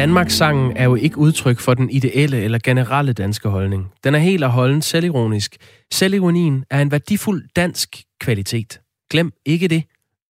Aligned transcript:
Danmarks-sangen 0.00 0.76
er 0.76 0.84
jo 0.84 0.94
ikke 0.94 1.18
udtryk 1.18 1.60
for 1.60 1.74
den 1.74 1.90
ideelle 1.90 2.42
eller 2.42 2.58
generelle 2.64 3.12
danske 3.12 3.48
holdning. 3.48 3.92
Den 4.04 4.14
er 4.14 4.18
helt 4.18 4.44
og 4.44 4.50
holden 4.50 4.82
selvironisk. 4.82 5.56
Selvironien 5.92 6.64
er 6.70 6.82
en 6.82 6.90
værdifuld 6.90 7.48
dansk 7.56 8.02
kvalitet. 8.20 8.80
Glem 9.10 9.32
ikke 9.46 9.68
det. 9.68 9.84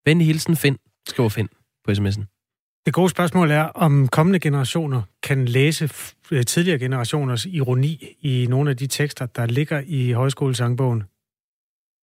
Venlig 0.04 0.26
hilsen 0.26 0.56
Finn, 0.56 0.78
skriver 1.08 1.28
Finn 1.28 1.48
på 1.84 1.90
sms'en. 1.90 2.82
Det 2.86 2.94
gode 2.94 3.08
spørgsmål 3.10 3.50
er, 3.50 3.62
om 3.62 4.08
kommende 4.08 4.40
generationer 4.40 5.02
kan 5.22 5.44
læse 5.44 5.90
øh, 6.30 6.44
tidligere 6.44 6.78
generationers 6.78 7.46
ironi 7.46 8.16
i 8.20 8.46
nogle 8.48 8.70
af 8.70 8.76
de 8.76 8.86
tekster, 8.86 9.26
der 9.26 9.46
ligger 9.46 9.82
i 9.86 10.12
højskolesangbogen. 10.12 11.02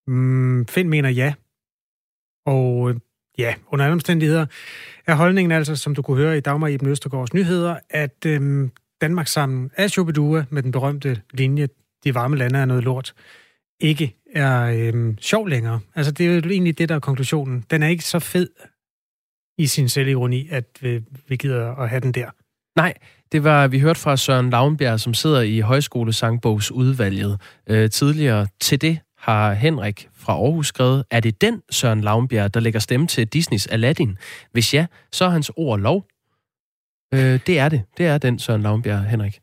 Mm, 0.08 0.66
Finn 0.66 0.90
mener 0.90 1.10
ja. 1.10 1.34
Og 2.46 2.90
øh, 2.90 2.96
ja, 3.38 3.54
under 3.68 3.86
alle 3.86 3.94
omstændigheder 3.94 4.46
er 5.08 5.16
holdningen 5.16 5.52
altså, 5.52 5.76
som 5.76 5.96
du 5.96 6.02
kunne 6.02 6.18
høre 6.18 6.38
i 6.38 6.40
Dagmar 6.40 6.68
Iben 6.68 6.90
Østergaards 6.90 7.34
nyheder, 7.34 7.76
at 7.90 8.26
øhm, 8.26 8.72
Danmark 9.02 9.28
sammen 9.28 9.72
af 9.78 9.90
Shubidua 9.90 10.46
med 10.50 10.64
den 10.64 10.72
berømte 10.72 11.22
linje, 11.34 11.68
de 12.04 12.16
varme 12.16 12.38
lande 12.38 12.60
er 12.60 12.66
noget 12.66 12.84
lort, 12.84 13.14
ikke 13.80 14.16
er 14.36 14.62
øhm, 14.62 15.18
sjov 15.22 15.48
længere. 15.48 15.80
Altså, 15.96 16.12
det 16.12 16.28
er 16.28 16.36
jo 16.36 16.42
egentlig 16.50 16.78
det, 16.78 16.90
der 16.90 16.96
er 16.96 17.00
konklusionen. 17.00 17.66
Den 17.72 17.84
er 17.84 17.88
ikke 17.88 18.04
så 18.04 18.20
fed 18.20 18.50
i 19.58 19.68
sin 19.68 19.90
selvironi, 19.90 20.48
at 20.52 20.66
vi, 20.82 21.04
vi 21.28 21.36
gider 21.36 21.76
at 21.76 21.90
have 21.90 22.00
den 22.00 22.12
der. 22.12 22.30
Nej, 22.76 22.94
det 23.32 23.44
var, 23.44 23.68
vi 23.68 23.80
hørte 23.80 24.00
fra 24.00 24.18
Søren 24.18 24.50
Lavnbjerg, 24.50 25.00
som 25.00 25.14
sidder 25.14 25.42
i 25.42 25.60
Højskolesangbogsudvalget 25.60 27.42
øh, 27.68 27.90
tidligere. 27.90 28.48
Til 28.60 28.82
det 28.82 29.00
har 29.18 29.54
Henrik 29.54 30.10
fra 30.14 30.34
Aarhus 30.34 30.68
skrevet, 30.68 31.04
er 31.12 31.20
det 31.20 31.42
den 31.42 31.62
Søren 31.72 32.02
Lavnbjerg, 32.02 32.54
der 32.54 32.60
lægger 32.60 32.80
stemme 32.80 33.08
til 33.08 33.28
Disneys 33.28 33.68
Aladdin? 33.68 34.18
Hvis 34.52 34.74
ja, 34.74 34.86
så 35.12 35.26
er 35.26 35.30
hans 35.30 35.52
ord 35.56 35.80
lov. 35.80 36.06
Øh, 37.14 37.40
det 37.48 37.60
er 37.60 37.70
det. 37.70 37.84
Det 37.98 38.06
er 38.06 38.18
den 38.18 38.40
Søren 38.40 38.62
Lavnbjerg, 38.62 39.06
Henrik. 39.06 39.40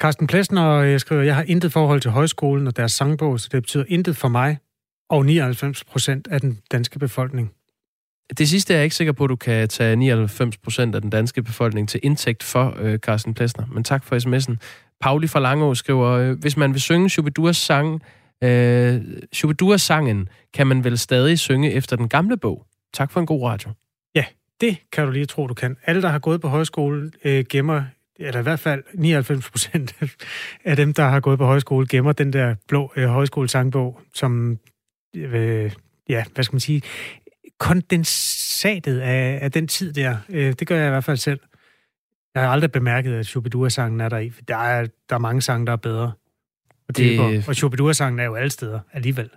Carsten 0.00 0.26
Plesner 0.26 0.70
øh, 0.70 1.00
skriver, 1.00 1.22
jeg 1.22 1.34
har 1.34 1.42
intet 1.42 1.72
forhold 1.72 2.00
til 2.00 2.10
højskolen 2.10 2.66
og 2.66 2.76
deres 2.76 2.92
sangbog, 2.92 3.40
så 3.40 3.48
det 3.52 3.62
betyder 3.62 3.84
intet 3.88 4.16
for 4.16 4.28
mig 4.28 4.58
og 5.10 5.26
99 5.26 5.84
procent 5.84 6.28
af 6.30 6.40
den 6.40 6.58
danske 6.72 6.98
befolkning. 6.98 7.52
Det 8.38 8.48
sidste 8.48 8.72
er 8.74 8.78
jeg 8.78 8.84
ikke 8.84 8.96
sikker 8.96 9.12
på, 9.12 9.24
at 9.24 9.30
du 9.30 9.36
kan 9.36 9.68
tage 9.68 9.96
99 9.96 10.56
procent 10.56 10.94
af 10.94 11.00
den 11.00 11.10
danske 11.10 11.42
befolkning 11.42 11.88
til 11.88 12.00
indtægt 12.02 12.42
for, 12.42 12.76
øh, 12.78 12.98
Carsten 12.98 13.34
Plesner. 13.34 13.66
Men 13.66 13.84
tak 13.84 14.04
for 14.04 14.16
sms'en. 14.16 14.56
Pauli 15.00 15.26
fra 15.26 15.40
Langå 15.40 15.74
skriver, 15.74 16.10
øh, 16.10 16.38
hvis 16.38 16.56
man 16.56 16.72
vil 16.72 16.80
synge 16.80 17.10
Shubiduras 17.10 17.56
sang, 17.56 18.02
øh, 18.42 19.02
Shubidua-sangen 19.32 20.28
kan 20.54 20.66
man 20.66 20.84
vel 20.84 20.98
stadig 20.98 21.38
synge 21.38 21.72
efter 21.72 21.96
den 21.96 22.08
gamle 22.08 22.36
bog. 22.36 22.66
Tak 22.92 23.10
for 23.10 23.20
en 23.20 23.26
god 23.26 23.42
radio. 23.42 23.70
Ja, 24.14 24.24
det 24.60 24.76
kan 24.92 25.06
du 25.06 25.10
lige 25.10 25.26
tro, 25.26 25.46
du 25.46 25.54
kan. 25.54 25.76
Alle, 25.86 26.02
der 26.02 26.08
har 26.08 26.18
gået 26.18 26.40
på 26.40 26.48
højskole, 26.48 27.12
øh, 27.24 27.44
gemmer 27.48 27.84
eller 28.16 28.40
i 28.40 28.42
hvert 28.42 28.60
fald 28.60 28.82
99 28.94 29.50
procent 29.50 29.94
af 30.64 30.76
dem, 30.76 30.94
der 30.94 31.04
har 31.04 31.20
gået 31.20 31.38
på 31.38 31.46
højskole, 31.46 31.86
gemmer 31.86 32.12
den 32.12 32.32
der 32.32 32.54
blå 32.68 32.92
øh, 32.96 33.08
højskolesangbog, 33.08 34.00
som, 34.14 34.58
øh, 35.16 35.72
ja, 36.08 36.24
hvad 36.34 36.44
skal 36.44 36.54
man 36.54 36.60
sige, 36.60 36.82
kondensatet 37.58 39.00
af, 39.00 39.38
af 39.42 39.52
den 39.52 39.68
tid 39.68 39.92
der. 39.92 40.16
Øh, 40.28 40.52
det 40.52 40.66
gør 40.66 40.76
jeg 40.76 40.86
i 40.86 40.90
hvert 40.90 41.04
fald 41.04 41.16
selv. 41.16 41.40
Jeg 42.34 42.42
har 42.42 42.50
aldrig 42.50 42.72
bemærket, 42.72 43.14
at 43.14 43.26
Shubidua-sangen 43.26 44.00
er 44.00 44.08
der 44.08 44.18
i. 44.18 44.32
Der 44.48 44.56
er, 44.56 44.86
der 45.08 45.14
er 45.14 45.20
mange 45.20 45.42
sange, 45.42 45.66
der 45.66 45.72
er 45.72 45.76
bedre. 45.76 46.12
Og, 47.20 47.32
det... 47.32 47.48
og 47.48 47.54
Shubidua-sangen 47.54 48.20
er 48.20 48.24
jo 48.24 48.34
alle 48.34 48.50
steder 48.50 48.80
alligevel. 48.92 49.30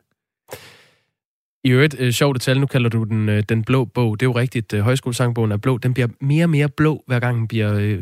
I 1.63 1.69
øvrigt, 1.69 1.95
øh, 1.99 2.11
sjovt 2.11 2.37
at 2.37 2.41
tale, 2.41 2.59
nu 2.59 2.65
kalder 2.65 2.89
du 2.89 3.03
den 3.03 3.29
øh, 3.29 3.43
den 3.49 3.63
blå 3.63 3.85
bog. 3.85 4.19
Det 4.19 4.25
er 4.25 4.29
jo 4.29 4.35
rigtigt, 4.35 4.73
øh, 4.73 4.81
højskolesangbogen 4.81 5.51
er 5.51 5.57
blå. 5.57 5.77
Den 5.77 5.93
bliver 5.93 6.07
mere 6.21 6.45
og 6.45 6.49
mere 6.49 6.69
blå, 6.69 7.03
hver 7.07 7.19
gang 7.19 7.37
den 7.37 7.47
bliver 7.47 7.73
øh, 7.73 8.01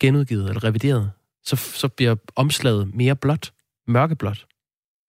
genudgivet 0.00 0.48
eller 0.48 0.64
revideret. 0.64 1.10
Så, 1.44 1.56
så 1.56 1.88
bliver 1.88 2.14
omslaget 2.36 2.94
mere 2.94 3.16
blåt, 3.16 3.52
mørkeblåt. 3.88 4.46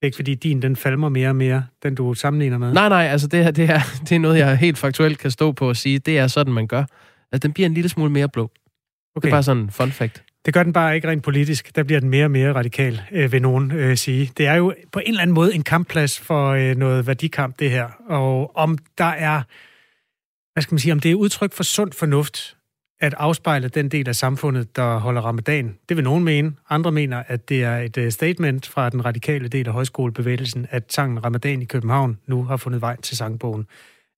Ikke 0.04 0.16
fordi 0.16 0.36
din, 0.36 0.62
den 0.62 0.76
falmer 0.76 1.10
mere 1.10 1.30
og 1.30 1.36
mere, 1.36 1.66
den 1.84 1.96
du 1.96 2.14
sammenligner 2.14 2.58
med? 2.58 2.74
Nej, 2.74 2.90
nej, 2.90 3.04
altså 3.04 3.28
det, 3.28 3.44
her, 3.44 3.52
det, 3.52 3.70
er, 3.70 3.80
det 4.10 4.16
er 4.16 4.20
noget, 4.20 4.38
jeg 4.40 4.58
helt 4.58 4.78
faktuelt 4.78 5.18
kan 5.18 5.32
stå 5.32 5.52
på 5.52 5.70
og 5.70 5.76
sige, 5.76 6.00
det 6.00 6.18
er 6.18 6.28
sådan, 6.28 6.54
man 6.54 6.68
gør. 6.68 6.84
Altså 7.32 7.48
den 7.48 7.54
bliver 7.54 7.68
en 7.68 7.74
lille 7.74 7.90
smule 7.90 8.12
mere 8.12 8.30
blå. 8.30 8.44
Okay. 8.44 9.22
Det 9.22 9.28
er 9.28 9.36
bare 9.36 9.44
sådan 9.44 9.64
en 9.64 9.70
fun 9.70 9.92
fact. 9.92 10.24
Det 10.46 10.54
gør 10.54 10.64
den 10.64 10.74
bare 10.74 10.96
ikke 10.96 11.08
rent 11.08 11.24
politisk. 11.24 11.76
Der 11.76 11.84
bliver 11.84 12.00
den 12.00 12.10
mere 12.10 12.26
og 12.26 12.32
mere 12.32 12.54
radikal, 12.54 13.02
øh, 13.12 13.32
vil 13.32 13.42
nogen 13.42 13.72
øh, 13.72 13.98
sige. 13.98 14.32
Det 14.38 14.48
er 14.48 14.54
jo 14.54 14.74
på 14.92 15.00
en 15.00 15.08
eller 15.08 15.22
anden 15.22 15.34
måde 15.34 15.56
en 15.56 15.64
kampplads 15.64 16.20
for 16.20 16.50
øh, 16.50 16.76
noget 16.76 17.08
værdikamp, 17.08 17.60
det 17.60 17.72
her. 17.72 17.90
Og 18.10 18.56
om 18.56 18.78
der 18.98 19.06
er, 19.06 19.42
hvad 20.54 20.64
skal 20.64 20.74
man 20.74 20.80
sige, 20.80 20.92
om 20.92 21.00
det 21.00 21.12
er 21.12 21.16
udtryk 21.16 21.54
for 21.54 21.64
sund 21.64 21.92
fornuft, 21.92 22.58
at 23.00 23.14
afspejle 23.18 23.68
den 23.68 23.90
del 23.90 24.10
af 24.10 24.16
samfundet, 24.16 24.76
der 24.76 24.98
holder 24.98 25.22
ramadan. 25.22 25.78
Det 25.90 25.98
vil 25.98 26.04
nogen 26.04 26.24
mene. 26.24 26.54
Andre 26.70 26.92
mener, 26.92 27.24
at 27.28 27.50
det 27.50 27.64
er 27.64 27.78
et 27.78 27.98
øh, 27.98 28.12
statement 28.12 28.68
fra 28.68 28.90
den 28.90 29.06
radikale 29.06 29.48
del 29.48 29.68
af 29.68 29.74
højskolebevægelsen, 29.74 30.68
at 30.70 30.94
sangen 30.94 31.26
Ramadan 31.26 31.62
i 31.62 31.66
København 31.66 32.18
nu 32.28 32.44
har 32.44 32.58
fundet 32.58 32.82
vej 32.82 32.96
til 33.02 33.18
sangbogen. 33.18 33.68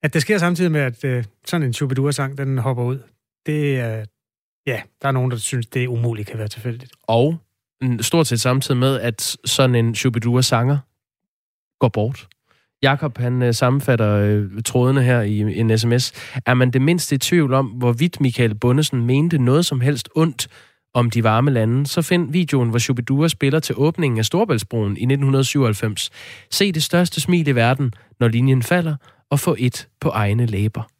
At 0.03 0.13
det 0.13 0.21
sker 0.21 0.37
samtidig 0.37 0.71
med, 0.71 0.81
at 0.81 1.03
øh, 1.03 1.23
sådan 1.45 1.67
en 1.67 1.73
Shubidua-sang, 1.73 2.37
den 2.37 2.57
hopper 2.57 2.83
ud, 2.83 2.99
det 3.45 3.79
er, 3.79 4.05
ja, 4.67 4.81
der 5.01 5.07
er 5.07 5.11
nogen, 5.11 5.31
der 5.31 5.37
synes, 5.37 5.67
det 5.67 5.87
umuligt 5.87 6.27
kan 6.27 6.37
være 6.37 6.47
tilfældigt. 6.47 6.91
Og 7.03 7.37
stort 8.01 8.27
set 8.27 8.41
samtidig 8.41 8.77
med, 8.77 8.99
at 8.99 9.37
sådan 9.45 9.75
en 9.75 9.95
Shubidua-sanger 9.95 10.77
går 11.79 11.89
bort. 11.89 12.27
Jakob 12.81 13.17
han 13.17 13.41
øh, 13.41 13.53
sammenfatter 13.53 14.15
øh, 14.15 14.63
trådene 14.65 15.03
her 15.03 15.21
i 15.21 15.59
en 15.59 15.77
sms. 15.77 16.13
Er 16.45 16.53
man 16.53 16.71
det 16.71 16.81
mindste 16.81 17.15
i 17.15 17.17
tvivl 17.17 17.53
om, 17.53 17.65
hvorvidt 17.65 18.21
Michael 18.21 18.55
Bundesen 18.55 19.05
mente 19.05 19.37
noget 19.37 19.65
som 19.65 19.81
helst 19.81 20.09
ondt 20.15 20.47
om 20.93 21.09
de 21.09 21.23
varme 21.23 21.51
lande, 21.51 21.87
så 21.87 22.01
find 22.01 22.31
videoen, 22.31 22.69
hvor 22.69 22.79
Shubidua 22.79 23.27
spiller 23.27 23.59
til 23.59 23.75
åbningen 23.77 24.19
af 24.19 24.25
Storbæltsbroen 24.25 24.97
i 24.97 25.03
1997. 25.03 26.09
Se 26.51 26.71
det 26.71 26.83
største 26.83 27.21
smil 27.21 27.47
i 27.47 27.55
verden, 27.55 27.93
når 28.19 28.27
linjen 28.27 28.63
falder, 28.63 28.95
og 29.29 29.39
få 29.39 29.55
et 29.59 29.87
på 29.99 30.09
egne 30.09 30.45
læber. 30.45 30.96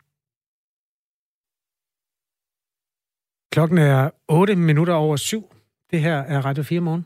Klokken 3.52 3.78
er 3.78 4.10
8 4.28 4.56
minutter 4.56 4.94
over 4.94 5.16
syv. 5.16 5.54
Det 5.92 6.02
her 6.02 6.18
er 6.18 6.46
Radio 6.46 6.64
4 6.64 6.80
morgen. 6.80 7.06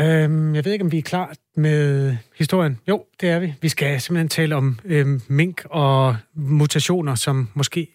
Øhm, 0.00 0.54
jeg 0.54 0.64
ved 0.64 0.72
ikke, 0.72 0.84
om 0.84 0.92
vi 0.92 0.98
er 0.98 1.02
klar 1.02 1.34
med 1.56 2.16
historien. 2.36 2.78
Jo, 2.88 3.04
det 3.20 3.28
er 3.28 3.38
vi. 3.38 3.54
Vi 3.62 3.68
skal 3.68 4.00
simpelthen 4.00 4.28
tale 4.28 4.56
om 4.56 4.78
øhm, 4.84 5.22
mink 5.28 5.64
og 5.70 6.16
mutationer, 6.34 7.14
som 7.14 7.48
måske 7.54 7.88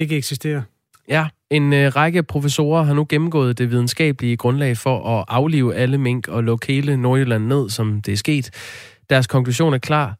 ikke 0.00 0.16
eksisterer. 0.16 0.62
Ja, 1.08 1.28
en 1.50 1.72
øh, 1.72 1.96
række 1.96 2.22
professorer 2.22 2.82
har 2.82 2.94
nu 2.94 3.06
gennemgået 3.08 3.58
det 3.58 3.70
videnskabelige 3.70 4.36
grundlag 4.36 4.76
for 4.76 5.18
at 5.18 5.24
aflive 5.28 5.74
alle 5.74 5.98
mink 5.98 6.28
og 6.28 6.44
lukke 6.44 6.66
hele 6.66 6.96
Nordjylland 6.96 7.46
ned, 7.46 7.70
som 7.70 8.02
det 8.02 8.12
er 8.12 8.16
sket. 8.16 8.50
Deres 9.10 9.26
konklusion 9.26 9.74
er 9.74 9.78
klar. 9.78 10.16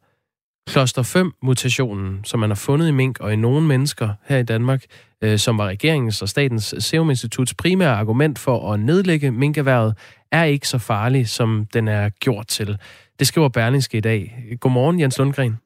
Kloster 0.67 1.03
5-mutationen, 1.03 2.19
som 2.23 2.39
man 2.39 2.49
har 2.49 2.55
fundet 2.55 2.87
i 2.87 2.91
mink 2.91 3.19
og 3.19 3.33
i 3.33 3.35
nogle 3.35 3.67
mennesker 3.67 4.09
her 4.25 4.37
i 4.37 4.43
Danmark, 4.43 4.83
øh, 5.21 5.37
som 5.37 5.57
var 5.57 5.67
regeringens 5.67 6.21
og 6.21 6.29
Statens 6.29 6.75
Serum 6.79 7.09
Instituts 7.09 7.53
primære 7.53 7.95
argument 7.95 8.39
for 8.39 8.73
at 8.73 8.79
nedlægge 8.79 9.31
minkerværet, 9.31 9.95
er 10.31 10.43
ikke 10.43 10.67
så 10.67 10.77
farlig, 10.77 11.27
som 11.27 11.67
den 11.73 11.87
er 11.87 12.09
gjort 12.09 12.47
til. 12.47 12.77
Det 13.19 13.27
skriver 13.27 13.49
Berlingske 13.49 13.97
i 13.97 14.01
dag. 14.01 14.45
Godmorgen, 14.59 14.99
Jens 14.99 15.17
Lundgren. 15.17 15.57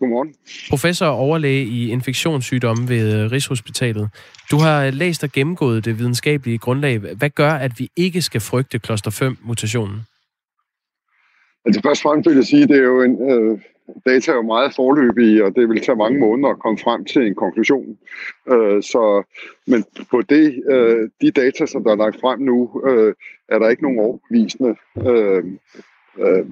Godmorgen. 0.00 0.34
Professor 0.70 1.06
og 1.06 1.18
overlæge 1.18 1.64
i 1.64 1.90
infektionssygdomme 1.90 2.88
ved 2.88 3.32
Rigshospitalet. 3.32 4.08
Du 4.50 4.58
har 4.58 4.90
læst 4.90 5.24
og 5.24 5.32
gennemgået 5.32 5.84
det 5.84 5.98
videnskabelige 5.98 6.58
grundlag. 6.58 6.98
Hvad 6.98 7.30
gør, 7.30 7.52
at 7.52 7.72
vi 7.78 7.90
ikke 7.96 8.22
skal 8.22 8.40
frygte 8.40 8.78
kloster 8.78 9.10
5-mutationen? 9.10 10.00
Altså 11.64 11.80
først 11.84 12.00
og 12.00 12.02
fremmest 12.02 12.28
vil 12.28 12.36
jeg 12.36 12.44
sige, 12.44 12.62
at 12.62 12.68
det 12.68 12.76
er 12.76 12.82
jo 12.82 13.02
en, 13.02 13.30
øh, 13.30 13.58
data 14.06 14.32
er 14.32 14.36
jo 14.36 14.42
meget 14.42 14.74
forløbige, 14.74 15.44
og 15.44 15.56
det 15.56 15.68
vil 15.68 15.80
tage 15.80 15.96
mange 15.96 16.18
måneder 16.18 16.48
at 16.48 16.58
komme 16.58 16.78
frem 16.78 17.04
til 17.04 17.26
en 17.26 17.34
konklusion. 17.34 17.98
Øh, 18.48 18.82
så, 18.82 19.22
men 19.66 19.84
på 20.10 20.22
det, 20.22 20.62
øh, 20.70 21.08
de 21.20 21.30
data, 21.30 21.66
som 21.66 21.84
der 21.84 21.90
er 21.90 21.96
lagt 21.96 22.20
frem 22.20 22.40
nu, 22.40 22.82
øh, 22.86 23.14
er 23.48 23.58
der 23.58 23.68
ikke 23.68 23.82
nogen 23.82 23.98
overbevisende 23.98 24.76
øh, 25.06 25.44
øh, 26.18 26.44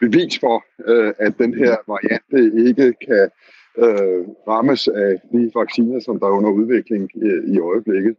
bevis 0.00 0.38
for, 0.38 0.64
øh, 0.86 1.12
at 1.18 1.38
den 1.38 1.54
her 1.54 1.76
variant 1.86 2.30
øh, 2.32 2.66
ikke 2.68 2.94
kan 3.06 3.30
øh, 3.78 4.24
rammes 4.48 4.88
af 4.88 5.16
de 5.32 5.50
vacciner, 5.54 6.00
som 6.00 6.20
der 6.20 6.26
er 6.26 6.30
under 6.30 6.50
udvikling 6.50 7.10
i, 7.14 7.54
i 7.54 7.58
øjeblikket. 7.60 8.16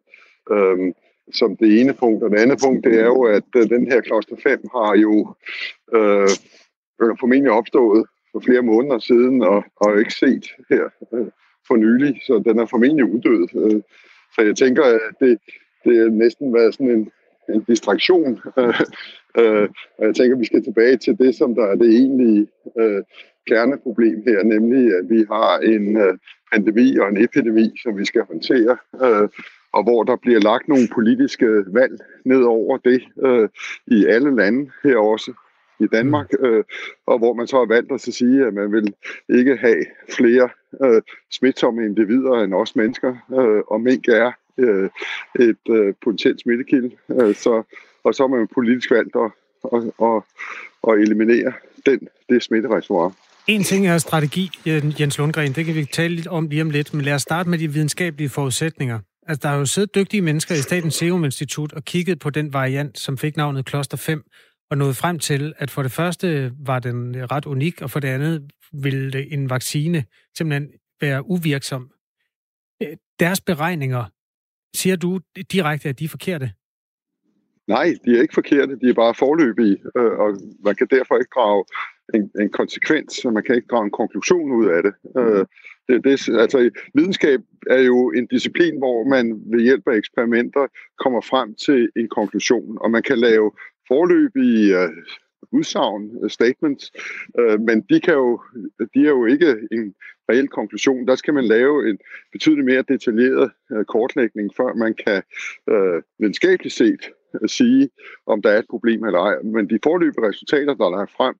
Øh, 0.52 0.94
som 1.34 1.58
det 1.58 1.82
ene 1.82 1.94
punkt. 1.94 2.24
Og 2.24 2.32
det 2.32 2.40
andet 2.40 2.60
punkt, 2.64 2.86
det 2.86 3.00
er 3.00 3.06
jo, 3.06 3.24
at 3.24 3.44
øh, 3.56 3.70
den 3.70 3.92
her 3.92 4.02
kloster 4.02 4.36
5 4.44 4.60
har 4.76 4.96
jo 4.96 5.36
øh, 5.94 6.30
formentlig 7.20 7.52
opstået 7.52 8.06
for 8.32 8.40
flere 8.40 8.62
måneder 8.62 9.00
siden, 9.00 9.42
og, 9.42 9.64
og 9.76 10.00
ikke 10.00 10.14
set 10.14 10.46
her 10.70 10.84
øh, 11.14 11.28
for 11.68 11.76
nylig, 11.76 12.22
så 12.28 12.44
den 12.46 12.60
er 12.60 12.66
formentlig 12.66 13.06
uddød. 13.06 13.48
Øh, 13.56 13.82
så 14.36 14.42
jeg 14.42 14.56
tænker, 14.56 14.84
at 14.84 15.16
det, 15.20 15.40
det 15.84 15.98
er 16.00 16.10
næsten 16.10 16.54
været 16.54 16.74
sådan 16.74 16.92
en, 16.92 17.12
en 17.50 17.64
distraktion. 17.64 18.40
Øh, 19.38 19.44
øh, 19.46 19.70
og 19.98 20.06
jeg 20.06 20.16
tænker, 20.16 20.36
at 20.36 20.40
vi 20.40 20.46
skal 20.46 20.64
tilbage 20.64 20.98
til 20.98 21.18
det, 21.18 21.36
som 21.36 21.56
der 21.56 21.64
er 21.64 21.76
det 21.76 21.90
egentlige. 21.90 22.48
Øh, 22.80 23.04
kerneproblem 23.48 24.24
her, 24.28 24.44
nemlig 24.44 24.84
at 24.98 25.10
vi 25.10 25.26
har 25.32 25.60
en 25.60 25.98
øh, 25.98 26.18
pandemi 26.52 26.98
og 26.98 27.10
en 27.10 27.24
epidemi, 27.24 27.72
som 27.84 27.98
vi 27.98 28.06
skal 28.06 28.24
håndtere, 28.32 28.78
øh, 29.04 29.30
og 29.74 29.84
hvor 29.84 30.04
der 30.04 30.16
bliver 30.16 30.40
lagt 30.40 30.68
nogle 30.68 30.88
politiske 30.94 31.48
valg 31.68 32.00
ned 32.26 32.44
over 32.44 32.78
det 32.78 33.02
øh, 33.26 33.50
i 33.88 34.06
alle 34.06 34.36
lande, 34.36 34.72
her 34.84 34.98
også 34.98 35.34
i 35.84 35.88
Danmark, 35.88 36.30
mm. 36.40 36.46
øh, 36.46 36.64
og 37.08 37.18
hvor 37.18 37.34
man 37.34 37.48
så 37.48 37.58
har 37.58 37.66
valgt 37.66 37.92
at 37.92 38.02
sige, 38.02 38.46
at 38.48 38.54
man 38.54 38.72
vil 38.72 38.94
ikke 39.30 39.58
have 39.58 39.86
flere 40.10 40.50
øh, 40.84 41.02
smitsomme 41.32 41.86
individer 41.86 42.34
end 42.34 42.54
os 42.54 42.76
mennesker, 42.76 43.16
øh, 43.40 43.62
og 43.68 43.82
mink 43.82 44.08
er 44.08 44.32
øh, 44.58 44.90
et 45.40 45.64
øh, 45.70 45.94
potentielt 46.04 46.42
smittekilde. 46.42 46.92
Øh, 47.22 47.36
så, 47.36 47.64
og 48.04 48.16
så 48.16 48.24
har 48.24 48.28
man 48.28 48.48
politisk 48.54 48.92
valgt 48.92 49.16
at, 49.16 49.32
at, 49.74 49.84
at, 50.02 50.22
at 50.88 51.00
eliminere 51.00 51.54
den, 51.86 52.08
det 52.30 52.44
smittereservoir. 52.44 53.14
En 53.48 53.64
ting 53.64 53.88
er 53.88 53.98
strategi, 53.98 54.50
Jens 55.00 55.18
Lundgren, 55.18 55.54
det 55.54 55.66
kan 55.66 55.76
vi 55.76 55.86
tale 55.86 56.16
lidt 56.16 56.28
om 56.28 56.48
lige 56.48 56.62
om 56.62 56.70
lidt, 56.70 56.94
men 56.94 57.06
lad 57.06 57.14
os 57.14 57.22
starte 57.22 57.50
med 57.50 57.58
de 57.58 57.68
videnskabelige 57.68 58.30
forudsætninger. 58.30 59.00
Altså, 59.28 59.40
der 59.48 59.54
er 59.54 59.58
jo 59.58 59.66
siddet 59.66 59.96
dygtige 59.96 60.22
mennesker 60.22 60.56
i 60.56 60.62
Statens 60.62 60.96
Serum 60.96 61.26
Institut 61.26 61.74
og 61.74 61.86
kigget 61.86 62.20
på 62.20 62.30
den 62.30 62.54
variant, 62.54 63.00
som 63.00 63.18
fik 63.18 63.38
navnet 63.38 63.66
Kloster 63.66 63.98
5, 63.98 64.24
og 64.72 64.78
nåede 64.78 64.94
frem 64.94 65.20
til, 65.20 65.54
at 65.58 65.72
for 65.72 65.82
det 65.82 65.92
første 65.92 66.52
var 66.66 66.80
den 66.80 67.32
ret 67.32 67.46
unik, 67.46 67.82
og 67.82 67.92
for 67.92 68.00
det 68.00 68.08
andet 68.08 68.52
ville 68.74 69.34
en 69.34 69.50
vaccine 69.50 70.04
simpelthen 70.38 70.70
være 71.02 71.26
uvirksom. 71.26 71.92
Øh, 72.84 72.98
deres 73.20 73.42
beregninger, 73.42 74.04
siger 74.76 74.96
du 74.96 75.20
direkte, 75.52 75.90
at 75.90 76.00
de 76.00 76.06
er 76.06 76.10
forkerte? 76.10 76.52
Nej, 77.68 77.94
de 78.06 78.18
er 78.18 78.22
ikke 78.22 78.34
forkerte, 78.34 78.80
de 78.80 78.90
er 78.90 78.94
bare 78.94 79.16
forløbige, 79.16 79.78
øh, 79.98 80.12
og 80.20 80.38
man 80.66 80.76
kan 80.76 80.88
derfor 80.92 81.18
ikke 81.18 81.32
drage 81.36 81.66
en, 82.14 82.32
en 82.42 82.50
konsekvens, 82.50 83.26
og 83.26 83.34
man 83.34 83.44
kan 83.44 83.56
ikke 83.56 83.68
drage 83.72 83.86
en 83.86 83.98
konklusion 84.02 84.52
ud 84.52 84.68
af 84.76 84.84
det. 84.84 84.94
Øh, 85.18 85.46
det, 85.88 86.04
det 86.04 86.40
altså, 86.40 86.70
videnskab 86.94 87.40
er 87.70 87.82
jo 87.82 88.12
en 88.12 88.28
disciplin, 88.28 88.78
hvor 88.78 89.10
man 89.10 89.26
ved 89.52 89.62
hjælp 89.62 89.88
af 89.88 89.96
eksperimenter 89.96 90.68
kommer 91.04 91.22
frem 91.22 91.56
til 91.56 91.90
en 91.96 92.10
konklusion, 92.10 92.78
og 92.82 92.92
man 92.92 93.04
kan 93.04 93.18
lave 93.20 93.52
forløbige 93.92 94.78
uh, 94.78 94.84
øh, 94.84 94.90
udsagn, 95.52 96.04
uh, 96.24 96.30
statements, 96.30 96.92
uh, 97.40 97.62
men 97.68 97.82
de, 97.90 98.00
kan 98.00 98.14
jo, 98.14 98.42
de 98.94 99.00
er 99.08 99.14
jo 99.18 99.26
ikke 99.26 99.50
en 99.72 99.96
reel 100.30 100.48
konklusion. 100.48 101.08
Der 101.08 101.16
skal 101.16 101.34
man 101.34 101.46
lave 101.46 101.90
en 101.90 101.98
betydeligt 102.32 102.66
mere 102.66 102.84
detaljeret 102.88 103.52
uh, 103.70 103.84
kortlægning, 103.84 104.52
før 104.58 104.74
man 104.74 104.94
kan 104.94 105.24
uh, 105.72 106.02
videnskabeligt 106.20 106.76
set 106.76 107.04
uh, 107.34 107.48
sige, 107.48 107.90
om 108.26 108.42
der 108.42 108.50
er 108.50 108.60
et 108.60 108.70
problem 108.70 109.04
eller 109.04 109.20
ej. 109.20 109.42
Men 109.44 109.70
de 109.70 109.80
forløbige 109.84 110.28
resultater, 110.28 110.74
der 110.74 110.86
er 110.86 110.98
lagt 110.98 111.12
frem, 111.18 111.36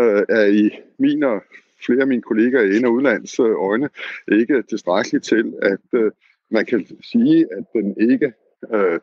uh, 0.00 0.22
er 0.38 0.46
i 0.46 0.70
min 0.98 1.22
og 1.22 1.42
flere 1.86 2.00
af 2.00 2.06
mine 2.06 2.22
kolleger 2.22 2.60
i 2.60 2.76
ind- 2.76 2.86
og 2.86 2.92
udlands 2.92 3.38
øjne 3.38 3.88
ikke 4.32 4.62
tilstrækkeligt 4.62 5.24
til, 5.24 5.54
at 5.62 5.86
uh, 5.92 6.10
man 6.50 6.66
kan 6.66 6.86
sige, 7.02 7.46
at 7.52 7.64
den 7.72 8.10
ikke 8.10 8.32
uh, 8.74 8.98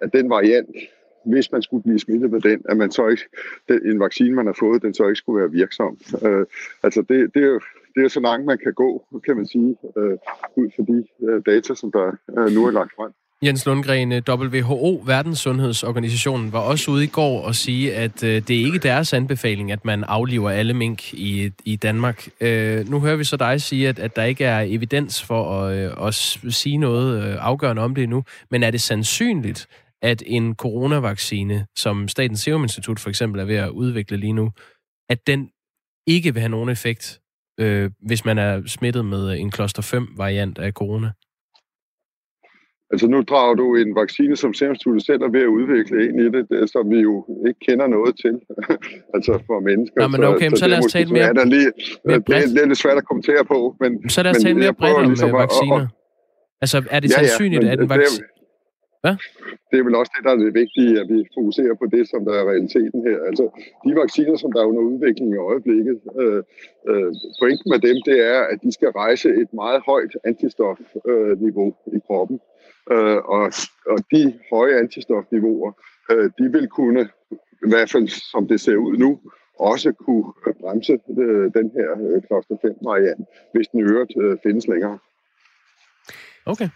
at 0.00 0.12
den 0.12 0.30
variant 0.30 0.76
hvis 1.26 1.52
man 1.52 1.62
skulle 1.62 1.82
blive 1.82 1.98
smittet 1.98 2.30
med 2.30 2.40
den, 2.40 2.62
at 2.68 2.76
man 2.76 2.90
så 2.90 3.08
ikke, 3.08 3.22
den, 3.68 3.90
en 3.90 4.00
vaccine, 4.00 4.34
man 4.34 4.46
har 4.46 4.56
fået, 4.58 4.82
den 4.82 4.94
så 4.94 5.04
ikke 5.08 5.16
skulle 5.18 5.40
være 5.40 5.50
virksom. 5.50 5.98
Øh, 6.22 6.46
altså 6.82 7.00
det, 7.08 7.34
det, 7.34 7.42
er 7.42 7.46
jo, 7.46 7.60
det 7.94 8.04
er 8.04 8.08
så 8.08 8.20
langt, 8.20 8.46
man 8.46 8.58
kan 8.58 8.74
gå, 8.74 9.06
kan 9.26 9.36
man 9.36 9.46
sige, 9.46 9.76
øh, 9.96 10.16
ud 10.56 10.68
fra 10.76 10.82
de 10.92 11.04
øh, 11.26 11.42
data, 11.46 11.74
som 11.74 11.92
der 11.92 12.06
øh, 12.38 12.52
nu 12.52 12.66
er 12.66 12.70
lagt 12.70 12.92
frem. 12.96 13.12
Jens 13.42 13.66
Lundgren, 13.66 14.22
WHO, 14.28 15.02
Verdenssundhedsorganisationen, 15.06 16.52
var 16.52 16.58
også 16.58 16.90
ude 16.90 17.04
i 17.04 17.06
går 17.06 17.42
og 17.42 17.54
sige, 17.54 17.94
at 17.94 18.22
øh, 18.22 18.42
det 18.48 18.50
er 18.50 18.64
ikke 18.64 18.78
deres 18.78 19.12
anbefaling, 19.12 19.72
at 19.72 19.84
man 19.84 20.04
afliver 20.04 20.50
alle 20.50 20.74
mink 20.74 21.14
i, 21.14 21.50
i 21.64 21.76
Danmark. 21.76 22.28
Øh, 22.40 22.90
nu 22.90 23.00
hører 23.00 23.16
vi 23.16 23.24
så 23.24 23.36
dig 23.36 23.60
sige, 23.60 23.88
at, 23.88 23.98
at 23.98 24.16
der 24.16 24.22
ikke 24.22 24.44
er 24.44 24.60
evidens 24.60 25.22
for 25.22 25.60
at, 25.60 25.76
øh, 25.76 26.06
at 26.06 26.14
sige 26.54 26.76
noget 26.76 27.24
øh, 27.24 27.36
afgørende 27.40 27.82
om 27.82 27.94
det 27.94 28.04
endnu. 28.04 28.24
Men 28.50 28.62
er 28.62 28.70
det 28.70 28.80
sandsynligt, 28.80 29.66
at 30.10 30.22
en 30.26 30.54
coronavaccine, 30.54 31.66
som 31.76 32.08
Statens 32.08 32.40
Serum 32.40 32.62
Institut 32.62 33.00
for 33.00 33.08
eksempel 33.08 33.40
er 33.40 33.44
ved 33.44 33.56
at 33.56 33.68
udvikle 33.68 34.16
lige 34.16 34.32
nu, 34.32 34.50
at 35.08 35.26
den 35.26 35.50
ikke 36.06 36.32
vil 36.34 36.40
have 36.40 36.50
nogen 36.56 36.68
effekt, 36.68 37.20
øh, 37.60 37.90
hvis 38.00 38.24
man 38.24 38.38
er 38.38 38.62
smittet 38.66 39.04
med 39.04 39.38
en 39.38 39.50
kloster 39.50 39.82
5-variant 39.82 40.58
af 40.58 40.72
corona? 40.72 41.10
Altså 42.92 43.06
nu 43.08 43.22
drager 43.22 43.54
du 43.54 43.76
en 43.76 43.94
vaccine, 43.96 44.36
som 44.36 44.54
Serum 44.54 44.72
Institut 44.72 45.02
selv 45.02 45.22
er 45.22 45.30
ved 45.36 45.40
at 45.40 45.52
udvikle 45.58 46.08
ind 46.08 46.20
i 46.20 46.24
det, 46.24 46.42
det 46.50 46.70
som 46.70 46.90
vi 46.90 46.98
jo 47.08 47.14
ikke 47.48 47.60
kender 47.68 47.86
noget 47.86 48.14
til, 48.24 48.34
altså 49.14 49.32
for 49.46 49.60
mennesker. 49.60 50.00
Nå, 50.00 50.08
men 50.08 50.24
okay, 50.24 50.48
så, 50.50 50.56
så, 50.56 50.60
så 50.60 50.66
lad 50.66 50.78
os 50.78 50.92
tale 50.92 51.10
mere, 51.12 51.34
mere, 51.34 51.48
lige, 51.48 51.72
mere 52.04 52.18
det, 52.18 52.34
er, 52.34 52.46
det 52.54 52.62
er 52.62 52.66
lidt 52.66 52.78
svært 52.78 52.98
at 53.02 53.06
kommentere 53.10 53.44
på. 53.44 53.76
Men, 53.80 54.10
så 54.10 54.22
lad 54.22 54.30
os 54.30 54.42
tale 54.46 54.58
mere 54.64 54.74
bredt 54.74 54.96
om 54.96 55.06
ligesom 55.06 55.32
vacciner. 55.32 55.74
Og, 55.74 55.80
og, 55.80 55.88
altså 56.60 56.78
er 56.90 57.00
det 57.00 57.10
ja, 57.10 57.14
sandsynligt, 57.14 57.64
ja, 57.64 57.72
at 57.72 57.80
en 57.80 57.88
vaccine... 57.88 58.26
Hvad? 59.02 59.16
Det 59.70 59.76
er 59.78 59.84
vel 59.84 59.94
også 60.00 60.12
det, 60.16 60.24
der 60.24 60.32
er 60.32 60.36
det 60.44 60.54
vigtige, 60.62 61.00
at 61.00 61.06
vi 61.12 61.18
fokuserer 61.34 61.74
på 61.74 61.86
det, 61.94 62.08
som 62.08 62.24
der 62.24 62.34
er 62.40 62.48
realiteten 62.50 63.00
her. 63.08 63.18
Altså, 63.28 63.44
de 63.84 63.90
vacciner, 64.02 64.36
som 64.36 64.52
der 64.52 64.60
er 64.60 64.70
under 64.70 64.82
udvikling 64.82 65.28
i 65.34 65.44
øjeblikket, 65.50 65.98
øh, 66.20 66.42
øh, 66.90 67.10
pointen 67.40 67.68
med 67.72 67.80
dem, 67.88 67.96
det 68.08 68.18
er, 68.34 68.40
at 68.52 68.58
de 68.64 68.72
skal 68.72 68.88
rejse 68.88 69.28
et 69.42 69.52
meget 69.52 69.80
højt 69.90 70.14
antistofniveau 70.24 71.68
øh, 71.86 71.96
i 71.96 72.00
kroppen. 72.06 72.40
Øh, 72.92 73.16
og, 73.16 73.44
og 73.92 73.98
de 74.12 74.22
høje 74.52 74.78
antistofniveauer, 74.78 75.72
øh, 76.12 76.30
de 76.38 76.44
vil 76.56 76.68
kunne, 76.68 77.02
i 77.66 77.68
hvert 77.72 77.90
fald 77.90 78.08
som 78.32 78.48
det 78.48 78.60
ser 78.60 78.76
ud 78.76 78.96
nu, 78.96 79.20
også 79.58 79.92
kunne 79.92 80.24
bremse 80.60 80.92
øh, 80.92 81.46
den 81.58 81.70
her 81.76 81.90
øh, 82.06 82.22
cluster 82.26 82.56
5-variant, 82.64 83.26
hvis 83.54 83.68
den 83.68 83.80
i 83.80 83.82
øvrigt 83.82 84.12
øh, 84.22 84.36
findes 84.42 84.66
længere. 84.66 84.98
Okay. 86.46 86.68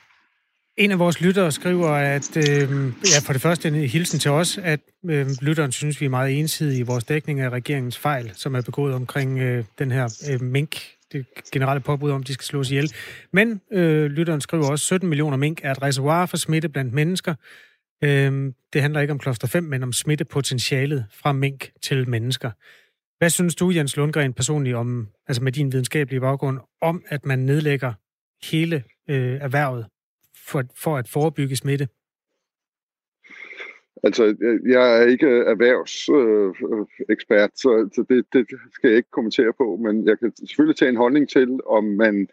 En 0.80 0.90
af 0.90 0.98
vores 0.98 1.20
lyttere 1.20 1.52
skriver, 1.52 1.88
at 1.88 2.36
øh, 2.36 2.70
ja, 3.14 3.20
for 3.22 3.32
det 3.32 3.42
første 3.42 3.68
en 3.68 3.74
hilsen 3.74 4.18
til 4.18 4.30
os, 4.30 4.58
at 4.58 4.80
øh, 5.04 5.26
lytteren 5.42 5.72
synes, 5.72 6.00
vi 6.00 6.06
er 6.06 6.10
meget 6.10 6.38
ensidige 6.38 6.78
i 6.78 6.82
vores 6.82 7.04
dækning 7.04 7.40
af 7.40 7.50
regeringens 7.50 7.98
fejl, 7.98 8.32
som 8.34 8.54
er 8.54 8.60
begået 8.60 8.94
omkring 8.94 9.38
øh, 9.38 9.64
den 9.78 9.90
her 9.90 10.24
øh, 10.30 10.42
mink, 10.42 10.82
det 11.12 11.26
generelle 11.52 11.80
påbud 11.80 12.10
om, 12.10 12.20
at 12.20 12.26
de 12.26 12.32
skal 12.32 12.44
slås 12.44 12.70
ihjel. 12.70 12.92
Men 13.32 13.60
øh, 13.72 14.10
lytteren 14.10 14.40
skriver 14.40 14.70
også, 14.70 14.84
17 14.84 15.08
millioner 15.08 15.36
mink 15.36 15.60
er 15.62 15.70
et 15.72 15.82
reservoir 15.82 16.26
for 16.26 16.36
smitte 16.36 16.68
blandt 16.68 16.94
mennesker. 16.94 17.34
Øh, 18.04 18.52
det 18.72 18.82
handler 18.82 19.00
ikke 19.00 19.12
om 19.12 19.18
kloster 19.18 19.48
5, 19.48 19.64
men 19.64 19.82
om 19.82 19.92
smittepotentialet 19.92 21.06
fra 21.12 21.32
mink 21.32 21.70
til 21.82 22.08
mennesker. 22.08 22.50
Hvad 23.18 23.30
synes 23.30 23.54
du, 23.54 23.70
Jens 23.70 23.96
Lundgren, 23.96 24.32
personligt 24.32 24.76
om, 24.76 25.08
altså 25.28 25.42
med 25.42 25.52
din 25.52 25.72
videnskabelige 25.72 26.20
baggrund, 26.20 26.58
om 26.82 27.02
at 27.08 27.26
man 27.26 27.38
nedlægger 27.38 27.92
hele 28.50 28.84
øh, 29.08 29.38
erhvervet 29.40 29.86
for, 30.46 30.64
for 30.76 30.96
at 30.96 31.08
forebygge 31.08 31.56
smitte? 31.56 31.88
Altså, 34.02 34.36
jeg 34.66 34.98
er 34.98 35.02
ikke 35.06 35.26
erhvervsekspert, 35.26 37.50
øh, 37.50 37.56
så, 37.56 37.88
så 37.94 38.04
det, 38.08 38.26
det 38.32 38.46
skal 38.72 38.88
jeg 38.88 38.96
ikke 38.96 39.10
kommentere 39.10 39.52
på, 39.52 39.76
men 39.76 40.06
jeg 40.06 40.18
kan 40.18 40.36
selvfølgelig 40.36 40.76
tage 40.76 40.88
en 40.88 40.96
holdning 40.96 41.28
til, 41.28 41.60
om 41.66 41.84
man 41.84 42.28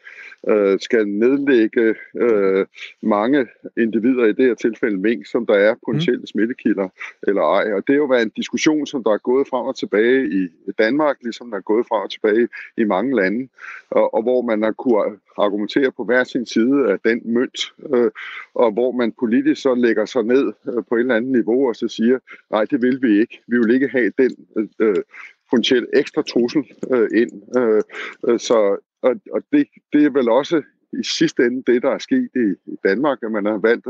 øh, 0.49 0.79
skal 0.79 1.07
nedlægge 1.07 1.95
øh, 2.15 2.65
mange 3.01 3.47
individer, 3.77 4.25
i 4.25 4.33
det 4.33 4.45
her 4.45 4.55
tilfælde 4.55 4.97
mink, 4.97 5.25
som 5.25 5.45
der 5.45 5.53
er 5.53 5.75
potentielle 5.85 6.19
mm. 6.19 6.25
smittekilder 6.25 6.89
eller 7.27 7.41
ej. 7.41 7.73
Og 7.73 7.83
det 7.87 7.93
er 7.93 7.97
jo 7.97 8.05
været 8.05 8.21
en 8.21 8.31
diskussion, 8.35 8.85
som 8.85 9.03
der 9.03 9.11
er 9.11 9.17
gået 9.17 9.47
frem 9.47 9.65
og 9.65 9.75
tilbage 9.75 10.29
i 10.29 10.71
Danmark, 10.77 11.17
ligesom 11.21 11.49
der 11.49 11.57
er 11.57 11.61
gået 11.61 11.85
frem 11.87 12.01
og 12.01 12.11
tilbage 12.11 12.47
i 12.77 12.83
mange 12.83 13.15
lande, 13.15 13.47
og, 13.89 14.13
og 14.13 14.21
hvor 14.21 14.41
man 14.41 14.63
har 14.63 14.71
kunne 14.71 15.17
argumentere 15.37 15.91
på 15.91 16.03
hver 16.03 16.23
sin 16.23 16.45
side 16.45 16.91
af 16.91 16.97
den 17.05 17.21
mønt, 17.25 17.59
øh, 17.93 18.11
og 18.53 18.71
hvor 18.71 18.91
man 18.91 19.13
politisk 19.19 19.61
så 19.61 19.75
lægger 19.75 20.05
sig 20.05 20.23
ned 20.23 20.53
øh, 20.67 20.83
på 20.89 20.95
et 20.95 20.99
eller 20.99 21.15
andet 21.15 21.31
niveau 21.31 21.67
og 21.67 21.75
så 21.75 21.87
siger, 21.87 22.19
nej, 22.51 22.65
det 22.65 22.81
vil 22.81 23.01
vi 23.01 23.19
ikke. 23.19 23.41
Vi 23.47 23.57
vil 23.57 23.73
ikke 23.73 23.87
have 23.87 24.11
den 24.17 24.47
øh, 24.79 25.03
potentielt 25.49 25.89
ekstra 25.93 26.21
trussel 26.21 26.63
øh, 26.91 27.09
ind. 27.21 27.57
Øh, 27.57 27.81
øh, 28.27 28.39
så, 28.39 28.77
og 29.07 29.15
og 29.31 29.41
det, 29.51 29.67
det 29.93 30.05
er 30.05 30.09
vel 30.09 30.29
også 30.29 30.61
i 30.93 31.03
sidste 31.03 31.43
ende 31.43 31.63
det, 31.71 31.81
der 31.81 31.91
er 31.91 31.97
sket 31.97 32.29
i 32.35 32.75
Danmark, 32.83 33.17
at 33.23 33.31
man 33.31 33.45
har 33.45 33.57
valgt 33.57 33.87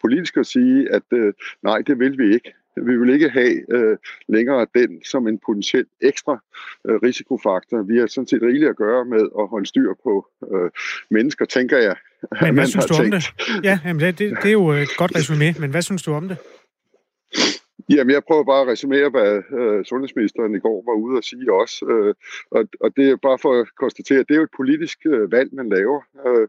politisk 0.00 0.36
at 0.36 0.46
sige, 0.46 0.92
at 0.92 1.02
øh, 1.12 1.32
nej, 1.62 1.78
det 1.78 1.98
vil 1.98 2.18
vi 2.18 2.34
ikke. 2.34 2.54
Vi 2.76 2.96
vil 2.96 3.10
ikke 3.10 3.28
have 3.28 3.72
øh, 3.72 3.96
længere 4.28 4.66
den 4.74 5.04
som 5.04 5.28
en 5.28 5.38
potentiel 5.46 5.86
ekstra 6.00 6.38
øh, 6.88 6.94
risikofaktor. 7.02 7.82
Vi 7.82 7.98
har 7.98 8.06
sådan 8.06 8.28
set 8.28 8.42
rigeligt 8.42 8.68
at 8.68 8.76
gøre 8.76 9.04
med 9.04 9.28
at 9.38 9.48
holde 9.48 9.66
styr 9.66 9.94
på 10.04 10.26
øh, 10.54 10.70
mennesker, 11.10 11.44
tænker 11.44 11.78
jeg. 11.78 11.96
Men 12.42 12.54
hvad 12.54 12.66
synes 12.66 12.86
du 12.86 12.94
om 12.94 13.10
det? 13.10 13.24
Ja, 13.64 13.78
jamen 13.84 14.00
det, 14.00 14.18
det, 14.18 14.30
det 14.42 14.48
er 14.48 14.52
jo 14.52 14.68
et 14.68 14.96
godt 14.96 15.12
resume, 15.18 15.54
men 15.60 15.70
hvad 15.70 15.82
synes 15.82 16.02
du 16.02 16.12
om 16.12 16.28
det? 16.28 16.38
Jamen, 17.88 18.14
jeg 18.14 18.24
prøver 18.24 18.44
bare 18.44 18.60
at 18.60 18.68
resumere, 18.68 19.10
hvad 19.10 19.42
øh, 19.60 19.84
sundhedsministeren 19.84 20.54
i 20.54 20.58
går 20.58 20.82
var 20.86 20.96
ude 21.04 21.18
at 21.18 21.24
sige 21.24 21.52
også. 21.52 21.86
Øh, 21.86 22.14
og, 22.50 22.68
og 22.80 22.96
det 22.96 23.10
er 23.10 23.16
bare 23.16 23.38
for 23.38 23.60
at 23.60 23.68
konstatere, 23.76 24.18
at 24.18 24.28
det 24.28 24.34
er 24.34 24.38
jo 24.38 24.48
et 24.50 24.56
politisk 24.56 24.98
øh, 25.06 25.32
valg, 25.32 25.54
man 25.54 25.68
laver. 25.68 26.00
Øh, 26.26 26.48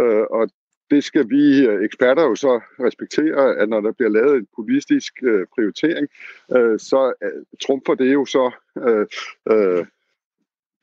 øh, 0.00 0.24
og 0.30 0.50
det 0.90 1.04
skal 1.04 1.30
vi 1.30 1.66
øh, 1.66 1.84
eksperter 1.84 2.22
jo 2.22 2.34
så 2.34 2.60
respektere, 2.80 3.56
at 3.56 3.68
når 3.68 3.80
der 3.80 3.92
bliver 3.92 4.10
lavet 4.10 4.36
en 4.36 4.48
politisk 4.56 5.12
øh, 5.22 5.46
prioritering, 5.54 6.08
øh, 6.56 6.78
så 6.78 7.12
øh, 7.22 7.42
trumfer 7.62 7.94
det 7.94 8.12
jo 8.12 8.24
så 8.24 8.50
øh, 8.86 9.06
øh, 9.52 9.86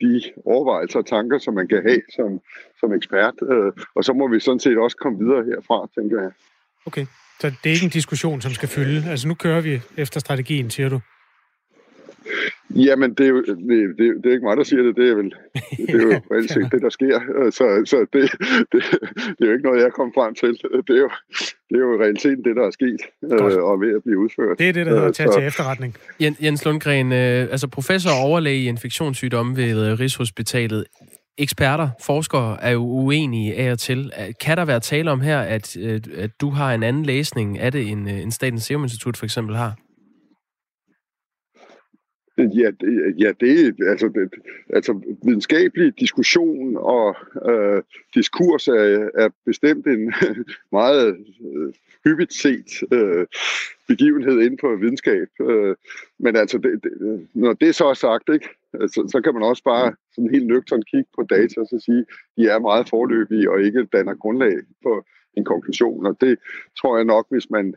de 0.01 0.21
overvejelser 0.45 0.99
og 0.99 1.05
tanker, 1.05 1.37
som 1.37 1.53
man 1.53 1.67
kan 1.67 1.81
have 1.81 2.01
som, 2.15 2.41
som 2.79 2.93
ekspert. 2.93 3.33
Øh, 3.41 3.71
og 3.95 4.03
så 4.03 4.13
må 4.13 4.27
vi 4.27 4.39
sådan 4.39 4.59
set 4.59 4.77
også 4.77 4.97
komme 4.97 5.19
videre 5.19 5.45
herfra, 5.45 5.87
tænker 5.95 6.21
jeg. 6.21 6.31
Okay, 6.85 7.05
så 7.39 7.51
det 7.63 7.69
er 7.69 7.73
ikke 7.73 7.85
en 7.85 7.89
diskussion, 7.89 8.41
som 8.41 8.51
skal 8.51 8.69
fylde. 8.69 9.09
Altså 9.09 9.27
nu 9.27 9.33
kører 9.33 9.61
vi 9.61 9.81
efter 9.97 10.19
strategien, 10.19 10.69
siger 10.69 10.89
du? 10.89 10.99
Jamen, 12.75 13.13
det 13.13 13.25
er 13.25 13.29
jo 13.29 13.41
det, 13.41 13.57
det, 13.97 14.23
det 14.23 14.25
er 14.25 14.31
ikke 14.31 14.45
mig, 14.45 14.57
der 14.57 14.63
siger 14.63 14.83
det. 14.83 14.95
Det 14.95 15.09
er, 15.09 15.15
vel, 15.15 15.33
det 15.77 15.95
er 15.95 16.03
jo 16.03 16.21
reelt 16.31 16.51
set 16.51 16.69
det, 16.71 16.81
der 16.81 16.89
sker. 16.89 17.19
Så, 17.51 17.65
så 17.85 17.97
det, 18.13 18.31
det, 18.71 18.83
det 19.37 19.41
er 19.41 19.45
jo 19.45 19.51
ikke 19.51 19.63
noget, 19.63 19.81
jeg 19.81 19.91
kom 19.93 20.11
frem 20.15 20.35
til. 20.35 20.49
Det 20.87 20.95
er 20.97 21.01
jo, 21.07 21.09
det 21.69 21.75
er 21.75 21.79
jo 21.79 21.93
i 21.95 22.03
realiteten 22.03 22.43
det, 22.43 22.55
der 22.55 22.65
er 22.67 22.71
sket 22.71 23.01
Godt. 23.29 23.53
øh, 23.53 23.63
og 23.63 23.81
ved 23.81 23.95
at 23.95 24.03
blive 24.03 24.19
udført. 24.19 24.59
Det 24.59 24.69
er 24.69 24.73
det, 24.73 24.85
der 24.85 24.91
hedder 24.91 25.07
at 25.07 25.15
tage 25.15 25.31
til 25.31 25.43
efterretning. 25.43 25.95
Jens 26.19 26.65
Lundgren, 26.65 27.11
øh, 27.11 27.41
altså 27.51 27.67
professor 27.67 28.11
og 28.11 28.17
overlæge 28.17 28.59
i 28.63 28.67
infektionssygdomme 28.67 29.57
ved 29.57 29.91
øh, 29.91 29.99
Rigshospitalet. 29.99 30.85
Eksperter, 31.37 31.89
forskere 32.05 32.63
er 32.63 32.71
jo 32.71 32.81
uenige 32.81 33.55
af 33.55 33.71
og 33.71 33.79
til. 33.79 34.11
Kan 34.41 34.57
der 34.57 34.65
være 34.65 34.79
tale 34.79 35.11
om 35.11 35.21
her, 35.21 35.39
at, 35.39 35.77
at 36.15 36.31
du 36.41 36.49
har 36.49 36.73
en 36.73 36.83
anden 36.83 37.05
læsning 37.05 37.59
af 37.59 37.71
det, 37.71 37.87
end, 37.87 38.09
øh, 38.09 38.21
end 38.21 38.31
Statens 38.31 38.63
Serum 38.63 38.83
Institut 38.83 39.17
for 39.17 39.25
eksempel 39.25 39.55
har? 39.55 39.75
Ja, 42.37 42.71
det, 42.81 43.15
ja, 43.19 43.31
det 43.39 43.75
altså, 43.87 44.07
det, 44.07 44.29
altså 44.69 45.01
videnskabelig 45.25 45.99
diskussion 45.99 46.77
og 46.77 47.15
øh, 47.49 47.83
diskurs 48.15 48.67
er, 48.67 49.09
er 49.15 49.29
bestemt 49.45 49.87
en 49.87 50.13
meget 50.79 51.17
øh, 51.41 51.73
hyppigt 52.05 52.33
set 52.33 52.83
øh, 52.93 53.27
begivenhed 53.87 54.41
inden 54.41 54.59
for 54.61 54.75
videnskab. 54.75 55.27
Øh, 55.41 55.75
men 56.19 56.35
altså, 56.35 56.57
det, 56.57 56.83
det, 56.83 57.27
når 57.33 57.53
det 57.53 57.75
så 57.75 57.85
er 57.85 57.93
sagt, 57.93 58.29
ikke, 58.33 58.49
så, 58.73 58.99
så 59.11 59.21
kan 59.23 59.33
man 59.33 59.43
også 59.43 59.63
bare 59.63 59.95
sådan 60.15 60.33
helt 60.33 60.47
nøgternt 60.47 60.89
kigge 60.91 61.09
på 61.15 61.23
data 61.23 61.61
og 61.61 61.67
så 61.67 61.81
sige, 61.85 62.05
de 62.37 62.43
er 62.53 62.59
meget 62.59 62.89
forløbige 62.89 63.51
og 63.51 63.61
ikke 63.61 63.85
danner 63.85 64.15
grundlag 64.15 64.53
for 64.83 65.07
en 65.37 65.45
konklusion. 65.45 66.05
Og 66.05 66.17
det 66.21 66.39
tror 66.79 66.97
jeg 66.97 67.05
nok, 67.05 67.25
hvis 67.29 67.49
man 67.49 67.75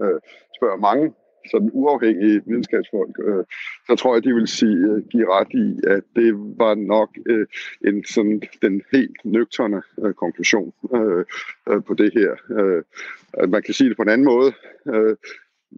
øh, 0.00 0.18
spørger 0.56 0.76
mange 0.76 1.12
sådan 1.50 1.70
uafhængige 1.72 2.42
videnskabsfolk, 2.46 3.14
øh, 3.24 3.44
så 3.86 3.96
tror 3.96 4.14
jeg, 4.14 4.24
de 4.24 4.34
vil 4.34 4.48
sige, 4.48 4.76
øh, 4.90 5.02
give 5.10 5.32
ret 5.34 5.52
i, 5.54 5.80
at 5.86 6.02
det 6.16 6.34
var 6.34 6.74
nok 6.74 7.10
øh, 7.26 7.46
en 7.86 8.04
sådan 8.04 8.42
den 8.62 8.82
helt 8.92 9.16
nøgterne 9.24 9.82
øh, 10.02 10.14
konklusion 10.14 10.72
øh, 10.94 11.24
øh, 11.68 11.82
på 11.84 11.94
det 11.94 12.10
her. 12.14 12.30
Øh, 12.58 12.82
man 13.48 13.62
kan 13.62 13.74
sige 13.74 13.88
det 13.88 13.96
på 13.96 14.02
en 14.02 14.08
anden 14.08 14.26
måde. 14.26 14.52
Øh, 14.94 15.16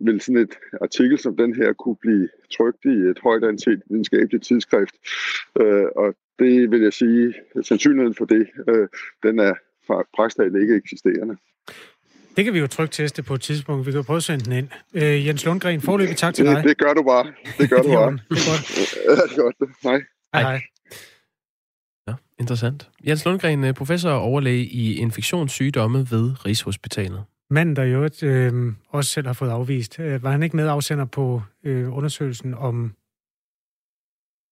vil 0.01 0.21
sådan 0.21 0.37
et 0.37 0.55
artikel 0.83 1.19
som 1.19 1.37
den 1.37 1.55
her 1.55 1.73
kunne 1.73 1.97
blive 1.97 2.29
trygt 2.57 2.85
i 2.85 2.89
et 3.11 3.19
højt 3.23 3.45
anset 3.45 3.83
videnskabeligt 3.91 4.45
tidsskrift. 4.45 4.95
Øh, 5.61 5.87
og 5.97 6.15
det 6.39 6.71
vil 6.71 6.83
jeg 6.83 6.93
sige, 6.93 7.35
sandsynligheden 7.63 8.15
for 8.15 8.25
det, 8.25 8.47
øh, 8.69 8.89
den 9.23 9.39
er 9.39 9.55
fra 9.87 10.05
praktisk 10.17 10.63
ikke 10.63 10.77
eksisterende. 10.77 11.37
Det 12.37 12.45
kan 12.45 12.55
vi 12.55 12.59
jo 12.59 12.67
trygt 12.67 12.93
teste 12.93 13.23
på 13.23 13.35
et 13.35 13.41
tidspunkt. 13.41 13.87
Vi 13.87 13.93
kan 13.93 13.99
jo 13.99 14.03
prøve 14.03 14.17
at 14.17 14.23
sende 14.23 14.45
den 14.45 14.53
ind. 14.53 14.69
Øh, 14.95 15.27
Jens 15.27 15.45
Lundgren, 15.45 15.81
forløbig 15.81 16.17
tak 16.17 16.35
til 16.35 16.45
dig. 16.45 16.57
Det, 16.57 16.65
det 16.65 16.79
gør 16.79 16.93
du 16.95 17.03
bare. 17.03 17.33
Det 17.59 17.71
gør 17.71 17.83
du 17.83 17.89
bare. 17.89 18.13
det 18.13 18.39
er 18.39 18.51
godt. 18.51 18.79
Ja, 19.07 19.13
det 19.13 19.39
er 19.39 19.43
godt. 19.43 19.71
Hej. 19.83 20.03
Hej. 20.35 20.43
hej. 20.43 20.61
Ja, 22.09 22.15
interessant. 22.41 22.89
Jens 23.07 23.25
Lundgren, 23.25 23.65
øh, 23.65 23.75
professor 23.75 24.11
og 24.11 24.21
overlæge 24.21 24.65
i 24.65 24.97
infektionssygdomme 24.97 25.99
ved 25.99 26.47
Rigshospitalet. 26.47 27.25
Manden, 27.51 27.77
der 27.77 27.85
jo 27.85 28.09
øh, 28.23 28.73
også 28.89 29.11
selv 29.11 29.27
har 29.27 29.33
fået 29.33 29.51
afvist, 29.51 30.01
øh, 30.01 30.23
var 30.23 30.31
han 30.31 30.43
ikke 30.43 30.57
medafsender 30.57 31.05
på 31.05 31.43
øh, 31.65 31.97
undersøgelsen 31.97 32.55
om 32.55 32.85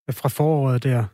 øh, 0.09 0.15
fra 0.15 0.29
foråret 0.29 0.83
der, 0.83 1.05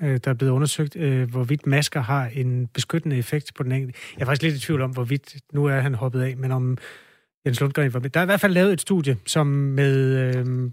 øh, 0.00 0.20
der 0.24 0.30
er 0.30 0.34
blevet 0.34 0.52
undersøgt, 0.52 0.96
øh, 0.96 1.30
hvorvidt 1.30 1.66
masker 1.66 2.00
har 2.00 2.26
en 2.26 2.66
beskyttende 2.66 3.16
effekt 3.16 3.54
på 3.54 3.62
den 3.62 3.72
enkelte. 3.72 3.98
Jeg 4.16 4.22
er 4.22 4.26
faktisk 4.26 4.42
lidt 4.42 4.54
i 4.54 4.66
tvivl 4.66 4.82
om, 4.82 4.90
hvorvidt, 4.90 5.36
nu 5.52 5.64
er 5.64 5.80
han 5.80 5.94
hoppet 5.94 6.20
af, 6.20 6.36
men 6.36 6.52
om 6.52 6.78
Jens 7.46 7.60
Lundgren 7.60 7.94
var 7.94 8.00
med. 8.00 8.10
Der 8.10 8.20
er 8.20 8.24
i 8.24 8.26
hvert 8.26 8.40
fald 8.40 8.52
lavet 8.52 8.72
et 8.72 8.80
studie, 8.80 9.16
som 9.26 9.46
med... 9.46 10.18
Øh, 10.36 10.70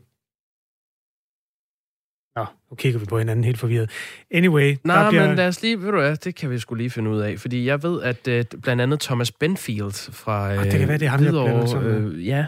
Nå, 2.38 2.46
nu 2.72 2.76
kigger 2.76 3.00
vi 3.00 3.06
på 3.06 3.18
hinanden 3.18 3.44
helt 3.44 3.60
forvirret. 3.60 3.90
Anyway, 4.32 4.76
Nej, 4.84 5.04
der 5.04 5.10
bliver... 5.10 5.28
men 5.28 5.36
lad 5.36 5.48
os 5.48 5.62
lige, 5.62 5.82
ved 5.82 5.92
du 5.92 6.00
hvad, 6.00 6.16
det 6.16 6.36
kan 6.36 6.50
vi 6.50 6.60
skulle 6.60 6.84
lige 6.84 6.90
finde 6.90 7.10
ud 7.10 7.20
af, 7.20 7.40
fordi 7.40 7.66
jeg 7.66 7.84
ved, 7.84 8.02
at 8.02 8.28
uh, 8.28 8.60
blandt 8.62 8.82
andet 8.82 9.00
Thomas 9.00 9.32
Benfield 9.32 10.12
fra 10.12 10.54
uh, 10.54 10.60
ah, 10.60 10.72
det 10.72 10.80
kan 10.80 10.88
være, 10.88 10.98
det 10.98 11.06
er 11.06 11.10
ham, 11.10 11.20
Hvidovre, 11.20 11.84
øh, 11.84 12.28
ja, 12.28 12.46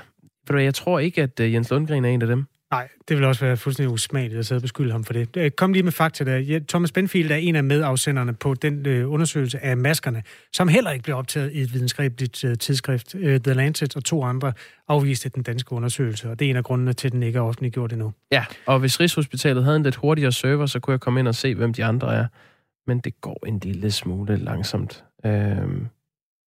ved 0.48 0.56
du, 0.56 0.58
jeg 0.58 0.74
tror 0.74 1.00
ikke, 1.00 1.22
at 1.22 1.40
uh, 1.40 1.54
Jens 1.54 1.72
Lundgren 1.72 2.06
er 2.06 2.10
en 2.10 2.22
af 2.22 2.28
dem. 2.28 2.46
Nej, 2.72 2.88
det 3.08 3.18
vil 3.18 3.26
også 3.26 3.46
være 3.46 3.58
fuldstændig 3.58 3.94
usmageligt 3.94 4.40
at 4.40 4.46
sidde 4.46 4.58
og 4.58 4.62
beskylde 4.62 4.92
ham 4.92 5.04
for 5.04 5.14
det. 5.14 5.38
Øh, 5.38 5.52
kom 5.52 5.74
lige 5.74 5.84
med 5.84 5.92
fakta 5.92 6.24
der. 6.24 6.60
Thomas 6.68 6.92
Benfield 6.92 7.32
er 7.32 7.36
en 7.36 7.56
af 7.56 7.64
medafsenderne 7.64 8.34
på 8.34 8.54
den 8.54 8.86
øh, 8.86 9.12
undersøgelse 9.12 9.60
af 9.66 9.78
maskerne, 9.78 10.24
som 10.54 10.68
heller 10.68 10.92
ikke 10.92 11.04
blev 11.04 11.16
optaget 11.16 11.52
i 11.54 11.62
et 11.62 11.74
videnskabeligt 11.74 12.44
øh, 12.44 12.58
tidsskrift. 12.58 13.16
Øh, 13.16 13.40
The 13.40 13.54
Lancet 13.54 13.96
og 13.96 14.04
to 14.04 14.24
andre 14.24 14.54
afviste 14.88 15.30
den 15.30 15.44
danske 15.44 15.74
undersøgelse, 15.74 16.30
og 16.30 16.40
det 16.40 16.46
er 16.46 16.50
en 16.50 16.56
af 16.56 16.64
grundene 16.64 16.94
til, 16.94 17.08
at 17.08 17.12
den 17.12 17.24
ikke 17.24 17.38
er 17.38 17.44
offentliggjort 17.44 17.94
endnu. 17.94 18.14
Ja, 18.32 18.46
og 18.66 18.80
hvis 18.80 19.00
Rigshospitalet 19.00 19.64
havde 19.64 19.76
en 19.76 19.84
lidt 19.84 19.96
hurtigere 19.96 20.32
server, 20.32 20.66
så 20.66 20.80
kunne 20.80 20.92
jeg 20.92 21.00
komme 21.00 21.20
ind 21.20 21.28
og 21.28 21.36
se, 21.36 21.56
hvem 21.56 21.74
de 21.74 21.86
andre 21.86 22.16
er. 22.16 22.26
Men 22.88 23.00
det 23.00 23.22
går 23.22 23.46
en 23.48 23.60
lille 23.60 23.92
smule 23.92 24.38
langsomt. 24.38 25.04
Øh... 25.26 25.58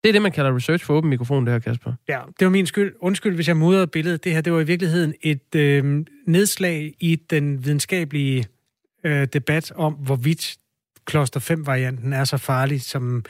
Det 0.02 0.08
er 0.08 0.12
det, 0.12 0.22
man 0.22 0.32
kalder 0.32 0.56
research 0.56 0.84
for 0.84 0.94
åben 0.94 1.10
mikrofon, 1.10 1.46
det 1.46 1.52
her, 1.52 1.58
Kasper. 1.58 1.92
Ja, 2.08 2.20
det 2.38 2.44
var 2.44 2.50
min 2.50 2.66
skyld. 2.66 2.94
Undskyld, 3.00 3.34
hvis 3.34 3.48
jeg 3.48 3.56
mudrede 3.56 3.86
billedet. 3.86 4.24
Det 4.24 4.32
her, 4.32 4.40
det 4.40 4.52
var 4.52 4.60
i 4.60 4.66
virkeligheden 4.66 5.14
et 5.22 5.54
øh, 5.54 6.04
nedslag 6.26 6.94
i 7.00 7.16
den 7.16 7.64
videnskabelige 7.64 8.46
øh, 9.04 9.26
debat 9.32 9.72
om, 9.76 9.92
hvorvidt 9.92 10.56
kloster 11.04 11.40
5-varianten 11.40 12.12
er 12.12 12.24
så 12.24 12.36
farlig, 12.36 12.82
som 12.82 13.24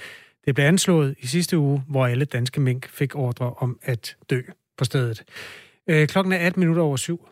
det 0.45 0.55
blev 0.55 0.67
anslået 0.67 1.15
i 1.21 1.27
sidste 1.27 1.59
uge, 1.59 1.83
hvor 1.89 2.07
alle 2.07 2.25
danske 2.25 2.61
mink 2.61 2.89
fik 2.89 3.17
ordre 3.17 3.55
om 3.55 3.79
at 3.83 4.17
dø 4.31 4.41
på 4.79 4.85
stedet. 4.85 5.23
Øh, 5.87 6.09
klokken 6.09 6.33
er 6.33 6.39
18 6.39 6.61
minutter 6.61 6.83
over 6.83 6.97
syv. 6.97 7.29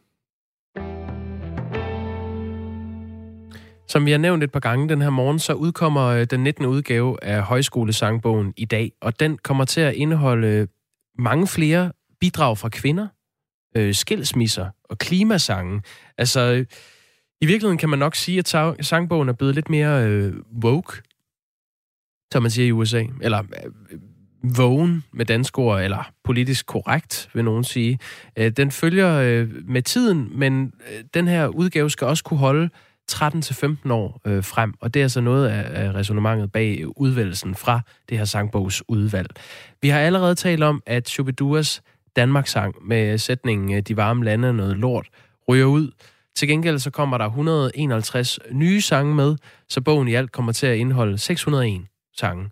Som 3.91 4.07
vi 4.07 4.11
har 4.11 4.19
nævnt 4.19 4.45
et 4.45 4.53
par 4.53 4.61
gange 4.61 4.89
den 4.89 5.03
her 5.03 5.11
morgen, 5.11 5.39
så 5.39 5.53
udkommer 5.53 6.07
øh, 6.07 6.25
den 6.25 6.43
19. 6.43 6.67
udgave 6.67 7.25
af 7.25 7.43
Højskolesangbogen 7.43 8.55
i 8.57 8.65
dag, 8.65 8.93
og 9.01 9.21
den 9.21 9.39
kommer 9.39 9.65
til 9.65 9.81
at 9.81 9.95
indeholde 9.95 10.49
øh, 10.49 10.69
mange 11.19 11.47
flere 11.47 11.93
bidrag 12.21 12.59
fra 12.59 12.69
kvinder, 12.69 13.09
øh, 13.77 13.95
skilsmisser 13.95 14.71
og 14.85 14.99
klimasange. 14.99 15.83
Altså, 16.19 16.41
øh, 16.41 16.67
i 17.41 17.47
virkeligheden 17.47 17.79
kan 17.79 17.89
man 17.89 17.99
nok 17.99 18.15
sige, 18.15 18.39
at 18.39 18.87
sangbogen 18.87 19.29
er 19.29 19.33
blevet 19.33 19.55
lidt 19.55 19.71
mere 19.71 20.07
øh, 20.07 20.35
woke, 20.65 21.03
som 22.33 22.43
man 22.43 22.51
siger 22.51 22.67
i 22.67 22.73
USA, 22.73 23.05
eller 23.21 23.43
øh, 23.93 24.01
vågen 24.57 25.05
med 25.13 25.27
dansk 25.27 25.59
ord, 25.59 25.83
eller 25.83 26.13
politisk 26.25 26.67
korrekt, 26.67 27.31
vil 27.35 27.45
nogen 27.45 27.65
sige. 27.65 27.99
Øh, 28.37 28.51
den 28.51 28.71
følger 28.71 29.15
øh, 29.15 29.49
med 29.65 29.83
tiden, 29.83 30.39
men 30.39 30.73
øh, 30.93 31.05
den 31.15 31.29
her 31.29 31.47
udgave 31.47 31.91
skal 31.91 32.07
også 32.07 32.25
kunne 32.25 32.41
holde 32.41 32.71
13-15 33.13 33.93
år 33.93 34.21
øh, 34.27 34.45
frem, 34.45 34.75
og 34.81 34.95
det 34.95 35.01
er 35.01 35.05
altså 35.05 35.21
noget 35.21 35.49
af, 35.49 35.85
af 35.85 35.95
resonemanget 35.95 36.53
bag 36.53 36.85
udvalgelsen 36.97 37.55
fra 37.55 37.81
det 38.09 38.19
her 38.19 38.25
sangbogsudvalg. 38.25 39.29
Vi 39.83 39.89
har 39.89 40.01
allerede 40.01 40.35
talt 40.35 40.63
om, 40.63 40.83
at 40.87 41.09
Shubiduas 41.09 41.83
Danmarks 42.17 42.51
sang 42.51 42.75
med 42.87 43.19
sætningen 43.19 43.77
øh, 43.77 43.83
De 43.83 43.97
varme 43.97 44.25
lande 44.25 44.53
noget 44.53 44.77
lort 44.77 45.09
ryger 45.49 45.67
ud. 45.67 45.91
Til 46.37 46.49
gengæld 46.49 46.79
så 46.79 46.91
kommer 46.91 47.19
der 47.19 47.27
151 47.27 48.39
nye 48.53 48.81
sange 48.81 49.15
med, 49.15 49.37
så 49.69 49.81
bogen 49.81 50.09
i 50.09 50.15
alt 50.15 50.33
kommer 50.33 50.53
til 50.53 50.67
at 50.67 50.77
indeholde 50.77 51.19
601 51.19 51.87
sange. 52.17 52.51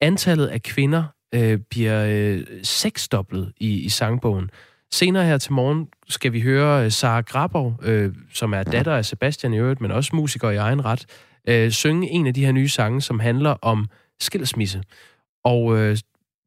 Antallet 0.00 0.46
af 0.46 0.62
kvinder 0.62 1.04
øh, 1.34 1.58
bliver 1.70 2.06
øh, 2.08 2.46
seksdoblet 2.62 3.52
i, 3.56 3.80
i 3.84 3.88
sangbogen. 3.88 4.50
Senere 4.92 5.24
her 5.24 5.38
til 5.38 5.52
morgen 5.52 5.88
skal 6.08 6.32
vi 6.32 6.40
høre 6.40 6.84
øh, 6.84 6.90
Sara 6.90 7.20
Grabov, 7.20 7.80
øh, 7.82 8.14
som 8.32 8.52
er 8.52 8.62
datter 8.62 8.92
af 8.92 9.04
Sebastian 9.04 9.54
i 9.54 9.58
øvrigt, 9.58 9.80
men 9.80 9.90
også 9.90 10.16
musiker 10.16 10.50
i 10.50 10.56
egen 10.56 10.84
ret, 10.84 11.06
øh, 11.48 11.70
synge 11.70 12.08
en 12.10 12.26
af 12.26 12.34
de 12.34 12.44
her 12.44 12.52
nye 12.52 12.68
sange, 12.68 13.00
som 13.00 13.20
handler 13.20 13.50
om 13.50 13.88
skilsmisse. 14.20 14.82
Og 15.44 15.78
øh, 15.78 15.96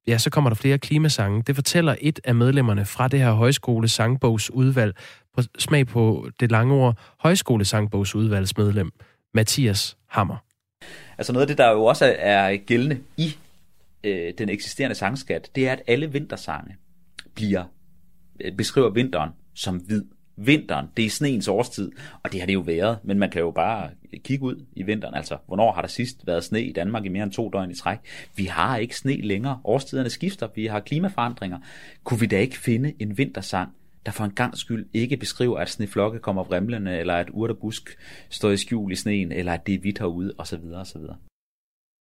ja, 0.08 0.18
så 0.18 0.30
kommer 0.30 0.50
der 0.50 0.56
flere 0.56 0.78
klimasange. 0.78 1.44
Det 1.48 1.56
fortæller 1.56 1.96
et 2.02 2.20
af 2.24 2.36
medlemmerne 2.36 2.86
fra 2.86 3.08
det 3.08 3.20
her 3.20 3.32
højskole 3.32 3.88
sangbogsudvalg, 3.88 4.96
på 5.36 5.44
smag 5.58 5.88
på 5.88 6.30
det 6.40 6.52
lange 6.52 6.74
ord, 6.74 6.98
højskole 7.20 7.66
sangbogsudvalgsmedlem, 7.66 8.92
Mathias 9.34 9.98
Hammer. 10.08 10.38
Altså 11.18 11.34
noget 11.34 11.42
af 11.42 11.48
det, 11.48 11.58
der 11.58 11.72
jo 11.72 11.86
også 11.86 12.16
er 12.20 12.58
gældende 12.58 13.00
i 13.18 13.38
øh, 14.04 14.34
den 14.38 14.50
eksisterende 14.50 14.96
sangskat, 14.96 15.50
det 15.56 15.68
er, 15.68 15.72
at 15.72 15.82
alle 15.88 16.12
vintersange 16.12 16.76
bliver 17.36 17.64
beskriver 18.58 18.90
vinteren 18.90 19.30
som 19.54 19.78
hvid. 19.78 20.04
Vinteren, 20.42 20.88
det 20.98 21.06
er 21.06 21.10
sneens 21.10 21.48
årstid, 21.48 21.92
og 22.24 22.32
det 22.32 22.40
har 22.40 22.46
det 22.46 22.54
jo 22.54 22.60
været, 22.60 22.98
men 23.04 23.20
man 23.20 23.30
kan 23.30 23.42
jo 23.42 23.52
bare 23.52 23.90
kigge 24.24 24.46
ud 24.46 24.66
i 24.76 24.84
vinteren. 24.84 25.14
Altså, 25.14 25.38
hvornår 25.48 25.72
har 25.72 25.82
der 25.82 25.88
sidst 25.88 26.28
været 26.28 26.44
sne 26.44 26.64
i 26.64 26.74
Danmark 26.74 27.06
i 27.06 27.10
mere 27.10 27.24
end 27.24 27.32
to 27.32 27.50
døgn 27.50 27.72
i 27.72 27.76
træk? 27.76 27.98
Vi 28.36 28.46
har 28.46 28.78
ikke 28.78 28.98
sne 28.98 29.22
længere. 29.22 29.60
Årstiderne 29.64 30.10
skifter, 30.10 30.48
vi 30.56 30.66
har 30.66 30.80
klimaforandringer. 30.80 31.60
Kunne 32.04 32.20
vi 32.20 32.26
da 32.26 32.40
ikke 32.40 32.58
finde 32.58 32.94
en 33.00 33.18
vintersang, 33.18 33.70
der 34.06 34.12
for 34.12 34.24
en 34.24 34.32
gang 34.32 34.58
skyld 34.58 34.86
ikke 34.94 35.18
beskriver, 35.18 35.58
at 35.58 35.70
sneflokke 35.70 36.20
kommer 36.20 36.44
vrimlende, 36.44 36.98
eller 36.98 37.14
at 37.14 37.28
urt 37.32 37.50
og 37.50 37.58
busk 37.58 37.98
står 38.30 38.50
i 38.50 38.58
skjul 38.58 38.92
i 38.92 38.96
sneen, 38.96 39.32
eller 39.32 39.54
at 39.54 39.68
det 39.68 39.76
er 39.76 39.80
hvidt 39.80 40.00
herude, 40.00 40.34
osv. 40.38 40.64
osv. 40.76 41.02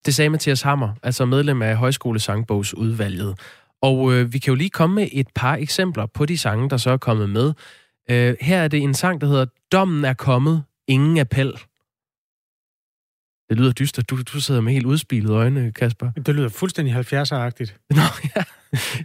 Det 0.06 0.14
sagde 0.14 0.30
Mathias 0.30 0.62
Hammer, 0.62 0.94
altså 1.02 1.24
medlem 1.24 1.62
af 1.62 1.76
Højskolesangbogsudvalget. 1.76 3.38
Og 3.82 4.12
øh, 4.12 4.32
vi 4.32 4.38
kan 4.38 4.50
jo 4.50 4.54
lige 4.54 4.70
komme 4.70 4.94
med 4.94 5.08
et 5.12 5.28
par 5.34 5.56
eksempler 5.56 6.06
på 6.06 6.26
de 6.26 6.38
sange, 6.38 6.70
der 6.70 6.76
så 6.76 6.90
er 6.90 6.96
kommet 6.96 7.30
med. 7.30 7.52
Øh, 8.10 8.36
her 8.40 8.58
er 8.58 8.68
det 8.68 8.82
en 8.82 8.94
sang, 8.94 9.20
der 9.20 9.26
hedder 9.26 9.46
Dommen 9.72 10.04
er 10.04 10.14
kommet, 10.14 10.62
ingen 10.88 11.18
appel. 11.18 11.52
Det 13.48 13.56
lyder 13.58 13.72
dystert. 13.72 14.10
Du, 14.10 14.22
du 14.22 14.40
sidder 14.40 14.60
med 14.60 14.72
helt 14.72 14.86
udspilede 14.86 15.32
øjne, 15.32 15.72
Kasper. 15.72 16.10
Det 16.10 16.34
lyder 16.34 16.48
fuldstændig 16.48 16.94
70'er-agtigt. 16.94 17.86
Nå, 17.90 18.02
ja. 18.36 18.42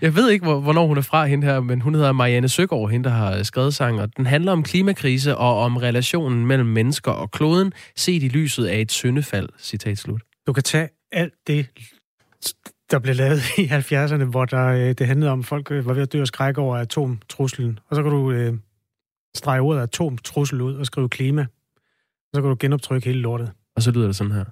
Jeg 0.02 0.16
ved 0.16 0.30
ikke, 0.30 0.46
hvor, 0.46 0.60
hvornår 0.60 0.88
hun 0.88 0.98
er 0.98 1.02
fra, 1.02 1.26
hende 1.26 1.48
her, 1.48 1.60
men 1.60 1.82
hun 1.82 1.96
hedder 1.96 2.12
Marianne 2.12 2.50
Søgaard, 2.50 2.90
hende, 2.90 3.10
der 3.10 3.16
har 3.16 3.44
skrevet 3.44 3.76
sang, 3.76 4.02
og 4.02 4.18
den 4.18 4.26
handler 4.26 4.52
om 4.52 4.64
klimakrise 4.64 5.38
og 5.38 5.60
om 5.60 5.78
relationen 5.78 6.46
mellem 6.46 6.68
mennesker 6.68 7.12
og 7.12 7.32
kloden, 7.32 7.74
set 7.96 8.24
i 8.24 8.28
lyset 8.28 8.66
af 8.66 8.80
et 8.80 8.92
syndefald, 8.92 9.50
citat 9.60 9.98
slut. 9.98 10.22
Du 10.48 10.54
kan 10.54 10.64
tage 10.64 10.90
alt 11.12 11.34
det, 11.48 11.68
der 12.94 13.00
blev 13.00 13.16
lavet 13.16 13.40
i 13.64 13.66
70'erne, 13.66 14.24
hvor 14.24 14.46
der, 14.46 14.68
øh, 14.68 14.94
det 14.94 15.08
handlede 15.08 15.32
om, 15.32 15.40
at 15.40 15.46
folk 15.46 15.72
øh, 15.72 15.86
var 15.86 15.94
ved 15.94 16.02
at 16.02 16.14
dø 16.14 16.22
og 16.22 16.28
skrække 16.28 16.62
over 16.62 16.78
atomtruslen, 16.78 17.80
og 17.90 17.96
så 17.96 18.04
kan 18.04 18.12
du 18.12 18.32
øh, 18.32 18.54
strege 19.36 19.62
ordet 19.62 19.82
atomtrussel 19.82 20.62
ud 20.62 20.76
og 20.76 20.86
skrive 20.86 21.10
klima, 21.10 21.42
og 21.42 22.32
så 22.34 22.42
kan 22.42 22.50
du 22.50 22.56
genoptrykke 22.60 23.06
hele 23.06 23.20
lortet. 23.20 23.52
Og 23.76 23.82
så 23.82 23.92
lyder 23.92 24.06
det 24.06 24.16
sådan 24.16 24.32
her. 24.32 24.46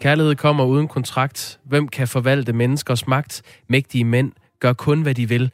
Kærlighed 0.00 0.34
kommer 0.34 0.64
uden 0.64 0.88
kontrakt. 0.88 1.60
Hvem 1.64 1.88
kan 1.88 2.08
forvalte 2.08 2.52
menneskers 2.52 3.06
magt? 3.06 3.42
Mægtige 3.68 4.04
mænd 4.04 4.32
gør 4.60 4.72
kun, 4.72 5.02
hvad 5.02 5.14
de 5.14 5.28
vil. 5.28 5.50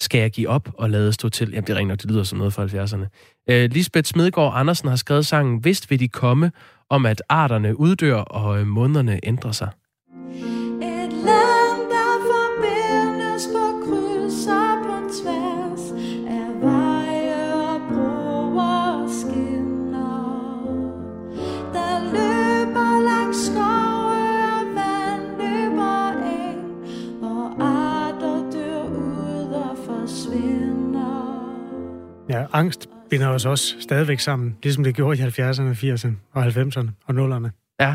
Skal 0.00 0.20
jeg 0.20 0.30
give 0.30 0.48
op 0.48 0.68
og 0.78 0.90
lade 0.90 1.12
stå 1.12 1.28
til? 1.28 1.50
Jamen, 1.50 1.66
det 1.66 1.76
ringer 1.76 1.92
nok, 1.92 2.02
det 2.02 2.10
lyder 2.10 2.22
som 2.22 2.38
noget 2.38 2.52
fra 2.52 2.66
70'erne. 2.66 3.06
Øh, 3.50 3.70
Lisbeth 3.70 4.06
Smedgaard 4.06 4.52
Andersen 4.56 4.88
har 4.88 4.96
skrevet 4.96 5.26
sangen 5.26 5.64
Vist 5.64 5.90
vil 5.90 6.00
de 6.00 6.08
komme, 6.08 6.52
om 6.90 7.06
at 7.06 7.22
arterne 7.28 7.80
uddør 7.80 8.16
og 8.16 8.60
øh, 8.60 8.66
månederne 8.66 9.20
ændrer 9.22 9.52
sig. 9.52 9.68
Ja, 32.30 32.44
angst 32.52 32.88
binder 33.10 33.28
os 33.28 33.46
også 33.46 33.74
stadigvæk 33.80 34.20
sammen, 34.20 34.56
ligesom 34.62 34.84
det 34.84 34.94
gjorde 34.96 35.18
i 35.18 35.22
70'erne, 35.22 35.74
80'erne 35.74 36.10
og 36.32 36.46
90'erne 36.46 36.88
og 37.06 37.14
0'erne. 37.14 37.76
Ja, 37.80 37.94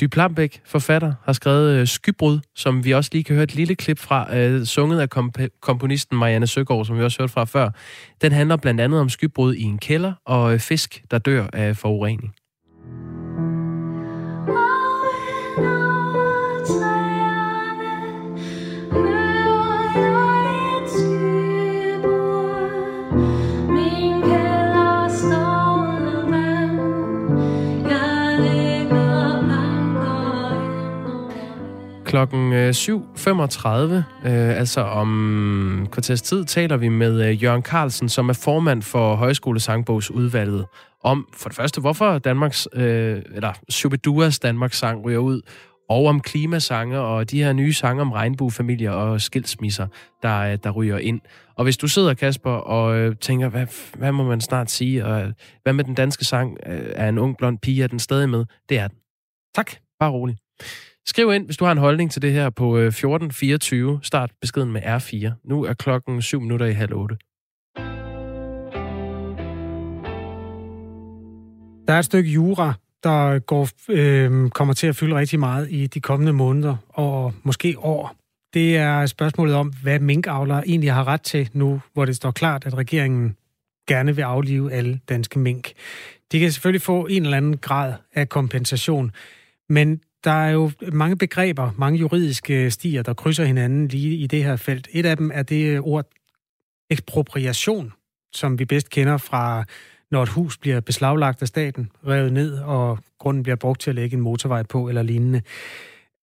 Dy 0.00 0.04
Plambæk, 0.04 0.60
forfatter, 0.64 1.12
har 1.24 1.32
skrevet 1.32 1.80
øh, 1.80 1.86
Skybrud, 1.86 2.40
som 2.54 2.84
vi 2.84 2.92
også 2.92 3.10
lige 3.12 3.24
kan 3.24 3.34
høre 3.34 3.42
et 3.42 3.54
lille 3.54 3.74
klip 3.74 3.98
fra, 3.98 4.36
øh, 4.36 4.64
sunget 4.64 5.00
af 5.00 5.08
komp- 5.16 5.58
komponisten 5.60 6.18
Marianne 6.18 6.46
Søgaard, 6.46 6.84
som 6.84 6.98
vi 6.98 7.02
også 7.02 7.22
hørte 7.22 7.32
fra 7.32 7.44
før. 7.44 7.70
Den 8.22 8.32
handler 8.32 8.56
blandt 8.56 8.80
andet 8.80 9.00
om 9.00 9.08
skybrud 9.08 9.54
i 9.54 9.62
en 9.62 9.78
kælder 9.78 10.12
og 10.24 10.52
øh, 10.52 10.60
fisk, 10.60 11.04
der 11.10 11.18
dør 11.18 11.46
af 11.52 11.76
forurening. 11.76 12.34
Klokken 32.16 32.52
øh, 32.52 32.70
7.35, 32.70 33.68
øh, 33.68 34.58
altså 34.58 34.80
om 34.80 35.88
kvarters 35.92 36.22
tid, 36.22 36.44
taler 36.44 36.76
vi 36.76 36.88
med 36.88 37.28
øh, 37.28 37.42
Jørgen 37.42 37.62
Carlsen, 37.62 38.08
som 38.08 38.28
er 38.28 38.32
formand 38.32 38.82
for 38.82 39.14
Højskolesangbogsudvalget, 39.14 40.66
om 41.02 41.28
for 41.34 41.48
det 41.48 41.56
første, 41.56 41.80
hvorfor 41.80 42.18
Danmarks, 42.18 42.68
øh, 42.72 43.22
eller 43.34 43.52
Shubiduas 43.70 44.38
Danmarks 44.38 44.78
sang 44.78 45.04
ryger 45.04 45.18
ud, 45.18 45.40
og 45.88 46.04
om 46.04 46.20
klimasange 46.20 46.98
og 46.98 47.30
de 47.30 47.42
her 47.42 47.52
nye 47.52 47.72
sange 47.72 48.02
om 48.02 48.12
regnbuefamilier 48.12 48.90
og 48.90 49.20
skilsmisser, 49.20 49.86
der, 50.22 50.38
øh, 50.38 50.58
der 50.64 50.70
ryger 50.70 50.98
ind. 50.98 51.20
Og 51.56 51.64
hvis 51.64 51.76
du 51.76 51.88
sidder, 51.88 52.14
Kasper, 52.14 52.50
og 52.50 52.96
øh, 52.96 53.16
tænker, 53.16 53.48
hvad, 53.48 53.66
hvad 53.98 54.12
må 54.12 54.24
man 54.24 54.40
snart 54.40 54.70
sige, 54.70 55.04
og 55.04 55.22
øh, 55.22 55.32
hvad 55.62 55.72
med 55.72 55.84
den 55.84 55.94
danske 55.94 56.24
sang, 56.24 56.56
øh, 56.66 56.92
er 56.94 57.08
en 57.08 57.18
ung 57.18 57.36
blond 57.36 57.58
pige, 57.58 57.82
er 57.82 57.86
den 57.88 57.98
stadig 57.98 58.28
med? 58.28 58.44
Det 58.68 58.78
er 58.78 58.88
den. 58.88 58.98
Tak, 59.54 59.70
bare 60.00 60.10
rolig. 60.10 60.36
Skriv 61.08 61.32
ind, 61.32 61.44
hvis 61.44 61.56
du 61.56 61.64
har 61.64 61.72
en 61.72 61.78
holdning 61.78 62.10
til 62.10 62.22
det 62.22 62.32
her 62.32 62.50
på 62.50 62.78
øh, 62.78 62.86
1424. 62.86 64.00
Start 64.02 64.30
beskeden 64.40 64.72
med 64.72 64.82
R4. 64.82 65.30
Nu 65.44 65.64
er 65.64 65.74
klokken 65.74 66.22
7 66.22 66.40
minutter 66.40 66.66
i 66.66 66.72
halv 66.72 66.94
8. 66.94 67.16
Der 71.88 71.94
er 71.94 71.98
et 71.98 72.04
stykke 72.04 72.30
jura, 72.30 72.74
der 73.02 73.38
går, 73.38 73.68
øh, 73.88 74.50
kommer 74.50 74.74
til 74.74 74.86
at 74.86 74.96
fylde 74.96 75.16
rigtig 75.16 75.40
meget 75.40 75.70
i 75.70 75.86
de 75.86 76.00
kommende 76.00 76.32
måneder 76.32 76.76
og 76.88 77.34
måske 77.42 77.78
år. 77.78 78.16
Det 78.54 78.76
er 78.76 79.06
spørgsmålet 79.06 79.54
om, 79.54 79.72
hvad 79.82 79.98
minkavlere 79.98 80.68
egentlig 80.68 80.92
har 80.92 81.08
ret 81.08 81.22
til 81.22 81.50
nu, 81.52 81.80
hvor 81.92 82.04
det 82.04 82.16
står 82.16 82.30
klart, 82.30 82.66
at 82.66 82.74
regeringen 82.74 83.36
gerne 83.88 84.16
vil 84.16 84.22
aflive 84.22 84.72
alle 84.72 85.00
danske 85.08 85.38
mink. 85.38 85.72
De 86.32 86.40
kan 86.40 86.52
selvfølgelig 86.52 86.82
få 86.82 87.06
en 87.06 87.22
eller 87.22 87.36
anden 87.36 87.56
grad 87.56 87.94
af 88.14 88.28
kompensation, 88.28 89.12
men 89.68 90.00
der 90.26 90.32
er 90.32 90.50
jo 90.50 90.70
mange 90.92 91.16
begreber, 91.16 91.70
mange 91.78 91.98
juridiske 91.98 92.70
stier, 92.70 93.02
der 93.02 93.14
krydser 93.14 93.44
hinanden 93.44 93.88
lige 93.88 94.16
i 94.16 94.26
det 94.26 94.44
her 94.44 94.56
felt. 94.56 94.88
Et 94.92 95.06
af 95.06 95.16
dem 95.16 95.30
er 95.34 95.42
det 95.42 95.80
ord 95.80 96.06
ekspropriation, 96.90 97.92
som 98.32 98.58
vi 98.58 98.64
bedst 98.64 98.90
kender 98.90 99.16
fra, 99.16 99.64
når 100.10 100.22
et 100.22 100.28
hus 100.28 100.58
bliver 100.58 100.80
beslaglagt 100.80 101.42
af 101.42 101.48
staten, 101.48 101.90
revet 102.06 102.32
ned, 102.32 102.58
og 102.58 102.98
grunden 103.18 103.42
bliver 103.42 103.56
brugt 103.56 103.80
til 103.80 103.90
at 103.90 103.94
lægge 103.94 104.14
en 104.14 104.20
motorvej 104.20 104.62
på 104.62 104.88
eller 104.88 105.02
lignende. 105.02 105.42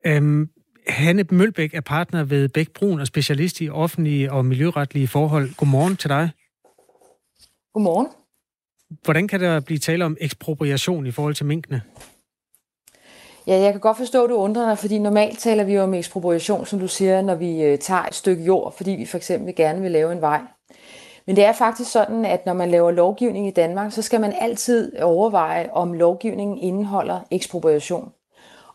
Øhm, 0.06 0.50
Hanne 0.88 1.26
Mølbæk 1.32 1.74
er 1.74 1.82
partner 1.82 2.24
ved 2.24 2.50
Bæk 2.50 2.72
Brun 2.72 3.00
og 3.00 3.08
specialist 3.08 3.62
i 3.62 3.70
offentlige 3.70 4.32
og 4.32 4.46
miljøretlige 4.46 5.08
forhold. 5.08 5.56
Godmorgen 5.58 5.96
til 5.96 6.10
dig. 6.10 6.30
Godmorgen. 7.74 8.08
Hvordan 9.04 9.28
kan 9.28 9.40
der 9.40 9.60
blive 9.60 9.78
tale 9.78 10.06
om 10.06 10.18
ekspropriation 10.20 11.06
i 11.06 11.12
forhold 11.12 11.36
til 11.36 11.46
minkene? 11.46 11.82
Ja, 13.48 13.60
jeg 13.60 13.72
kan 13.72 13.82
godt 13.82 13.98
forstå, 13.98 14.24
at 14.24 14.30
du 14.30 14.36
undrer 14.36 14.68
dig, 14.68 14.78
fordi 14.78 15.00
normalt 15.00 15.40
taler 15.40 15.64
vi 15.64 15.74
jo 15.74 15.84
om 15.84 15.94
ekspropriation, 15.94 16.66
som 16.66 16.80
du 16.80 16.88
siger, 16.88 17.22
når 17.22 17.36
vi 17.36 17.64
øh, 17.64 17.78
tager 17.78 18.04
et 18.04 18.16
stykke 18.16 18.44
jord, 18.44 18.74
fordi 18.78 18.92
vi 18.92 19.06
for 19.06 19.18
eksempel 19.18 19.56
gerne 19.56 19.82
vil 19.82 19.92
lave 19.92 20.12
en 20.12 20.22
vej. 20.22 20.42
Men 21.28 21.36
det 21.36 21.46
er 21.46 21.52
faktisk 21.52 21.92
sådan, 21.92 22.26
at 22.26 22.46
når 22.46 22.54
man 22.54 22.72
laver 22.72 22.92
lovgivning 22.92 23.48
i 23.48 23.52
Danmark, 23.52 23.92
så 23.92 24.02
skal 24.02 24.22
man 24.22 24.34
altid 24.40 25.00
overveje, 25.02 25.70
om 25.74 25.94
lovgivningen 25.94 26.58
indeholder 26.58 27.20
ekspropriation. 27.32 28.12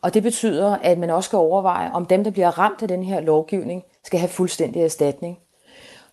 Og 0.03 0.15
det 0.15 0.23
betyder, 0.23 0.77
at 0.83 0.99
man 0.99 1.11
også 1.11 1.29
skal 1.29 1.37
overveje, 1.37 1.91
om 1.93 2.07
dem, 2.07 2.25
der 2.25 2.31
bliver 2.31 2.59
ramt 2.59 2.83
af 2.83 2.89
den 2.89 3.03
her 3.03 3.21
lovgivning, 3.21 3.83
skal 4.05 4.21
have 4.21 4.29
fuldstændig 4.29 4.83
erstatning. 4.83 5.39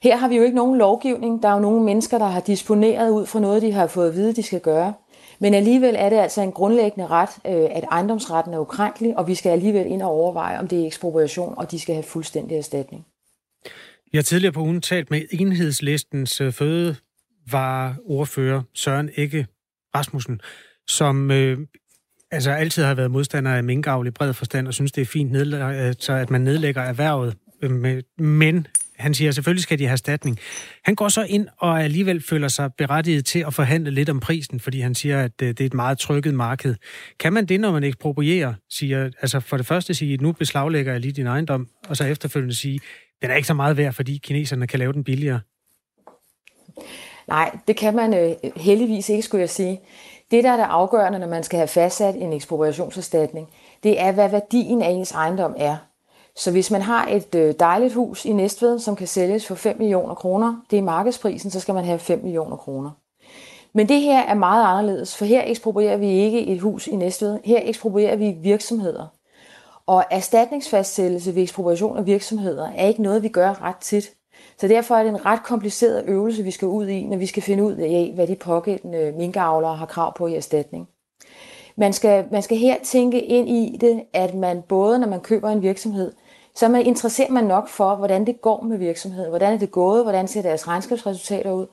Her 0.04 0.16
har 0.16 0.28
vi 0.28 0.36
jo 0.36 0.44
ikke 0.44 0.56
nogen 0.56 0.78
lovgivning. 0.78 1.44
Der 1.44 1.50
er 1.50 1.54
jo 1.54 1.60
nogle 1.60 1.84
mennesker, 1.84 2.18
der 2.18 2.26
har 2.26 2.40
disponeret 2.40 3.10
ud 3.10 3.26
fra 3.26 3.40
noget, 3.40 3.62
de 3.62 3.72
har 3.72 3.88
fået 3.88 4.08
at 4.08 4.16
vide, 4.16 4.34
de 4.34 4.44
skal 4.44 4.60
gøre. 4.60 4.94
Men 5.40 5.54
alligevel 5.54 5.96
er 5.98 6.10
det 6.10 6.18
altså 6.18 6.42
en 6.42 6.52
grundlæggende 6.52 7.08
ret, 7.08 7.30
øh, 7.46 7.70
at 7.72 7.84
ejendomsretten 7.92 8.54
er 8.54 8.60
ukrænkelig, 8.60 9.18
og 9.18 9.28
vi 9.28 9.36
skal 9.36 9.50
alligevel 9.50 9.86
ind 9.86 10.02
og 10.02 10.10
overveje, 10.10 10.60
om 10.60 10.68
det 10.68 10.82
er 10.82 10.86
ekspropriation, 10.86 11.54
og 11.58 11.72
de 11.72 11.80
skal 11.80 11.96
have 11.96 12.04
fuldstændig 12.04 12.58
erstatning. 12.58 13.06
Jeg 14.14 14.20
har 14.20 14.24
tidligere 14.24 14.54
på 14.54 14.62
ugen 14.62 14.82
talt 14.82 15.12
med 15.12 15.22
enhedslistens 15.32 16.42
øh, 16.42 16.52
fødevareordfører 16.52 18.62
Søren 18.74 19.10
Ikke 19.16 19.48
Rasmussen, 19.96 20.42
som 20.88 21.32
øh, 21.32 21.58
altså 22.32 22.52
altid 22.52 22.84
har 22.84 22.94
været 22.94 23.12
modstander 23.12 23.52
af 23.52 23.64
minkavl 23.64 24.08
i 24.08 24.12
bred 24.12 24.34
forstand, 24.34 24.68
og 24.68 24.74
synes, 24.74 24.92
det 24.92 25.02
er 25.02 25.06
fint, 25.06 25.36
nedlæ- 25.36 25.56
altså, 25.56 26.14
at 26.14 26.30
man 26.30 26.42
nedlægger 26.42 26.82
erhvervet. 26.82 27.36
Øh, 27.62 28.02
men 28.18 28.68
han 28.98 29.14
siger, 29.14 29.30
at 29.30 29.36
selvfølgelig 29.36 29.64
skal 29.64 29.80
de 29.80 29.84
have 29.84 29.92
erstatning. 29.92 30.40
Han 30.84 30.96
går 30.96 31.08
så 31.08 31.24
ind 31.24 31.48
og 31.58 31.84
alligevel 31.84 32.22
føler 32.22 32.48
sig 32.48 32.74
berettiget 32.78 33.26
til 33.26 33.44
at 33.48 33.54
forhandle 33.54 33.92
lidt 33.92 34.10
om 34.10 34.20
prisen, 34.20 34.60
fordi 34.60 34.80
han 34.80 34.96
siger, 34.96 35.22
at 35.22 35.42
øh, 35.42 35.48
det 35.48 35.62
er 35.62 35.66
et 35.66 35.74
meget 35.74 35.98
trykket 35.98 36.34
marked. 36.34 36.76
Kan 37.20 37.34
man 37.34 37.46
det, 37.46 37.60
når 37.60 37.72
man 37.72 37.84
eksproprierer? 37.84 38.54
Siger, 38.70 39.10
altså 39.22 39.40
for 39.40 39.58
det 39.58 39.66
første 39.66 39.94
sige, 39.94 40.18
nu 40.18 40.32
beslaglægger 40.32 40.92
jeg 40.92 41.02
lige 41.02 41.12
din 41.12 41.28
ejendom, 41.28 41.68
og 41.90 41.98
så 41.98 42.04
efterfølgende 42.04 42.56
sige, 42.56 42.80
den 43.22 43.32
er 43.32 43.36
ikke 43.36 43.48
så 43.48 43.54
meget 43.54 43.78
værd, 43.78 43.94
fordi 43.94 44.18
kineserne 44.24 44.68
kan 44.68 44.80
lave 44.80 44.94
den 44.94 45.04
billigere. 45.04 45.40
Nej, 47.28 47.58
det 47.68 47.78
kan 47.78 47.96
man 47.96 48.14
øh, 48.14 48.52
heldigvis 48.56 49.10
ikke, 49.10 49.24
skulle 49.24 49.42
jeg 49.42 49.50
sige. 49.50 49.80
Det, 50.32 50.44
der 50.44 50.52
er 50.52 50.58
det 50.58 50.64
afgørende, 50.64 51.20
når 51.20 51.28
man 51.28 51.44
skal 51.44 51.58
have 51.58 51.68
fastsat 51.68 52.16
en 52.16 52.34
ekspropriationserstatning, 52.34 53.50
det 53.84 54.02
er, 54.02 54.12
hvad 54.12 54.30
værdien 54.30 54.82
af 54.82 54.90
ens 54.90 55.12
ejendom 55.12 55.56
er. 55.58 55.78
Så 56.38 56.52
hvis 56.52 56.72
man 56.72 56.82
har 56.82 57.08
et 57.08 57.36
øh, 57.36 57.54
dejligt 57.60 57.94
hus 57.94 58.26
i 58.26 58.34
Næstved, 58.34 58.80
som 58.80 58.96
kan 58.96 59.08
sælges 59.08 59.48
for 59.48 59.56
5 59.56 59.78
millioner 59.78 60.16
kroner, 60.16 60.62
det 60.72 60.80
er 60.80 60.84
markedsprisen, 60.84 61.52
så 61.52 61.60
skal 61.60 61.74
man 61.74 61.86
have 61.86 62.00
5 62.00 62.20
millioner 62.24 62.56
kroner. 62.56 62.92
Men 63.74 63.90
det 63.90 64.02
her 64.02 64.20
er 64.20 64.34
meget 64.34 64.66
anderledes, 64.66 65.18
for 65.18 65.26
her 65.26 65.44
eksproprierer 65.46 65.98
vi 65.98 66.10
ikke 66.10 66.48
et 66.48 66.60
hus 66.60 66.88
i 66.88 66.96
Næstved. 66.96 67.40
Her 67.44 67.60
eksproprierer 67.64 68.16
vi 68.16 68.36
virksomheder. 68.42 69.08
Og 69.88 70.04
erstatningsfastsættelse 70.12 71.36
ved 71.36 71.44
ekspropriation 71.44 71.98
af 71.98 72.06
virksomheder 72.06 72.70
er 72.78 72.88
ikke 72.88 73.02
noget, 73.02 73.24
vi 73.24 73.28
gør 73.28 73.62
ret 73.62 73.78
tit. 73.78 74.12
Så 74.58 74.68
derfor 74.68 74.96
er 74.96 75.04
det 75.04 75.10
en 75.10 75.26
ret 75.26 75.44
kompliceret 75.44 76.04
øvelse, 76.08 76.44
vi 76.44 76.52
skal 76.52 76.68
ud 76.68 76.88
i, 76.88 77.04
når 77.04 77.18
vi 77.18 77.26
skal 77.26 77.44
finde 77.44 77.64
ud 77.64 77.76
af, 77.76 78.12
hvad 78.16 78.28
de 78.28 78.36
pågældende 78.36 79.14
minkavlere 79.18 79.76
har 79.76 79.86
krav 79.86 80.18
på 80.18 80.28
i 80.28 80.36
erstatning. 80.36 80.88
Man 81.78 81.94
skal, 81.94 82.26
man 82.32 82.42
skal 82.42 82.58
her 82.58 82.76
tænke 82.84 83.22
ind 83.22 83.50
i 83.50 83.78
det, 83.82 84.04
at 84.14 84.36
man 84.36 84.62
både, 84.62 85.00
når 85.00 85.08
man 85.08 85.20
køber 85.20 85.50
en 85.50 85.62
virksomhed, 85.62 86.12
så 86.56 86.68
man 86.68 86.86
interesserer 86.86 87.32
man 87.32 87.44
nok 87.44 87.68
for, 87.68 87.96
hvordan 87.96 88.26
det 88.26 88.42
går 88.42 88.62
med 88.62 88.78
virksomheden, 88.78 89.30
hvordan 89.30 89.54
er 89.54 89.58
det 89.58 89.72
gået, 89.72 90.04
hvordan 90.04 90.28
ser 90.28 90.42
deres 90.42 90.68
regnskabsresultater 90.68 91.52
ud. 91.52 91.68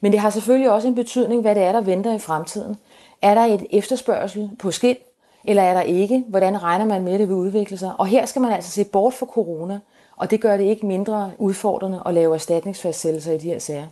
Men 0.00 0.12
det 0.12 0.20
har 0.20 0.30
selvfølgelig 0.30 0.70
også 0.70 0.88
en 0.88 0.94
betydning, 0.94 1.40
hvad 1.40 1.54
det 1.54 1.62
er, 1.62 1.72
der 1.72 1.80
venter 1.80 2.14
i 2.14 2.18
fremtiden. 2.18 2.76
Er 3.22 3.34
der 3.34 3.44
et 3.44 3.66
efterspørgsel 3.70 4.50
på 4.58 4.70
skind, 4.70 4.96
eller 5.44 5.62
er 5.62 5.74
der 5.74 5.80
ikke? 5.80 6.24
Hvordan 6.28 6.62
regner 6.62 6.84
man 6.84 7.02
med, 7.02 7.12
at 7.12 7.20
det 7.20 7.28
vil 7.28 7.36
udvikle 7.36 7.76
sig? 7.76 7.92
Og 7.98 8.06
her 8.06 8.26
skal 8.26 8.42
man 8.42 8.52
altså 8.52 8.70
se 8.70 8.84
bort 8.84 9.14
fra 9.14 9.26
corona, 9.26 9.80
og 10.16 10.30
det 10.30 10.40
gør 10.40 10.56
det 10.56 10.64
ikke 10.64 10.86
mindre 10.86 11.32
udfordrende 11.38 12.02
at 12.06 12.14
lave 12.14 12.34
erstatningsfastsættelser 12.34 13.32
i 13.32 13.38
de 13.38 13.48
her 13.48 13.58
sager. 13.58 13.86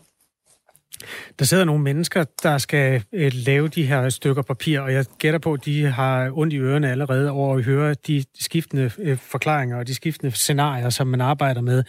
Der 1.38 1.44
sidder 1.44 1.64
nogle 1.64 1.82
mennesker, 1.82 2.24
der 2.42 2.58
skal 2.58 3.02
øh, 3.12 3.30
lave 3.34 3.68
de 3.68 3.86
her 3.86 4.08
stykker 4.08 4.42
papir, 4.42 4.80
og 4.80 4.92
jeg 4.92 5.04
gætter 5.18 5.38
på, 5.38 5.52
at 5.52 5.64
de 5.64 5.86
har 5.86 6.30
ondt 6.32 6.52
i 6.52 6.58
ørerne 6.58 6.90
allerede 6.90 7.30
over 7.30 7.56
at 7.56 7.64
høre 7.64 7.94
de 8.06 8.24
skiftende 8.40 8.90
øh, 8.98 9.18
forklaringer 9.18 9.76
og 9.76 9.86
de 9.86 9.94
skiftende 9.94 10.36
scenarier, 10.36 10.90
som 10.90 11.06
man 11.06 11.20
arbejder 11.20 11.60
med. 11.60 11.84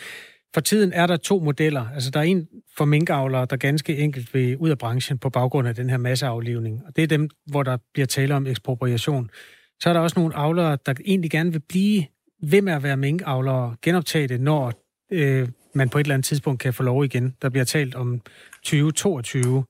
For 0.54 0.62
tiden 0.62 0.94
er 0.94 1.08
der 1.08 1.18
to 1.18 1.40
modeller. 1.40 1.88
Altså, 1.94 2.12
der 2.12 2.20
er 2.20 2.24
en 2.24 2.48
for 2.78 2.86
minkavlere, 2.86 3.48
der 3.50 3.58
ganske 3.58 3.98
enkelt 3.98 4.34
vil 4.34 4.58
ud 4.58 4.70
af 4.70 4.78
branchen 4.78 5.18
på 5.18 5.30
baggrund 5.30 5.68
af 5.68 5.76
den 5.76 5.90
her 5.90 5.98
masseaflivning. 5.98 6.82
Og 6.88 6.96
det 6.96 7.04
er 7.04 7.08
dem, 7.08 7.30
hvor 7.46 7.64
der 7.64 7.78
bliver 7.94 8.06
tale 8.06 8.36
om 8.36 8.48
ekspropriation. 8.48 9.30
Så 9.80 9.90
er 9.90 9.94
der 9.94 10.00
også 10.00 10.20
nogle 10.20 10.36
avlere, 10.36 10.78
der 10.86 10.94
egentlig 11.06 11.32
gerne 11.32 11.52
vil 11.52 11.62
blive 11.70 12.06
ved 12.44 12.62
med 12.62 12.74
at 12.74 12.84
være 12.84 12.98
minkavlere, 12.98 13.76
genoptage 13.82 14.28
det, 14.28 14.42
når 14.42 14.74
øh, 15.12 15.48
man 15.76 15.90
på 15.90 15.98
et 15.98 16.04
eller 16.04 16.14
andet 16.14 16.26
tidspunkt 16.26 16.62
kan 16.62 16.74
få 16.74 16.84
lov 16.84 17.06
igen. 17.06 17.36
Der 17.42 17.50
bliver 17.50 17.66
talt 17.66 17.96
om 17.96 18.22
2022, 18.66 19.66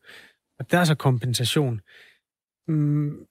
og 0.60 0.72
der 0.72 0.78
er 0.78 0.84
så 0.84 0.96
kompensation. 0.96 1.82
Mm, 2.68 3.26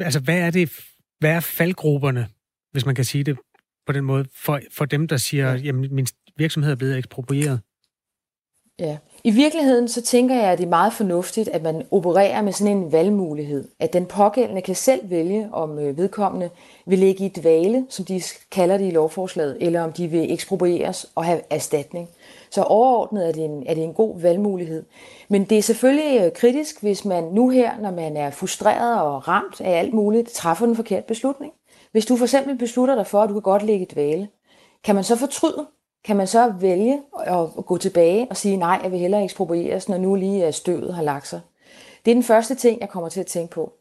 altså, 0.00 0.20
hvad 0.20 0.38
er 0.38 0.50
det, 0.50 0.72
hvad 1.18 1.30
er 1.30 1.40
faldgrupperne, 1.40 2.28
hvis 2.72 2.86
man 2.86 2.94
kan 2.94 3.04
sige 3.04 3.24
det 3.24 3.38
på 3.86 3.92
den 3.92 4.04
måde, 4.04 4.24
for, 4.34 4.60
for 4.72 4.84
dem, 4.84 5.08
der 5.08 5.16
siger, 5.16 5.52
ja. 5.52 5.56
jamen, 5.56 5.94
min 5.94 6.06
virksomhed 6.36 6.72
er 6.72 6.76
blevet 6.76 6.98
eksproprieret? 6.98 7.60
Ja. 8.78 8.96
I 9.24 9.30
virkeligheden 9.30 9.88
så 9.88 10.02
tænker 10.02 10.34
jeg, 10.34 10.52
at 10.52 10.58
det 10.58 10.64
er 10.64 10.68
meget 10.68 10.92
fornuftigt, 10.92 11.48
at 11.48 11.62
man 11.62 11.82
opererer 11.90 12.42
med 12.42 12.52
sådan 12.52 12.76
en 12.76 12.92
valgmulighed. 12.92 13.68
At 13.78 13.92
den 13.92 14.06
pågældende 14.06 14.62
kan 14.62 14.74
selv 14.74 15.10
vælge, 15.10 15.48
om 15.52 15.78
øh, 15.78 15.96
vedkommende 15.96 16.50
vil 16.86 16.98
ligge 16.98 17.24
i 17.24 17.28
dvale, 17.28 17.86
som 17.90 18.04
de 18.04 18.22
kalder 18.52 18.78
det 18.78 18.86
i 18.86 18.90
lovforslaget, 18.90 19.56
eller 19.60 19.82
om 19.82 19.92
de 19.92 20.08
vil 20.08 20.32
eksproprieres 20.32 21.06
og 21.14 21.24
have 21.24 21.40
erstatning. 21.50 22.08
Så 22.50 22.62
overordnet 22.62 23.28
er 23.28 23.32
det, 23.32 23.44
en, 23.44 23.62
er 23.66 23.74
det 23.74 23.84
en 23.84 23.94
god 23.94 24.20
valgmulighed. 24.20 24.84
Men 25.28 25.44
det 25.44 25.58
er 25.58 25.62
selvfølgelig 25.62 26.20
øh, 26.20 26.32
kritisk, 26.32 26.82
hvis 26.82 27.04
man 27.04 27.24
nu 27.24 27.48
her, 27.48 27.80
når 27.80 27.90
man 27.90 28.16
er 28.16 28.30
frustreret 28.30 29.00
og 29.00 29.28
ramt 29.28 29.60
af 29.60 29.78
alt 29.78 29.94
muligt, 29.94 30.30
træffer 30.30 30.66
den 30.66 30.76
forkerte 30.76 31.06
beslutning. 31.06 31.52
Hvis 31.92 32.06
du 32.06 32.16
for 32.16 32.24
eksempel 32.24 32.58
beslutter 32.58 32.94
dig 32.94 33.06
for, 33.06 33.22
at 33.22 33.28
du 33.28 33.34
kan 33.34 33.42
godt 33.42 33.62
ligge 33.62 33.86
i 33.86 33.88
dvale, 33.94 34.28
kan 34.84 34.94
man 34.94 35.04
så 35.04 35.16
fortryde? 35.16 35.66
Kan 36.04 36.16
man 36.16 36.26
så 36.26 36.52
vælge 36.60 37.00
at 37.26 37.66
gå 37.66 37.76
tilbage 37.76 38.26
og 38.30 38.36
sige, 38.36 38.56
nej, 38.56 38.80
jeg 38.82 38.92
vil 38.92 39.00
hellere 39.00 39.24
eksproprieres, 39.24 39.88
når 39.88 39.98
nu 39.98 40.14
lige 40.14 40.46
øh, 40.46 40.52
støvet 40.52 40.94
har 40.94 41.02
lagt 41.02 41.28
sig? 41.28 41.40
Det 42.04 42.10
er 42.10 42.14
den 42.14 42.22
første 42.22 42.54
ting, 42.54 42.80
jeg 42.80 42.88
kommer 42.88 43.08
til 43.08 43.20
at 43.20 43.26
tænke 43.26 43.54
på. 43.54 43.72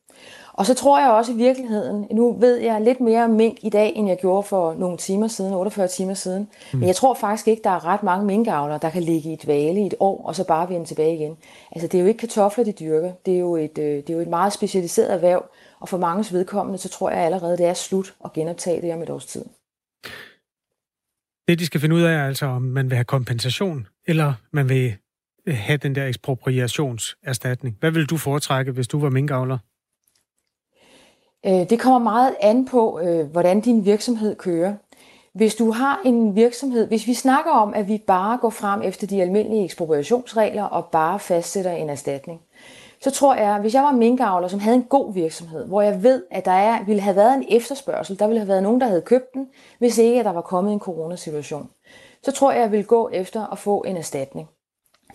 Og 0.58 0.66
så 0.66 0.74
tror 0.74 1.00
jeg 1.00 1.10
også 1.10 1.32
i 1.32 1.36
virkeligheden, 1.36 2.08
nu 2.12 2.34
ved 2.40 2.58
jeg 2.58 2.82
lidt 2.82 3.00
mere 3.00 3.24
om 3.24 3.30
mink 3.30 3.58
i 3.62 3.70
dag, 3.70 3.94
end 3.96 4.08
jeg 4.08 4.18
gjorde 4.18 4.48
for 4.48 4.74
nogle 4.74 4.98
timer 4.98 5.28
siden, 5.28 5.54
48 5.54 5.88
timer 5.88 6.14
siden. 6.14 6.50
Mm. 6.74 6.80
Men 6.80 6.88
jeg 6.88 6.96
tror 6.96 7.14
faktisk 7.14 7.48
ikke, 7.48 7.64
der 7.64 7.70
er 7.70 7.86
ret 7.86 8.04
mange 8.04 8.26
minkavlere, 8.26 8.80
der 8.82 8.90
kan 8.90 9.04
ligge 9.04 9.34
i 9.34 9.36
dvale 9.36 9.82
i 9.82 9.86
et 9.86 9.94
år, 10.00 10.26
og 10.26 10.36
så 10.36 10.48
bare 10.48 10.70
vende 10.70 10.86
tilbage 10.86 11.16
igen. 11.16 11.38
Altså 11.72 11.88
det 11.88 11.98
er 11.98 12.02
jo 12.02 12.08
ikke 12.08 12.18
kartofler, 12.18 12.64
de 12.64 12.72
dyrker. 12.72 13.12
Det 13.26 13.36
er 13.36 13.40
jo 13.40 13.56
et, 13.56 13.78
øh, 13.78 13.86
det 13.86 14.10
er 14.10 14.14
jo 14.14 14.20
et 14.20 14.28
meget 14.28 14.54
specialiseret 14.54 15.14
erhverv, 15.14 15.46
og 15.80 15.90
for 15.90 15.98
mange 15.98 16.26
vedkommende, 16.32 16.80
så 16.80 16.90
tror 16.90 17.10
jeg 17.10 17.20
allerede, 17.20 17.58
det 17.58 17.66
er 17.66 17.74
slut 17.74 18.14
at 18.26 18.34
genoptage 18.34 18.82
det 18.82 18.94
om 18.94 19.02
et 19.02 19.10
års 19.10 19.26
tid. 19.26 19.46
Det, 21.48 21.60
de 21.60 21.66
skal 21.66 21.82
finde 21.82 21.96
ud 21.96 22.02
af, 22.02 22.14
er 22.14 22.28
altså, 22.28 22.46
om 22.46 22.62
man 22.62 22.90
vil 22.90 22.96
have 22.96 23.06
kompensation, 23.06 23.88
eller 24.08 24.34
man 24.52 24.70
vil 24.70 24.96
have 25.48 25.78
den 25.78 25.96
der 25.96 26.08
ekspropriationserstatning. 26.08 27.78
Hvad 27.80 27.92
vil 27.92 28.06
du 28.06 28.18
foretrække, 28.18 28.72
hvis 28.72 28.88
du 28.88 29.00
var 29.00 29.10
minkavler? 29.10 29.58
Øh, 31.48 31.70
det 31.70 31.80
kommer 31.80 32.00
meget 32.00 32.36
an 32.42 32.66
på, 32.66 33.00
øh, 33.00 33.26
hvordan 33.26 33.62
din 33.62 33.86
virksomhed 33.86 34.36
kører. 34.36 34.74
Hvis 35.34 35.56
du 35.56 35.72
har 35.72 36.02
en 36.06 36.36
virksomhed, 36.36 36.88
hvis 36.88 37.08
vi 37.08 37.14
snakker 37.14 37.52
om, 37.52 37.74
at 37.74 37.88
vi 37.88 38.04
bare 38.08 38.38
går 38.38 38.50
frem 38.50 38.82
efter 38.82 39.08
de 39.08 39.22
almindelige 39.22 39.64
ekspropriationsregler 39.64 40.64
og 40.64 40.86
bare 40.86 41.20
fastsætter 41.20 41.72
en 41.72 41.90
erstatning, 41.90 42.42
så 43.02 43.12
tror 43.12 43.36
jeg, 43.36 43.60
hvis 43.60 43.74
jeg 43.74 43.84
var 43.84 43.92
minkavler, 43.92 44.48
som 44.48 44.60
havde 44.60 44.76
en 44.76 44.84
god 44.84 45.14
virksomhed, 45.14 45.66
hvor 45.66 45.82
jeg 45.82 46.04
ved, 46.04 46.24
at 46.32 46.46
der 46.46 46.52
er, 46.52 46.84
ville 46.86 47.02
have 47.02 47.16
været 47.16 47.36
en 47.36 47.46
efterspørgsel, 47.50 48.20
der 48.20 48.28
ville 48.28 48.40
have 48.40 48.48
været 48.48 48.64
nogen, 48.64 48.82
der 48.82 48.88
havde 48.88 49.02
købt 49.02 49.34
den, 49.34 49.48
hvis 49.80 49.98
ikke 49.98 50.20
at 50.20 50.26
der 50.26 50.32
var 50.32 50.42
kommet 50.42 50.74
en 50.74 50.80
coronasituation, 50.80 51.70
så 52.24 52.32
tror 52.32 52.52
jeg, 52.52 52.60
at 52.60 52.64
jeg 52.64 52.72
vil 52.72 52.86
gå 52.86 53.10
efter 53.14 53.52
at 53.52 53.58
få 53.58 53.84
en 53.88 53.98
erstatning. 53.98 54.48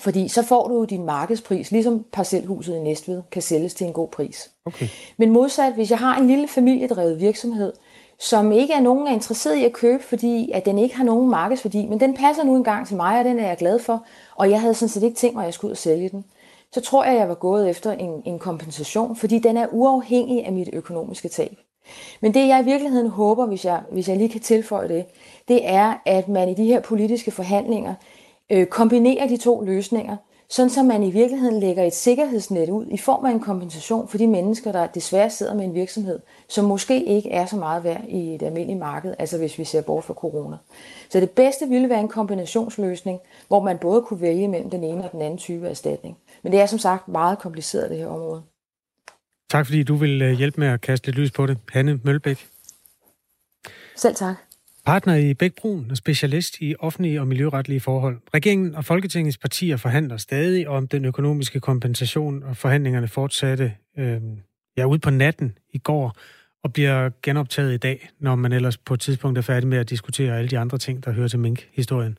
Fordi 0.00 0.28
så 0.28 0.42
får 0.42 0.68
du 0.68 0.84
din 0.84 1.04
markedspris, 1.04 1.70
ligesom 1.70 2.04
parcelhuset 2.12 2.76
i 2.76 2.78
Næstved 2.78 3.22
kan 3.32 3.42
sælges 3.42 3.74
til 3.74 3.86
en 3.86 3.92
god 3.92 4.08
pris. 4.08 4.50
Okay. 4.64 4.88
Men 5.16 5.30
modsat, 5.30 5.74
hvis 5.74 5.90
jeg 5.90 5.98
har 5.98 6.16
en 6.16 6.26
lille 6.26 6.48
familiedrevet 6.48 7.20
virksomhed, 7.20 7.72
som 8.18 8.52
ikke 8.52 8.74
er 8.74 8.80
nogen 8.80 9.06
er 9.06 9.12
interesseret 9.12 9.56
i 9.56 9.64
at 9.64 9.72
købe, 9.72 10.02
fordi 10.02 10.50
at 10.54 10.66
den 10.66 10.78
ikke 10.78 10.96
har 10.96 11.04
nogen 11.04 11.30
markedsværdi, 11.30 11.86
men 11.86 12.00
den 12.00 12.14
passer 12.14 12.44
nu 12.44 12.56
engang 12.56 12.86
til 12.86 12.96
mig, 12.96 13.18
og 13.18 13.24
den 13.24 13.38
er 13.38 13.46
jeg 13.46 13.56
glad 13.56 13.78
for, 13.78 14.04
og 14.36 14.50
jeg 14.50 14.60
havde 14.60 14.74
sådan 14.74 14.88
set 14.88 15.02
ikke 15.02 15.16
tænkt 15.16 15.36
mig, 15.36 15.42
at 15.42 15.46
jeg 15.46 15.54
skulle 15.54 15.68
ud 15.68 15.72
og 15.72 15.78
sælge 15.78 16.08
den, 16.08 16.24
så 16.72 16.80
tror 16.80 17.04
jeg, 17.04 17.12
at 17.12 17.18
jeg 17.20 17.28
var 17.28 17.34
gået 17.34 17.70
efter 17.70 17.92
en, 17.92 18.22
en 18.24 18.38
kompensation, 18.38 19.16
fordi 19.16 19.38
den 19.38 19.56
er 19.56 19.66
uafhængig 19.72 20.46
af 20.46 20.52
mit 20.52 20.68
økonomiske 20.72 21.28
tab. 21.28 21.56
Men 22.20 22.34
det, 22.34 22.48
jeg 22.48 22.60
i 22.60 22.64
virkeligheden 22.64 23.08
håber, 23.08 23.46
hvis 23.46 23.64
jeg, 23.64 23.80
hvis 23.92 24.08
jeg 24.08 24.16
lige 24.16 24.28
kan 24.28 24.40
tilføje 24.40 24.88
det, 24.88 25.04
det 25.48 25.60
er, 25.68 25.94
at 26.06 26.28
man 26.28 26.48
i 26.48 26.54
de 26.54 26.64
her 26.64 26.80
politiske 26.80 27.30
forhandlinger 27.30 27.94
øh, 28.50 28.66
kombinerer 28.66 29.28
de 29.28 29.36
to 29.36 29.60
løsninger, 29.60 30.16
sådan 30.48 30.70
så 30.70 30.82
man 30.82 31.02
i 31.02 31.10
virkeligheden 31.10 31.60
lægger 31.60 31.84
et 31.84 31.94
sikkerhedsnet 31.94 32.68
ud 32.68 32.86
i 32.90 32.96
form 32.96 33.24
af 33.24 33.30
en 33.30 33.40
kompensation 33.40 34.08
for 34.08 34.18
de 34.18 34.26
mennesker, 34.26 34.72
der 34.72 34.86
desværre 34.86 35.30
sidder 35.30 35.54
med 35.54 35.64
en 35.64 35.74
virksomhed, 35.74 36.20
som 36.48 36.64
måske 36.64 37.04
ikke 37.04 37.30
er 37.30 37.46
så 37.46 37.56
meget 37.56 37.84
værd 37.84 38.04
i 38.08 38.34
et 38.34 38.42
almindeligt 38.42 38.78
marked, 38.78 39.14
altså 39.18 39.38
hvis 39.38 39.58
vi 39.58 39.64
ser 39.64 39.82
bort 39.82 40.04
fra 40.04 40.14
corona. 40.14 40.56
Så 41.10 41.20
det 41.20 41.30
bedste 41.30 41.68
ville 41.68 41.88
være 41.88 42.00
en 42.00 42.08
kombinationsløsning, 42.08 43.20
hvor 43.48 43.62
man 43.62 43.78
både 43.78 44.02
kunne 44.02 44.20
vælge 44.20 44.48
mellem 44.48 44.70
den 44.70 44.84
ene 44.84 45.04
og 45.04 45.12
den 45.12 45.22
anden 45.22 45.38
type 45.38 45.68
erstatning. 45.68 46.16
Men 46.42 46.52
det 46.52 46.60
er 46.60 46.66
som 46.66 46.78
sagt 46.78 47.08
meget 47.08 47.38
kompliceret, 47.38 47.90
det 47.90 47.98
her 47.98 48.06
område. 48.06 48.42
Tak 49.50 49.66
fordi 49.66 49.82
du 49.82 49.94
vil 49.94 50.22
øh, 50.22 50.32
hjælpe 50.32 50.60
med 50.60 50.68
at 50.68 50.80
kaste 50.80 51.06
lidt 51.06 51.16
lys 51.16 51.30
på 51.30 51.46
det. 51.46 51.58
Hanne 51.72 52.00
Mølbæk. 52.04 52.46
Selv 53.96 54.14
tak. 54.14 54.49
Partner 54.87 55.14
i 55.14 55.35
Bækbrun 55.35 55.90
og 55.90 55.97
specialist 55.97 56.61
i 56.61 56.75
offentlige 56.79 57.21
og 57.21 57.29
miljøretlige 57.29 57.81
forhold. 57.81 58.19
Regeringen 58.35 58.75
og 58.75 58.85
Folketingets 58.85 59.38
partier 59.38 59.77
forhandler 59.77 60.16
stadig 60.16 60.69
om 60.69 60.88
den 60.88 61.05
økonomiske 61.05 61.61
kompensation, 61.61 62.43
og 62.43 62.57
forhandlingerne 62.57 63.09
fortsatte 63.09 63.73
øh, 63.99 64.21
ja, 64.77 64.85
ud 64.85 64.99
på 64.99 65.11
natten 65.11 65.59
i 65.73 65.79
går 65.79 66.16
og 66.62 66.73
bliver 66.73 67.11
genoptaget 67.23 67.75
i 67.75 67.77
dag, 67.77 68.09
når 68.19 68.35
man 68.35 68.53
ellers 68.53 68.79
på 68.79 68.95
et 68.95 69.01
tidspunkt 69.01 69.38
er 69.38 69.43
færdig 69.43 69.69
med 69.69 69.79
at 69.79 69.90
diskutere 69.90 70.38
alle 70.38 70.51
de 70.51 70.59
andre 70.59 70.79
ting, 70.79 71.05
der 71.05 71.12
hører 71.12 71.29
til 71.29 71.38
mink-historien. 71.38 72.19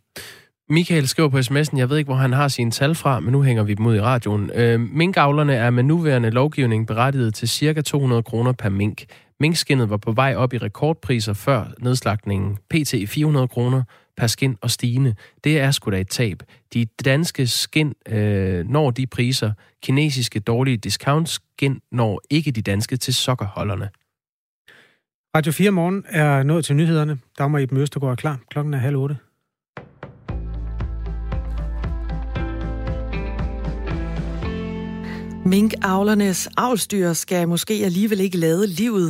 Michael 0.72 1.08
skriver 1.08 1.30
på 1.30 1.38
sms'en, 1.38 1.78
jeg 1.78 1.90
ved 1.90 1.98
ikke, 1.98 2.08
hvor 2.08 2.16
han 2.16 2.34
har 2.34 2.48
sine 2.48 2.72
tal 2.72 2.96
fra, 2.96 3.20
men 3.20 3.32
nu 3.32 3.44
hænger 3.44 3.64
vi 3.64 3.74
dem 3.74 3.86
ud 3.86 3.96
i 3.96 4.02
radioen. 4.02 4.52
Øh, 4.56 4.80
minkavlerne 4.80 5.54
er 5.54 5.70
med 5.70 5.84
nuværende 5.84 6.30
lovgivning 6.30 6.88
berettiget 6.88 7.34
til 7.34 7.50
ca. 7.50 7.82
200 7.82 8.24
kroner 8.24 8.52
per 8.52 8.70
mink. 8.70 9.04
Minkskinnet 9.40 9.90
var 9.90 9.98
på 9.98 10.12
vej 10.12 10.36
op 10.36 10.54
i 10.54 10.58
rekordpriser 10.58 11.34
før 11.34 11.66
nedslagningen. 11.80 12.58
PT 12.70 12.96
400 13.08 13.48
kroner 13.48 13.84
per 14.18 14.28
skin 14.28 14.58
og 14.62 14.72
stigende. 14.72 15.16
Det 15.44 15.60
er 15.60 15.72
sgu 15.72 15.92
da 15.92 16.00
et 16.00 16.10
tab. 16.10 16.44
De 16.74 16.86
danske 17.06 17.48
skin 17.48 17.94
øh, 18.08 18.70
når 18.70 18.92
de 18.92 19.08
priser. 19.08 19.54
Kinesiske 19.84 20.40
dårlige 20.40 20.78
discount 20.78 21.30
skin 21.30 21.82
når 21.92 22.22
ikke 22.30 22.52
de 22.52 22.62
danske 22.62 22.98
til 22.98 23.14
sokkerholderne. 23.14 23.90
Radio 25.36 25.52
4 25.52 25.72
morgen 25.72 26.04
er 26.08 26.44
nået 26.44 26.66
til 26.66 26.76
nyhederne. 26.76 27.20
Dagmar 27.38 27.60
Eben 27.60 27.78
Østergaard 27.78 28.12
er 28.12 28.16
klar. 28.16 28.40
Klokken 28.50 28.74
er 28.74 28.78
halv 28.78 28.96
otte. 28.96 29.18
Minkavlernes 35.46 36.50
avlsdyr 36.58 37.14
skal 37.14 37.48
måske 37.48 37.74
alligevel 37.74 38.20
ikke 38.20 38.38
lade 38.38 38.68
livet. 38.68 39.10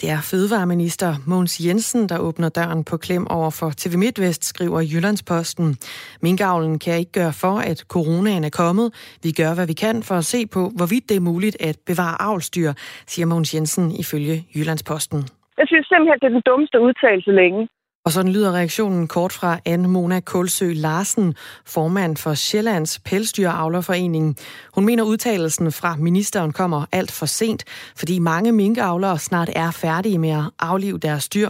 Det 0.00 0.10
er 0.10 0.20
fødevareminister 0.30 1.10
Mogens 1.26 1.66
Jensen, 1.66 2.08
der 2.08 2.18
åbner 2.18 2.48
døren 2.48 2.84
på 2.84 2.96
klem 2.96 3.26
over 3.30 3.50
for 3.50 3.70
TV 3.76 3.98
MidtVest, 3.98 4.44
skriver 4.44 4.80
Jyllandsposten. 4.80 5.76
Minkavlen 6.22 6.78
kan 6.78 6.98
ikke 6.98 7.12
gøre 7.12 7.32
for, 7.32 7.54
at 7.70 7.78
coronaen 7.78 8.44
er 8.44 8.54
kommet. 8.62 8.88
Vi 9.22 9.30
gør, 9.32 9.54
hvad 9.54 9.66
vi 9.66 9.72
kan 9.72 10.02
for 10.02 10.14
at 10.14 10.24
se 10.24 10.46
på, 10.46 10.62
hvorvidt 10.76 11.08
det 11.08 11.16
er 11.16 11.20
muligt 11.30 11.56
at 11.68 11.76
bevare 11.86 12.22
avlsdyr, 12.22 12.72
siger 13.06 13.26
Mogens 13.26 13.54
Jensen 13.54 13.86
ifølge 14.02 14.36
Jyllandsposten. 14.56 15.20
Jeg 15.60 15.66
synes 15.68 15.86
simpelthen, 15.86 16.18
det 16.20 16.26
er 16.26 16.36
den 16.38 16.46
dummeste 16.50 16.80
udtalelse 16.80 17.30
længe. 17.30 17.68
Og 18.06 18.10
sådan 18.10 18.32
lyder 18.32 18.52
reaktionen 18.58 19.08
kort 19.08 19.32
fra 19.32 19.52
Anne 19.72 19.88
Mona 19.88 20.20
Kulsø 20.20 20.68
Larsen, 20.86 21.28
formand 21.74 22.14
for 22.24 22.34
Sjællands 22.34 22.92
Pelsdyravlerforening. 23.08 24.26
Hun 24.74 24.84
mener 24.88 25.04
udtalelsen 25.10 25.66
fra 25.80 25.90
ministeren 26.08 26.52
kommer 26.60 26.80
alt 26.98 27.12
for 27.18 27.26
sent, 27.26 27.62
fordi 28.00 28.18
mange 28.18 28.52
minkavlere 28.52 29.18
snart 29.18 29.50
er 29.64 29.70
færdige 29.84 30.18
med 30.18 30.32
at 30.40 30.46
aflive 30.70 30.98
deres 30.98 31.28
dyr. 31.28 31.48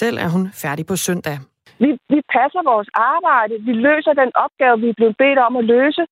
Selv 0.00 0.16
er 0.24 0.28
hun 0.34 0.44
færdig 0.62 0.84
på 0.86 0.96
søndag. 1.06 1.36
Vi, 1.82 1.90
vi 2.14 2.20
passer 2.36 2.62
vores 2.72 2.88
arbejde, 3.14 3.54
vi 3.68 3.72
løser 3.88 4.12
den 4.22 4.30
opgave, 4.44 4.80
vi 4.84 4.88
er 4.88 4.98
blevet 5.00 5.16
bedt 5.22 5.38
om 5.46 5.56
at 5.60 5.64
løse, 5.74 6.02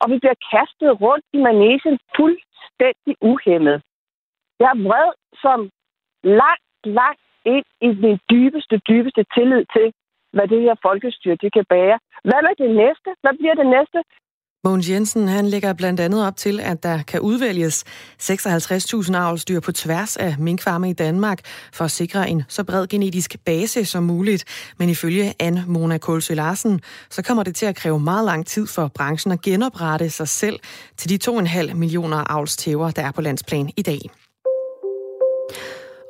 og 0.00 0.06
vi 0.12 0.16
bliver 0.22 0.38
kastet 0.54 0.90
rundt 1.04 1.24
i 1.36 1.38
manesen 1.48 1.94
fuldstændig 2.16 3.14
uhemmet. 3.32 3.76
Jeg 4.60 4.70
er 4.74 4.78
vred 4.88 5.10
som 5.44 5.58
langt, 6.40 6.68
langt 7.00 7.23
ind 7.54 7.66
i 7.86 7.88
min 8.04 8.18
dybeste, 8.32 8.76
dybeste 8.90 9.22
tillid 9.34 9.64
til, 9.76 9.86
hvad 10.34 10.46
det 10.52 10.60
her 10.66 10.76
folkestyre 10.86 11.36
det 11.42 11.50
kan 11.56 11.66
bære. 11.74 11.98
Hvad 12.28 12.40
er 12.50 12.56
det 12.62 12.70
næste? 12.82 13.08
Hvad 13.22 13.34
bliver 13.40 13.54
det 13.60 13.68
næste? 13.76 13.98
Mogens 14.64 14.90
Jensen 14.90 15.28
han 15.28 15.46
lægger 15.46 15.72
blandt 15.72 16.00
andet 16.00 16.26
op 16.26 16.36
til, 16.36 16.60
at 16.60 16.82
der 16.82 17.02
kan 17.02 17.20
udvælges 17.20 17.84
56.000 18.22 19.16
avlsdyr 19.16 19.60
på 19.60 19.72
tværs 19.72 20.16
af 20.16 20.34
minkfarme 20.38 20.90
i 20.90 20.92
Danmark 20.92 21.38
for 21.74 21.84
at 21.84 21.90
sikre 21.90 22.30
en 22.30 22.42
så 22.48 22.64
bred 22.64 22.86
genetisk 22.86 23.36
base 23.44 23.84
som 23.84 24.02
muligt. 24.02 24.72
Men 24.78 24.88
ifølge 24.88 25.34
Anne 25.40 25.64
Mona 25.66 25.98
Kolsø 25.98 26.34
Larsen, 26.34 26.80
så 27.10 27.22
kommer 27.22 27.42
det 27.42 27.54
til 27.54 27.66
at 27.66 27.76
kræve 27.76 28.00
meget 28.00 28.24
lang 28.24 28.46
tid 28.46 28.66
for 28.66 28.90
branchen 28.94 29.32
at 29.32 29.42
genoprette 29.42 30.10
sig 30.10 30.28
selv 30.28 30.60
til 30.96 31.10
de 31.10 31.30
2,5 31.30 31.74
millioner 31.74 32.32
avlstæver, 32.32 32.90
der 32.90 33.02
er 33.02 33.12
på 33.12 33.20
landsplan 33.20 33.70
i 33.76 33.82
dag. 33.82 34.00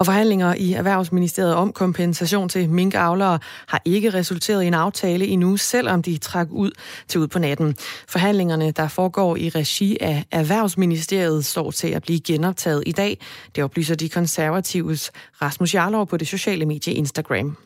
Og 0.04 0.06
forhandlinger 0.06 0.54
i 0.54 0.72
Erhvervsministeriet 0.72 1.54
om 1.54 1.72
kompensation 1.72 2.48
til 2.48 2.70
minkavlere 2.70 3.38
har 3.66 3.82
ikke 3.84 4.10
resulteret 4.10 4.62
i 4.62 4.66
en 4.66 4.74
aftale 4.74 5.26
endnu, 5.26 5.56
selvom 5.56 6.02
de 6.02 6.18
trak 6.18 6.48
ud 6.50 6.70
til 7.08 7.20
ud 7.20 7.28
på 7.28 7.38
natten. 7.38 7.76
Forhandlingerne, 8.08 8.70
der 8.70 8.88
foregår 8.88 9.36
i 9.36 9.48
regi 9.48 9.96
af 10.00 10.24
Erhvervsministeriet, 10.30 11.44
står 11.44 11.70
til 11.70 11.88
at 11.88 12.02
blive 12.02 12.20
genoptaget 12.20 12.82
i 12.86 12.92
dag. 12.92 13.18
Det 13.56 13.64
oplyser 13.64 13.94
de 13.94 14.08
konservatives 14.08 15.12
Rasmus 15.42 15.74
Jarlov 15.74 16.06
på 16.06 16.16
det 16.16 16.28
sociale 16.28 16.66
medie 16.66 16.94
Instagram. 16.94 17.56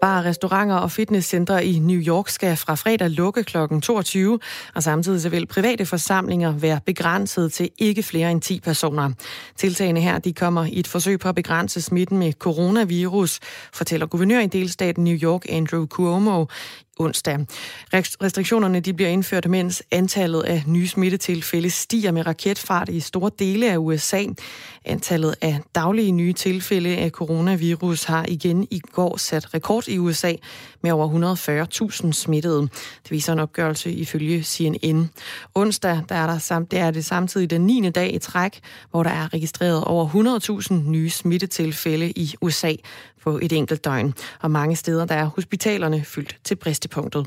Bare 0.00 0.24
restauranter 0.24 0.76
og 0.76 0.90
fitnesscentre 0.90 1.64
i 1.64 1.78
New 1.78 2.00
York 2.00 2.28
skal 2.28 2.56
fra 2.56 2.74
fredag 2.74 3.10
lukke 3.10 3.44
kl. 3.44 3.56
22, 3.82 4.38
og 4.74 4.82
samtidig 4.82 5.20
så 5.20 5.28
vil 5.28 5.46
private 5.46 5.86
forsamlinger 5.86 6.52
være 6.52 6.80
begrænset 6.86 7.52
til 7.52 7.70
ikke 7.78 8.02
flere 8.02 8.30
end 8.30 8.40
10 8.40 8.60
personer. 8.60 9.10
Tiltagene 9.56 10.00
her 10.00 10.18
de 10.18 10.32
kommer 10.32 10.64
i 10.64 10.78
et 10.78 10.86
forsøg 10.86 11.20
på 11.20 11.28
at 11.28 11.34
begrænse 11.34 11.82
smitten 11.82 12.18
med 12.18 12.32
coronavirus, 12.32 13.40
fortæller 13.72 14.06
guvernør 14.06 14.40
i 14.40 14.46
delstaten 14.46 15.04
New 15.04 15.16
York 15.22 15.42
Andrew 15.48 15.86
Cuomo 15.86 16.46
onsdag. 16.98 17.38
Restriktionerne 17.94 18.80
de 18.80 18.94
bliver 18.94 19.10
indført, 19.10 19.50
mens 19.50 19.82
antallet 19.90 20.42
af 20.42 20.62
nye 20.66 20.88
smittetilfælde 20.88 21.70
stiger 21.70 22.12
med 22.12 22.26
raketfart 22.26 22.88
i 22.88 23.00
store 23.00 23.30
dele 23.38 23.72
af 23.72 23.76
USA. 23.76 24.24
Antallet 24.84 25.34
af 25.40 25.60
daglige 25.74 26.12
nye 26.12 26.32
tilfælde 26.32 26.96
af 26.96 27.10
coronavirus 27.10 28.04
har 28.04 28.24
igen 28.28 28.68
i 28.70 28.80
går 28.92 29.16
sat 29.16 29.54
rekord 29.54 29.88
i 29.88 29.98
USA 29.98 30.32
med 30.82 30.90
over 30.90 31.34
140.000 32.06 32.12
smittede. 32.12 32.60
Det 33.02 33.10
viser 33.10 33.32
en 33.32 33.38
opgørelse 33.38 33.92
ifølge 33.92 34.42
CNN. 34.42 35.10
Onsdag 35.54 36.02
der 36.08 36.14
er, 36.14 36.26
der 36.26 36.38
samt, 36.38 36.70
det 36.70 36.78
er 36.78 36.90
det 36.90 37.04
samtidig 37.04 37.50
den 37.50 37.66
9. 37.66 37.90
dag 37.90 38.14
i 38.14 38.18
træk, 38.18 38.60
hvor 38.90 39.02
der 39.02 39.10
er 39.10 39.34
registreret 39.34 39.84
over 39.84 40.08
100.000 40.70 40.74
nye 40.74 41.10
smittetilfælde 41.10 42.10
i 42.10 42.34
USA 42.40 42.72
på 43.22 43.38
et 43.42 43.52
enkelt 43.52 43.84
døgn. 43.84 44.14
Og 44.40 44.50
mange 44.50 44.76
steder 44.76 45.04
der 45.04 45.14
er 45.14 45.24
hospitalerne 45.24 46.04
fyldt 46.04 46.38
til 46.44 46.56
bristepunktet. 46.56 47.26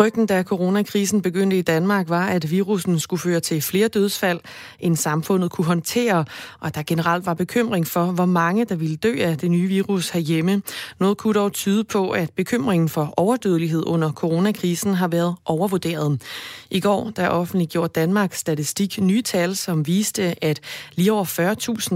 Frygten, 0.00 0.26
da 0.26 0.42
coronakrisen 0.42 1.22
begyndte 1.22 1.58
i 1.58 1.62
Danmark, 1.62 2.08
var, 2.08 2.26
at 2.26 2.50
virusen 2.50 3.00
skulle 3.00 3.20
føre 3.20 3.40
til 3.40 3.62
flere 3.62 3.88
dødsfald, 3.88 4.40
end 4.78 4.96
samfundet 4.96 5.50
kunne 5.50 5.64
håndtere, 5.66 6.24
og 6.60 6.74
der 6.74 6.82
generelt 6.82 7.26
var 7.26 7.34
bekymring 7.34 7.86
for, 7.86 8.04
hvor 8.04 8.24
mange 8.24 8.64
der 8.64 8.74
ville 8.74 8.96
dø 8.96 9.16
af 9.20 9.38
det 9.38 9.50
nye 9.50 9.68
virus 9.68 10.10
herhjemme. 10.10 10.62
Noget 11.00 11.16
kunne 11.18 11.34
dog 11.34 11.52
tyde 11.52 11.84
på, 11.84 12.10
at 12.10 12.30
bekymringen 12.30 12.88
for 12.88 13.14
overdødelighed 13.16 13.82
under 13.86 14.12
coronakrisen 14.12 14.94
har 14.94 15.08
været 15.08 15.36
overvurderet. 15.44 16.22
I 16.70 16.80
går, 16.80 17.10
der 17.16 17.28
offentliggjorde 17.28 17.92
Danmarks 17.94 18.38
statistik 18.38 19.00
nye 19.00 19.22
tal, 19.22 19.56
som 19.56 19.86
viste, 19.86 20.44
at 20.44 20.60
lige 20.94 21.12
over 21.12 21.24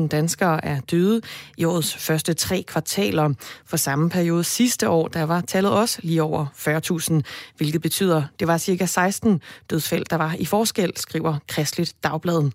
40.000 0.03 0.09
danskere 0.09 0.64
er 0.64 0.81
døde 0.81 1.21
i 1.57 1.64
årets 1.64 1.97
første 1.97 2.35
tre 2.35 2.64
kvartaler. 2.67 3.35
For 3.67 3.77
samme 3.77 4.11
periode 4.11 4.45
sidste 4.45 4.88
år, 4.88 5.09
der 5.09 5.23
var 5.23 5.40
tallet 5.40 5.73
også 5.73 5.99
lige 6.03 6.23
over 6.23 6.47
40.000, 6.57 7.21
hvilket 7.57 7.93
betyder, 7.94 8.22
det 8.38 8.48
var 8.48 8.59
cirka 8.59 8.87
16 8.87 9.40
dødsfald, 9.70 10.04
der 10.11 10.16
var 10.16 10.37
i 10.38 10.44
forskel, 10.44 10.92
skriver 10.96 11.37
Kristligt 11.48 11.94
Dagbladet. 12.04 12.52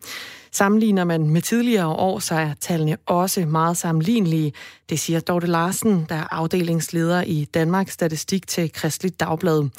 Sammenligner 0.52 1.04
man 1.04 1.30
med 1.30 1.42
tidligere 1.42 1.88
år, 1.88 2.20
så 2.20 2.36
er 2.36 2.54
tallene 2.60 2.98
også 3.06 3.46
meget 3.46 3.78
sammenlignelige. 3.78 4.54
Det 4.90 5.00
siger 5.00 5.20
Dorte 5.20 5.48
Larsen, 5.48 6.06
der 6.10 6.16
er 6.16 6.34
afdelingsleder 6.34 7.22
i 7.22 7.46
Danmarks 7.54 7.94
Statistik 7.94 8.48
til 8.48 8.72
Kristligt 8.72 9.20
Dagblad. 9.20 9.70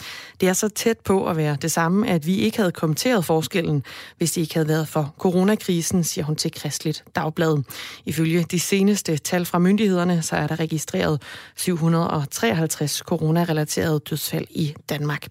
Det 0.41 0.49
er 0.49 0.53
så 0.53 0.69
tæt 0.69 0.99
på 0.99 1.27
at 1.27 1.37
være 1.37 1.57
det 1.63 1.73
samme, 1.73 2.09
at 2.09 2.27
vi 2.27 2.37
ikke 2.37 2.57
havde 2.57 2.73
kommenteret 2.73 3.25
forskellen, 3.25 3.85
hvis 4.19 4.33
det 4.33 4.41
ikke 4.41 4.55
havde 4.55 4.69
været 4.69 4.89
for 4.89 5.15
coronakrisen, 5.19 6.05
siger 6.05 6.25
hun 6.25 6.37
til 6.37 6.53
Kristligt 6.53 7.05
Dagblad. 7.15 7.63
Ifølge 8.05 8.43
de 8.51 8.61
seneste 8.61 9.17
tal 9.17 9.45
fra 9.45 9.59
myndighederne, 9.59 10.23
så 10.23 10.37
er 10.37 10.47
der 10.47 10.61
registreret 10.61 11.23
753 11.57 12.97
coronarelaterede 12.97 14.01
dødsfald 14.11 14.47
i 14.51 14.75
Danmark. 14.89 15.27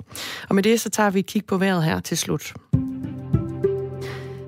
Og 0.50 0.56
med 0.56 0.64
det 0.64 0.82
så 0.82 0.90
tager 0.90 1.10
vi 1.10 1.20
et 1.20 1.26
kig 1.26 1.46
på 1.46 1.58
vejret 1.58 1.84
her 1.84 2.00
til 2.00 2.18
slut. 2.18 2.54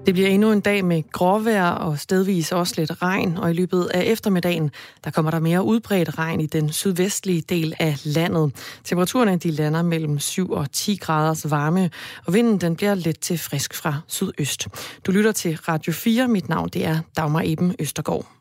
Det 0.05 0.13
bliver 0.13 0.29
endnu 0.29 0.51
en 0.51 0.61
dag 0.61 0.85
med 0.85 1.03
gråvejr 1.11 1.69
og 1.69 1.99
stedvis 1.99 2.51
også 2.51 2.73
lidt 2.77 3.01
regn, 3.01 3.37
og 3.37 3.49
i 3.49 3.53
løbet 3.53 3.85
af 3.93 4.03
eftermiddagen, 4.03 4.71
der 5.03 5.11
kommer 5.11 5.31
der 5.31 5.39
mere 5.39 5.63
udbredt 5.63 6.17
regn 6.17 6.41
i 6.41 6.45
den 6.45 6.71
sydvestlige 6.71 7.41
del 7.41 7.73
af 7.79 7.95
landet. 8.03 8.51
Temperaturerne 8.83 9.37
de 9.37 9.51
lander 9.51 9.81
mellem 9.81 10.19
7 10.19 10.51
og 10.51 10.71
10 10.71 10.95
graders 10.95 11.51
varme, 11.51 11.89
og 12.25 12.33
vinden 12.33 12.57
den 12.57 12.75
bliver 12.75 12.95
let 12.95 13.19
til 13.19 13.37
frisk 13.37 13.73
fra 13.73 14.01
sydøst. 14.07 14.67
Du 15.05 15.11
lytter 15.11 15.31
til 15.31 15.57
Radio 15.57 15.93
4. 15.93 16.27
Mit 16.27 16.49
navn 16.49 16.69
det 16.69 16.85
er 16.85 16.99
Dagmar 17.17 17.41
Eben 17.45 17.75
Østergaard. 17.79 18.40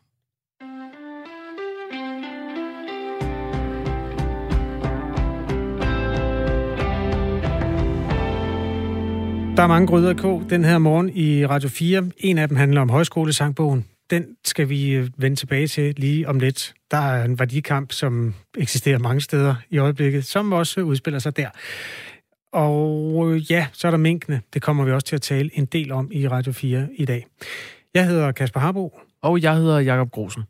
Der 9.61 9.65
er 9.65 9.69
mange 9.69 9.87
gryder 9.87 10.13
k 10.13 10.49
den 10.49 10.63
her 10.63 10.77
morgen 10.77 11.09
i 11.09 11.45
Radio 11.45 11.69
4. 11.69 12.11
En 12.17 12.37
af 12.37 12.47
dem 12.47 12.57
handler 12.57 12.81
om 12.81 12.89
højskolesangbogen. 12.89 13.85
Den 14.09 14.25
skal 14.45 14.69
vi 14.69 14.91
øh, 14.91 15.09
vende 15.17 15.37
tilbage 15.37 15.67
til 15.67 15.95
lige 15.97 16.27
om 16.27 16.39
lidt. 16.39 16.73
Der 16.91 16.97
er 16.97 17.25
en 17.25 17.39
værdikamp, 17.39 17.91
som 17.91 18.33
eksisterer 18.57 18.99
mange 18.99 19.21
steder 19.21 19.55
i 19.69 19.77
øjeblikket, 19.77 20.25
som 20.25 20.53
også 20.53 20.81
udspiller 20.81 21.19
sig 21.19 21.37
der. 21.37 21.49
Og 22.53 23.31
øh, 23.31 23.51
ja, 23.51 23.67
så 23.73 23.87
er 23.87 23.91
der 23.91 23.97
minkene. 23.97 24.41
Det 24.53 24.61
kommer 24.61 24.85
vi 24.85 24.91
også 24.91 25.07
til 25.07 25.15
at 25.15 25.21
tale 25.21 25.49
en 25.53 25.65
del 25.65 25.91
om 25.91 26.09
i 26.11 26.27
Radio 26.27 26.51
4 26.51 26.87
i 26.95 27.05
dag. 27.05 27.27
Jeg 27.93 28.07
hedder 28.07 28.31
Kasper 28.31 28.59
Harbo. 28.59 28.99
Og 29.23 29.41
jeg 29.41 29.55
hedder 29.55 29.79
Jakob 29.79 30.11
Grosen. 30.11 30.43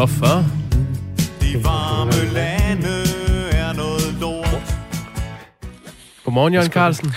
Hvorfor? 0.00 0.44
De 1.40 1.64
varme 1.64 2.32
lande 2.34 2.88
er 3.52 3.72
noget 3.72 4.14
lort. 4.20 4.74
Godmorgen, 6.24 6.52
Jørgen 6.54 6.70
Carlsen. 6.70 7.12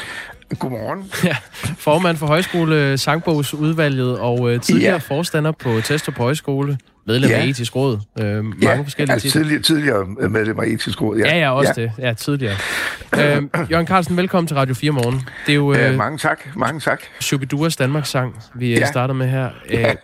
Godmorgen. 0.59 1.11
Ja, 1.29 1.35
formand 1.77 2.17
for 2.17 2.27
Højskole 2.27 2.97
Sangbogsudvalget 2.97 4.19
og 4.19 4.51
øh, 4.53 4.61
tidligere 4.61 4.91
Ja. 4.93 4.97
forstander 4.97 5.51
på 5.51 5.81
Testrup 5.83 6.17
Højskole. 6.17 6.77
Medlem 7.07 7.29
Ja. 7.29 7.37
af 7.37 7.45
etisk 7.45 7.75
råd. 7.75 7.99
Øh, 8.19 8.25
mange 8.43 8.55
Ja, 8.61 8.81
forskellige 8.81 9.13
altså 9.13 9.27
titler. 9.27 9.41
tidligere, 9.41 9.61
tidligere 9.61 10.29
medlem 10.29 10.59
af 10.59 10.65
etisk 10.65 11.01
råd. 11.01 11.17
Ja, 11.17 11.37
ja, 11.37 11.51
også 11.51 11.73
ja. 11.77 11.81
det. 11.81 11.91
Ja, 11.97 12.13
tidligere. 12.13 12.55
øh, 13.17 13.43
Jørgen 13.71 13.87
Carlsen, 13.87 14.17
velkommen 14.17 14.47
til 14.47 14.57
Radio 14.57 14.73
4 14.75 14.91
Morgen. 14.91 15.21
Det 15.45 15.51
er 15.51 15.55
jo 15.55 15.73
Øh, 15.73 15.89
øh, 15.91 15.97
mange 15.97 16.17
tak, 16.17 16.55
mange 16.55 16.79
tak. 16.79 17.01
Shubiduras 17.21 17.75
Danmarks 17.75 18.09
sang, 18.09 18.43
vi 18.55 18.73
ja. 18.73 18.79
Ja. 18.79 18.85
starter 18.85 19.13
med 19.13 19.27
her. 19.29 19.49
Øh, 19.71 19.95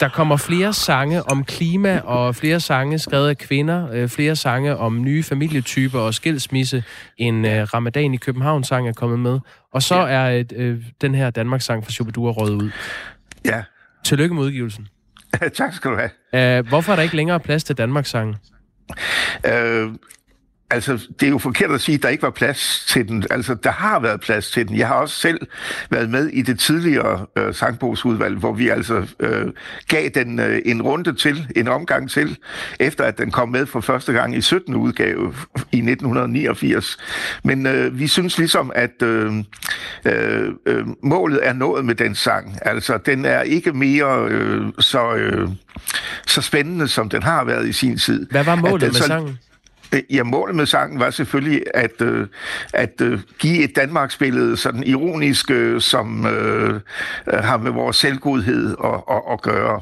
der 0.00 0.08
kommer 0.08 0.36
flere 0.36 0.72
sange 0.72 1.22
om 1.22 1.44
klima, 1.44 1.98
og 1.98 2.34
flere 2.36 2.60
sange 2.60 2.98
skrevet 2.98 3.28
af 3.28 3.38
kvinder, 3.38 3.88
øh, 3.92 4.08
flere 4.08 4.36
sange 4.36 4.76
om 4.76 5.02
nye 5.02 5.22
familietyper 5.22 5.98
og 5.98 6.14
skilsmisse. 6.14 6.84
En 7.16 7.44
øh, 7.44 7.62
Ramadan 7.74 8.14
i 8.14 8.16
København 8.16 8.64
sang 8.64 8.88
er 8.88 8.92
kommet 8.92 9.18
med. 9.18 9.38
Og 9.72 9.82
så 9.82 9.96
ja. 9.96 10.30
er 10.30 10.44
øh, 10.56 10.84
den 11.00 11.14
her 11.14 11.30
Danmarks 11.30 11.64
sang 11.64 11.84
fra 11.84 11.90
Shubidua 11.90 12.30
røget 12.30 12.62
ud. 12.62 12.70
Ja, 13.44 13.62
Tillykke 14.04 14.34
med 14.34 14.42
udgivelsen. 14.42 14.88
tak 15.54 15.74
skal 15.74 15.90
du 15.90 15.96
have. 15.96 16.58
Øh, 16.58 16.66
hvorfor 16.68 16.92
er 16.92 16.96
der 16.96 17.02
ikke 17.02 17.16
længere 17.16 17.40
plads 17.40 17.64
til 17.64 17.78
Danmarks 17.78 18.10
sang? 18.10 18.36
Øh, 19.46 19.88
altså, 20.72 20.92
det 21.20 21.26
er 21.26 21.30
jo 21.30 21.38
forkert 21.38 21.70
at 21.70 21.80
sige, 21.80 21.94
at 21.96 22.02
der 22.02 22.08
ikke 22.08 22.22
var 22.22 22.30
plads 22.30 22.84
til 22.88 23.08
den. 23.08 23.24
Altså, 23.30 23.54
der 23.54 23.70
har 23.70 24.00
været 24.00 24.20
plads 24.20 24.50
til 24.50 24.68
den. 24.68 24.76
Jeg 24.76 24.88
har 24.88 24.94
også 24.94 25.16
selv 25.20 25.40
været 25.90 26.10
med 26.10 26.26
i 26.28 26.42
det 26.42 26.58
tidligere 26.58 27.26
øh, 27.38 27.54
sangbogsudvalg, 27.54 28.36
hvor 28.38 28.52
vi 28.52 28.68
altså 28.68 29.06
øh, 29.20 29.46
gav 29.88 30.08
den 30.08 30.38
øh, 30.40 30.62
en 30.64 30.82
runde 30.82 31.14
til, 31.14 31.46
en 31.56 31.68
omgang 31.68 32.10
til, 32.10 32.38
efter 32.80 33.04
at 33.04 33.18
den 33.18 33.30
kom 33.30 33.48
med 33.48 33.66
for 33.66 33.80
første 33.80 34.12
gang 34.12 34.36
i 34.36 34.40
17. 34.40 34.74
udgave 34.76 35.34
i 35.72 35.76
1989. 35.78 36.98
Men 37.44 37.66
øh, 37.66 37.98
vi 37.98 38.06
synes 38.06 38.38
ligesom, 38.38 38.72
at 38.74 39.02
øh, 39.02 39.32
øh, 40.04 40.48
øh, 40.66 40.86
målet 41.02 41.40
er 41.42 41.52
nået 41.52 41.84
med 41.84 41.94
den 41.94 42.14
sang. 42.14 42.58
Altså, 42.62 42.98
den 43.06 43.24
er 43.24 43.40
ikke 43.42 43.72
mere 43.72 44.26
øh, 44.28 44.66
så, 44.78 45.14
øh, 45.14 45.48
så 46.26 46.42
spændende, 46.42 46.88
som 46.88 47.08
den 47.08 47.22
har 47.22 47.44
været 47.44 47.68
i 47.68 47.72
sin 47.72 47.98
tid. 47.98 48.26
Hvad 48.30 48.44
var 48.44 48.54
målet 48.54 48.80
den 48.80 48.88
med 48.88 48.94
så- 48.94 49.06
sangen? 49.06 49.38
Ja, 50.10 50.22
målet 50.22 50.56
med 50.56 50.66
sangen 50.66 51.00
var 51.00 51.10
selvfølgelig 51.10 51.62
at, 51.74 52.02
øh, 52.02 52.26
at 52.74 53.00
øh, 53.00 53.20
give 53.38 53.64
et 53.64 53.76
Danmarksbillede, 53.76 54.56
sådan 54.56 54.82
ironisk, 54.82 55.50
øh, 55.50 55.80
som 55.80 56.26
øh, 56.26 56.80
øh, 57.26 57.38
har 57.38 57.56
med 57.56 57.70
vores 57.70 57.96
selvgodhed 57.96 58.76
at, 58.84 59.00
at, 59.10 59.22
at 59.32 59.42
gøre. 59.42 59.80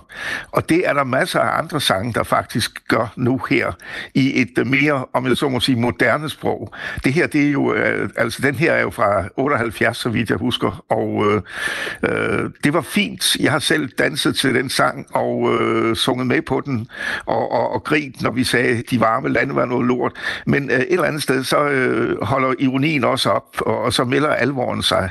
Og 0.50 0.68
det 0.68 0.88
er 0.88 0.92
der 0.92 1.04
masser 1.04 1.40
af 1.40 1.58
andre 1.58 1.80
sange, 1.80 2.12
der 2.12 2.22
faktisk 2.22 2.88
gør 2.88 3.12
nu 3.16 3.40
her, 3.50 3.72
i 4.14 4.40
et 4.40 4.58
øh, 4.58 4.66
mere, 4.66 5.04
om 5.12 5.26
jeg 5.26 5.36
så 5.36 5.48
må 5.48 5.60
sige, 5.60 5.80
moderne 5.80 6.28
sprog. 6.28 6.74
Det 7.04 7.12
her, 7.12 7.26
det 7.26 7.46
er 7.46 7.50
jo, 7.50 7.74
øh, 7.74 8.08
altså 8.16 8.42
den 8.42 8.54
her 8.54 8.72
er 8.72 8.80
jo 8.80 8.90
fra 8.90 9.24
78, 9.36 9.96
så 9.96 10.08
vidt 10.08 10.30
jeg 10.30 10.38
husker, 10.38 10.84
og 10.88 11.24
øh, 11.26 11.42
øh, 12.02 12.50
det 12.64 12.72
var 12.72 12.80
fint. 12.80 13.36
Jeg 13.40 13.52
har 13.52 13.58
selv 13.58 13.88
danset 13.88 14.36
til 14.36 14.54
den 14.54 14.70
sang, 14.70 15.06
og 15.14 15.60
øh, 15.60 15.96
sunget 15.96 16.26
med 16.26 16.42
på 16.42 16.62
den, 16.64 16.88
og, 17.26 17.52
og, 17.52 17.72
og 17.72 17.84
grint, 17.84 18.22
når 18.22 18.30
vi 18.30 18.44
sagde, 18.44 18.82
de 18.90 19.00
varme 19.00 19.28
lande 19.28 19.54
var 19.54 19.64
noget 19.64 19.86
lort. 19.86 19.99
Men 20.46 20.70
øh, 20.70 20.76
et 20.76 20.92
eller 20.92 21.04
andet 21.04 21.22
sted, 21.22 21.44
så 21.44 21.64
øh, 21.64 22.22
holder 22.22 22.54
ironien 22.58 23.04
også 23.04 23.30
op, 23.30 23.60
og, 23.60 23.78
og 23.78 23.92
så 23.92 24.04
melder 24.04 24.28
alvoren 24.28 24.82
sig. 24.82 25.10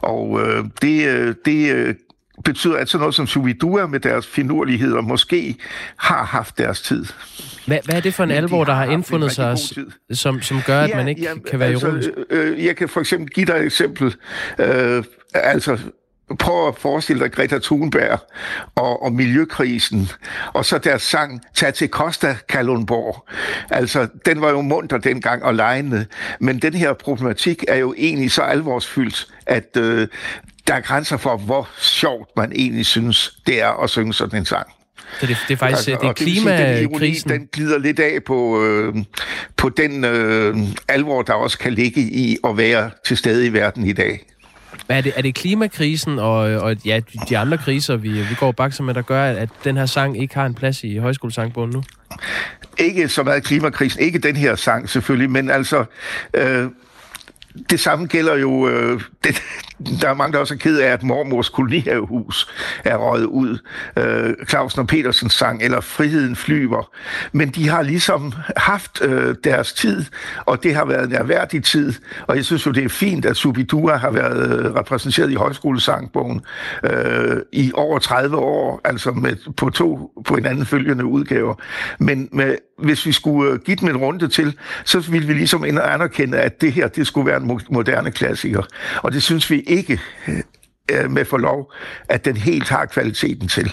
Og 0.00 0.40
øh, 0.42 0.64
det, 0.82 1.08
øh, 1.08 1.34
det 1.44 1.74
øh, 1.74 1.94
betyder, 2.44 2.76
at 2.76 2.88
sådan 2.88 3.00
noget 3.00 3.14
som 3.14 3.26
Subidua 3.26 3.86
med 3.86 4.00
deres 4.00 4.26
finurligheder 4.26 5.00
måske 5.00 5.56
har 5.96 6.24
haft 6.24 6.58
deres 6.58 6.82
tid. 6.82 7.06
Hvad, 7.66 7.78
hvad 7.84 7.94
er 7.94 8.00
det 8.00 8.14
for 8.14 8.24
en 8.24 8.30
alvor, 8.30 8.64
der 8.64 8.74
har 8.74 8.84
har 8.84 8.92
indfundet 8.92 9.32
sig, 9.32 9.58
som, 10.12 10.42
som 10.42 10.60
gør, 10.66 10.80
at 10.80 10.96
man 10.96 11.08
ikke 11.08 11.28
kan 11.50 11.58
være 11.58 11.68
altså, 11.68 11.86
ironisk? 11.86 12.08
Øh, 12.30 12.64
jeg 12.64 12.76
kan 12.76 12.88
for 12.88 13.00
eksempel 13.00 13.28
give 13.28 13.46
dig 13.46 13.54
et 13.54 13.64
eksempel. 13.64 14.14
Øh, 14.58 15.04
altså, 15.34 15.78
prøv 16.38 16.68
at 16.68 16.78
forestille 16.78 17.22
dig 17.22 17.32
Greta 17.32 17.58
Thunberg 17.58 18.18
og, 18.74 19.02
og 19.02 19.12
miljøkrisen, 19.12 20.10
og 20.52 20.64
så 20.64 20.78
deres 20.78 21.02
sang 21.02 21.40
Tag 21.54 21.74
til 21.74 21.88
Costa 21.88 22.36
Kalundborg. 22.48 23.28
Altså, 23.70 24.08
den 24.26 24.40
var 24.40 24.50
jo 24.50 24.60
munter 24.60 24.98
dengang 24.98 25.42
og 25.42 25.54
lejende, 25.54 26.06
men 26.40 26.58
den 26.58 26.74
her 26.74 26.92
problematik 26.92 27.64
er 27.68 27.76
jo 27.76 27.94
egentlig 27.98 28.30
så 28.30 28.42
alvorsfyldt, 28.42 29.26
at 29.46 29.76
øh, 29.76 30.08
der 30.66 30.74
er 30.74 30.80
grænser 30.80 31.16
for, 31.16 31.36
hvor 31.36 31.68
sjovt 31.78 32.28
man 32.36 32.52
egentlig 32.52 32.86
synes, 32.86 33.38
det 33.46 33.62
er 33.62 33.82
at 33.82 33.90
synge 33.90 34.14
sådan 34.14 34.38
en 34.38 34.44
sang. 34.44 34.66
Så 35.20 35.26
det, 35.26 35.36
det 35.48 35.54
er 35.54 35.58
faktisk 35.58 35.86
det 35.86 35.92
er 35.94 36.08
og 36.08 36.18
det 36.18 36.26
vil 36.26 36.34
sige, 36.34 36.48
den 36.48 36.88
klimakrisen. 36.88 37.30
den 37.30 37.48
glider 37.52 37.78
lidt 37.78 38.00
af 38.00 38.24
på, 38.26 38.64
øh, 38.64 38.94
på 39.56 39.68
den 39.68 40.04
øh, 40.04 40.56
alvor, 40.88 41.22
der 41.22 41.32
også 41.32 41.58
kan 41.58 41.72
ligge 41.72 42.00
i 42.00 42.36
at 42.44 42.56
være 42.56 42.90
til 43.06 43.16
stede 43.16 43.46
i 43.46 43.52
verden 43.52 43.86
i 43.86 43.92
dag. 43.92 44.26
Hvad 44.90 44.98
er 44.98 45.02
det, 45.02 45.12
er 45.16 45.22
det 45.22 45.34
klimakrisen 45.34 46.18
og, 46.18 46.36
og 46.36 46.76
ja, 46.84 47.00
de 47.28 47.38
andre 47.38 47.58
kriser, 47.58 47.96
vi, 47.96 48.08
vi 48.08 48.34
går 48.38 48.52
bakser 48.52 48.84
med, 48.84 48.94
der 48.94 49.02
gør, 49.02 49.24
at, 49.24 49.36
at 49.36 49.48
den 49.64 49.76
her 49.76 49.86
sang 49.86 50.22
ikke 50.22 50.34
har 50.34 50.46
en 50.46 50.54
plads 50.54 50.84
i 50.84 50.96
højskolesangbogen 50.96 51.70
nu? 51.70 51.82
Ikke 52.78 53.08
så 53.08 53.22
meget 53.22 53.44
klimakrisen, 53.44 54.00
ikke 54.00 54.18
den 54.18 54.36
her 54.36 54.56
sang 54.56 54.88
selvfølgelig, 54.88 55.30
men 55.30 55.50
altså... 55.50 55.84
Øh, 56.34 56.66
det 57.70 57.80
samme 57.80 58.06
gælder 58.06 58.36
jo, 58.36 58.68
øh, 58.68 59.00
det, 59.24 59.42
der 60.00 60.08
er 60.08 60.14
mange, 60.14 60.32
der 60.32 60.38
også 60.38 60.54
er 60.54 60.58
ked 60.58 60.78
af, 60.78 60.92
at 60.92 61.02
mormors 61.02 61.48
kolonihavehus 61.48 62.48
er 62.84 62.96
røget 62.96 63.24
ud. 63.24 63.58
Øh, 63.96 64.34
Clausen 64.48 64.80
og 64.80 64.86
Petersens 64.86 65.32
sang, 65.32 65.62
eller 65.62 65.80
Friheden 65.80 66.36
flyver. 66.36 66.90
Men 67.32 67.48
de 67.48 67.68
har 67.68 67.82
ligesom 67.82 68.32
haft 68.56 69.02
øh, 69.02 69.34
deres 69.44 69.72
tid, 69.72 70.04
og 70.46 70.62
det 70.62 70.74
har 70.74 70.84
været 70.84 71.08
en 71.08 71.14
erhverdig 71.14 71.64
tid. 71.64 71.94
Og 72.26 72.36
jeg 72.36 72.44
synes 72.44 72.66
jo, 72.66 72.70
det 72.70 72.84
er 72.84 72.88
fint, 72.88 73.24
at 73.24 73.36
Subidua 73.36 73.96
har 73.96 74.10
været 74.10 74.58
øh, 74.58 74.74
repræsenteret 74.74 75.30
i 75.30 75.34
højskolesangbogen 75.34 76.40
øh, 76.84 77.36
i 77.52 77.72
over 77.74 77.98
30 77.98 78.36
år, 78.36 78.80
altså 78.84 79.10
med, 79.10 79.36
på 79.56 79.70
to 79.70 80.10
på 80.24 80.34
hinanden 80.34 80.66
følgende 80.66 81.04
udgaver. 81.04 81.54
Men 81.98 82.28
med, 82.32 82.56
hvis 82.78 83.06
vi 83.06 83.12
skulle 83.12 83.52
øh, 83.52 83.58
give 83.58 83.76
dem 83.76 83.88
en 83.88 83.96
runde 83.96 84.28
til, 84.28 84.56
så 84.84 85.00
ville 85.10 85.26
vi 85.26 85.32
ligesom 85.32 85.64
anerkende, 85.64 86.38
at 86.38 86.60
det 86.60 86.72
her, 86.72 86.88
det 86.88 87.06
skulle 87.06 87.26
være 87.26 87.36
en 87.36 87.60
moderne 87.70 88.10
klassiker. 88.10 88.62
Og 89.02 89.12
det 89.12 89.22
synes 89.22 89.50
vi 89.50 89.64
ikke 89.70 90.00
øh, 90.92 91.10
med 91.10 91.24
forlov, 91.24 91.72
at 92.08 92.24
den 92.24 92.36
helt 92.36 92.68
har 92.68 92.86
kvaliteten 92.86 93.48
til. 93.48 93.72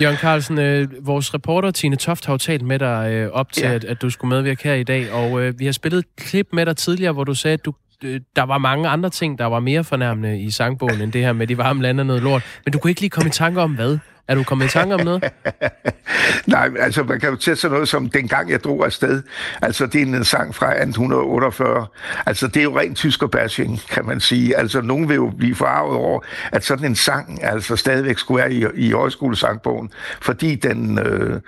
Jørgen 0.00 0.16
Carlsen, 0.16 0.58
øh, 0.58 0.88
vores 1.06 1.34
reporter 1.34 1.70
Tine 1.70 1.96
Toft 1.96 2.26
har 2.26 2.32
jo 2.32 2.38
talt 2.38 2.62
med 2.62 2.78
dig 2.78 3.10
øh, 3.12 3.30
op 3.32 3.52
til, 3.52 3.62
ja. 3.62 3.72
At, 3.72 3.84
at 3.84 4.02
du 4.02 4.10
skulle 4.10 4.28
medvirke 4.28 4.64
her 4.64 4.74
i 4.74 4.82
dag, 4.82 5.12
og 5.12 5.42
øh, 5.42 5.58
vi 5.58 5.64
har 5.64 5.72
spillet 5.72 5.98
et 5.98 6.06
klip 6.16 6.48
med 6.52 6.66
dig 6.66 6.76
tidligere, 6.76 7.12
hvor 7.12 7.24
du 7.24 7.34
sagde, 7.34 7.54
at 7.54 7.64
du, 7.64 7.72
øh, 8.04 8.20
der 8.36 8.42
var 8.42 8.58
mange 8.58 8.88
andre 8.88 9.10
ting, 9.10 9.38
der 9.38 9.46
var 9.46 9.60
mere 9.60 9.84
fornærmende 9.84 10.40
i 10.40 10.50
sangbogen, 10.50 11.00
end 11.00 11.12
det 11.12 11.20
her 11.20 11.32
med 11.32 11.46
de 11.46 11.58
varme 11.58 11.82
lande 11.82 12.00
og 12.00 12.06
noget 12.06 12.22
lort. 12.22 12.42
Men 12.64 12.72
du 12.72 12.78
kunne 12.78 12.90
ikke 12.90 13.00
lige 13.00 13.10
komme 13.10 13.28
i 13.28 13.32
tanke 13.32 13.60
om 13.60 13.74
hvad? 13.74 13.98
Er 14.28 14.34
du 14.34 14.42
kommet 14.42 14.64
i 14.64 14.68
tanke 14.68 14.94
om 14.94 15.00
noget? 15.00 15.24
Nej, 16.46 16.68
men 16.68 16.82
altså 16.82 17.02
man 17.02 17.20
kan 17.20 17.30
jo 17.30 17.36
tage 17.36 17.56
sådan 17.56 17.72
noget 17.72 17.88
som 17.88 18.10
dengang 18.10 18.50
jeg 18.50 18.64
drog 18.64 18.84
afsted. 18.84 19.22
Altså 19.62 19.86
det 19.86 20.02
er 20.02 20.06
en 20.06 20.24
sang 20.24 20.54
fra 20.54 20.66
1848. 20.66 21.86
Altså 22.26 22.46
det 22.46 22.56
er 22.56 22.64
jo 22.64 22.78
rent 22.78 22.96
tyskerbashing, 22.96 23.80
kan 23.90 24.06
man 24.06 24.20
sige. 24.20 24.56
Altså 24.56 24.80
nogen 24.80 25.08
vil 25.08 25.14
jo 25.14 25.32
blive 25.38 25.54
forarvet 25.54 25.96
over, 25.96 26.20
at 26.52 26.64
sådan 26.64 26.86
en 26.86 26.96
sang 26.96 27.44
altså 27.44 27.76
stadigvæk 27.76 28.18
skulle 28.18 28.42
være 28.42 28.52
i, 28.52 28.64
i 28.74 28.90
højskolesangbogen, 28.90 29.90
fordi 30.20 30.54
den... 30.54 30.98
Øh, 30.98 31.40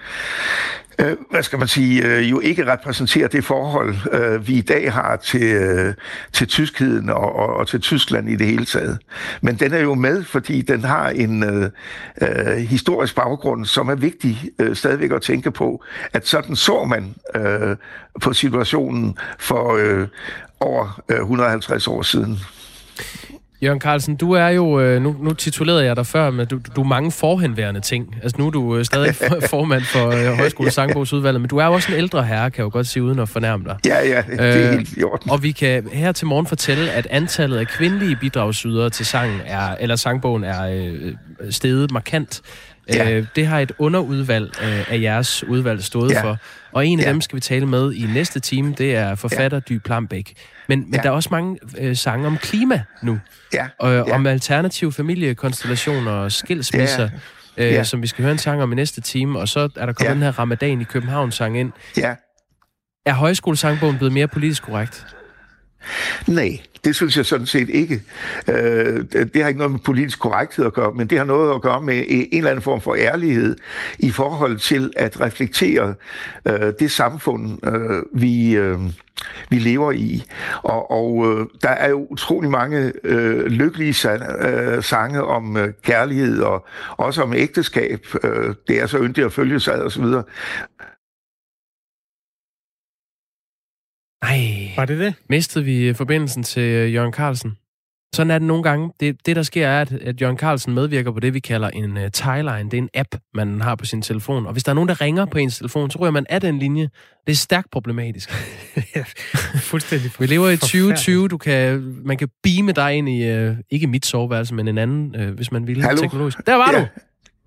øh, 0.98 1.16
hvad 1.30 1.42
skal 1.42 1.58
man 1.58 1.68
sige, 1.68 2.06
øh, 2.06 2.30
jo 2.30 2.40
ikke 2.40 2.72
repræsenterer 2.72 3.28
det 3.28 3.44
forhold, 3.44 3.94
øh, 4.12 4.48
vi 4.48 4.54
i 4.54 4.60
dag 4.60 4.92
har 4.92 5.16
til, 5.16 5.42
øh, 5.42 5.94
til 6.32 6.46
tyskheden 6.46 7.10
og, 7.10 7.36
og, 7.36 7.56
og 7.56 7.68
til 7.68 7.80
Tyskland 7.80 8.30
i 8.30 8.36
det 8.36 8.46
hele 8.46 8.64
taget. 8.64 8.98
Men 9.40 9.56
den 9.56 9.72
er 9.72 9.80
jo 9.80 9.94
med, 9.94 10.24
fordi 10.24 10.62
den 10.62 10.84
har 10.84 11.08
en 11.08 11.44
øh, 11.44 11.70
øh, 12.22 12.56
historisk 12.56 13.14
baggrund, 13.14 13.66
som 13.66 13.88
er 13.88 13.94
vigtig 13.94 14.50
øh, 14.58 14.76
stadigvæk 14.76 15.12
at 15.12 15.22
tænke 15.22 15.50
på, 15.50 15.84
at 16.12 16.26
sådan 16.26 16.56
så 16.56 16.84
man 16.84 17.14
øh, 17.34 17.76
på 18.20 18.32
situationen 18.32 19.18
for 19.38 19.76
øh, 19.76 20.08
over 20.60 21.00
øh, 21.08 21.20
150 21.20 21.88
år 21.88 22.02
siden. 22.02 22.38
Jørgen 23.64 23.80
Carlsen, 23.80 24.16
du 24.16 24.32
er 24.32 24.48
jo, 24.48 24.80
øh, 24.80 25.02
nu, 25.02 25.16
nu 25.20 25.32
titulerede 25.34 25.84
jeg 25.84 25.96
dig 25.96 26.06
før, 26.06 26.30
men 26.30 26.46
du, 26.46 26.60
du 26.76 26.80
er 26.80 26.86
mange 26.86 27.12
forhenværende 27.12 27.80
ting. 27.80 28.16
Altså 28.22 28.36
nu 28.38 28.46
er 28.46 28.50
du 28.50 28.76
øh, 28.76 28.84
stadig 28.84 29.14
for- 29.28 29.40
formand 29.50 29.82
for 29.82 30.08
øh, 30.08 30.36
Højskole 30.38 30.70
Sangbogsudvalget, 30.70 31.40
men 31.40 31.48
du 31.50 31.56
er 31.58 31.66
jo 31.66 31.72
også 31.72 31.92
en 31.92 31.98
ældre 31.98 32.24
herre, 32.24 32.50
kan 32.50 32.58
jeg 32.58 32.64
jo 32.64 32.70
godt 32.72 32.86
sige, 32.86 33.02
uden 33.02 33.18
at 33.18 33.28
fornærme 33.28 33.64
dig. 33.64 33.76
Ja, 33.86 34.08
ja, 34.08 34.22
det 34.30 34.40
er 34.40 34.68
Øh, 34.70 34.72
helt 34.72 34.96
i 34.96 35.02
orden. 35.02 35.30
Og 35.30 35.42
vi 35.42 35.50
kan 35.52 35.88
her 35.92 36.12
til 36.12 36.26
morgen 36.26 36.46
fortælle, 36.46 36.90
at 36.90 37.06
antallet 37.10 37.56
af 37.56 37.66
kvindelige 37.66 38.16
bidragsydere 38.16 38.90
til 38.90 39.06
sangen 39.06 39.40
er, 39.46 39.76
eller 39.80 39.96
sangbogen 39.96 40.44
er 40.44 40.62
øh, 40.66 41.12
steget 41.50 41.90
markant. 41.90 42.40
Ja. 42.94 43.10
Øh, 43.10 43.26
det 43.36 43.46
har 43.46 43.60
et 43.60 43.72
underudvalg 43.78 44.52
øh, 44.64 44.92
af 44.92 45.00
jeres 45.00 45.44
udvalg 45.44 45.82
stået 45.82 46.10
Ja. 46.10 46.22
for. 46.22 46.36
Og 46.72 46.86
en 46.86 47.00
af 47.00 47.04
Ja. 47.04 47.10
dem 47.10 47.20
skal 47.20 47.36
vi 47.36 47.40
tale 47.40 47.66
med 47.66 47.92
i 47.92 48.06
næste 48.14 48.40
time, 48.40 48.74
det 48.78 48.94
er 48.96 49.14
forfatter 49.14 49.60
Dy 49.60 49.78
Plambæk. 49.78 50.32
Men, 50.68 50.80
men 50.80 50.94
Ja. 50.94 51.00
der 51.02 51.08
er 51.08 51.12
også 51.12 51.28
mange 51.32 51.58
øh, 51.78 51.96
sange 51.96 52.26
om 52.26 52.36
klima 52.38 52.82
nu. 53.02 53.20
Ja, 53.52 53.66
Og 53.78 53.92
ja. 53.94 54.14
om 54.14 54.26
alternative 54.26 54.92
familiekonstellationer 54.92 56.10
og 56.12 56.32
skilsmisser. 56.32 57.08
Ja. 57.56 57.64
øh, 57.66 57.72
Ja. 57.72 57.84
som 57.84 58.02
vi 58.02 58.06
skal 58.06 58.22
høre 58.22 58.32
en 58.32 58.38
sang 58.38 58.62
om 58.62 58.72
i 58.72 58.74
næste 58.74 59.00
time, 59.00 59.38
og 59.38 59.48
så 59.48 59.60
er 59.60 59.86
der 59.86 59.92
kommet 59.92 60.04
Ja. 60.08 60.14
den 60.14 60.22
her 60.22 60.38
Ramadan 60.38 60.80
i 60.80 60.84
København 60.84 61.32
sang 61.32 61.58
ind. 61.58 61.72
Ja. 61.96 62.14
Er 63.06 63.12
højskolesangbogen 63.14 63.96
blevet 63.96 64.12
mere 64.12 64.28
politisk 64.28 64.62
korrekt? 64.62 65.06
Nej, 66.26 66.60
det 66.84 66.96
synes 66.96 67.16
jeg 67.16 67.26
sådan 67.26 67.46
set 67.46 67.68
ikke. 67.68 68.02
Øh, 68.48 69.04
det 69.12 69.42
har 69.42 69.48
ikke 69.48 69.58
noget 69.58 69.72
med 69.72 69.80
politisk 69.80 70.18
korrekthed 70.20 70.66
at 70.66 70.72
gøre, 70.72 70.92
men 70.92 71.06
det 71.06 71.18
har 71.18 71.24
noget 71.24 71.54
at 71.54 71.62
gøre 71.62 71.80
med 71.80 72.04
en 72.08 72.28
eller 72.32 72.50
anden 72.50 72.62
form 72.62 72.80
for 72.80 72.94
ærlighed 72.94 73.56
i 73.98 74.10
forhold 74.10 74.58
til 74.58 74.92
at 74.96 75.20
reflektere 75.20 75.94
øh, 76.48 76.72
det 76.78 76.90
samfund, 76.90 77.66
øh, 77.66 78.02
vi, 78.12 78.56
øh, 78.56 78.78
vi 79.50 79.58
lever 79.58 79.92
i. 79.92 80.24
Og, 80.62 80.90
og 80.90 81.26
øh, 81.26 81.46
der 81.62 81.68
er 81.68 81.88
jo 81.88 82.06
utrolig 82.10 82.50
mange 82.50 82.92
øh, 83.04 83.46
lykkelige 83.46 84.10
øh, 84.40 84.82
sange 84.82 85.22
om 85.22 85.56
øh, 85.56 85.72
kærlighed 85.82 86.40
og 86.40 86.66
også 86.96 87.22
om 87.22 87.32
ægteskab. 87.34 88.06
Øh, 88.24 88.54
det 88.68 88.82
er 88.82 88.86
så 88.86 88.98
yndigt 88.98 89.26
at 89.26 89.32
følge 89.32 89.60
sig 89.60 89.82
og 89.82 89.92
så 89.92 90.02
videre. 90.02 90.22
Nej. 94.24 94.70
Var 94.76 94.84
det 94.84 94.98
det? 94.98 95.14
Mistede 95.30 95.64
vi 95.64 95.88
øh, 95.88 95.94
forbindelsen 95.94 96.42
til 96.42 96.62
øh, 96.62 96.94
Jørgen 96.94 97.12
Carlsen? 97.12 97.52
Sådan 98.14 98.30
er 98.30 98.38
det 98.38 98.46
nogle 98.48 98.62
gange. 98.62 98.90
Det, 99.00 99.16
det 99.26 99.36
der 99.36 99.42
sker, 99.42 99.68
er, 99.68 99.80
at, 99.80 99.92
at 99.92 100.20
Jørgen 100.22 100.38
Carlsen 100.38 100.74
medvirker 100.74 101.12
på 101.12 101.20
det, 101.20 101.34
vi 101.34 101.40
kalder 101.40 101.68
en 101.70 101.96
uh, 101.96 102.02
tieline. 102.12 102.70
Det 102.70 102.74
er 102.74 102.78
en 102.78 102.88
app, 102.94 103.08
man 103.34 103.60
har 103.60 103.74
på 103.74 103.84
sin 103.84 104.02
telefon. 104.02 104.46
Og 104.46 104.52
hvis 104.52 104.64
der 104.64 104.70
er 104.70 104.74
nogen, 104.74 104.88
der 104.88 105.00
ringer 105.00 105.24
på 105.24 105.38
ens 105.38 105.58
telefon, 105.58 105.90
så 105.90 105.98
ryger 105.98 106.10
man 106.10 106.26
af 106.28 106.40
den 106.40 106.58
linje. 106.58 106.88
Det 107.26 107.32
er 107.32 107.36
stærkt 107.36 107.70
problematisk. 107.70 108.30
Fuldstændig 109.70 110.10
Vi 110.18 110.26
lever 110.26 110.48
i 110.50 110.56
forfærdeligt. 110.56 110.60
2020. 110.60 111.28
Du 111.28 111.38
kan, 111.38 111.80
man 112.04 112.16
kan 112.16 112.28
beame 112.42 112.72
dig 112.72 112.94
ind 112.94 113.08
i, 113.08 113.46
uh, 113.48 113.56
ikke 113.70 113.86
mit 113.86 114.06
soveværelse, 114.06 114.54
men 114.54 114.68
en 114.68 114.78
anden, 114.78 115.16
uh, 115.28 115.34
hvis 115.34 115.52
man 115.52 115.66
ville. 115.66 115.82
Hallo? 115.82 116.00
Teknologisk. 116.02 116.38
Der 116.46 116.54
var 116.54 116.70
Ja. 116.72 116.78
du! 116.80 116.86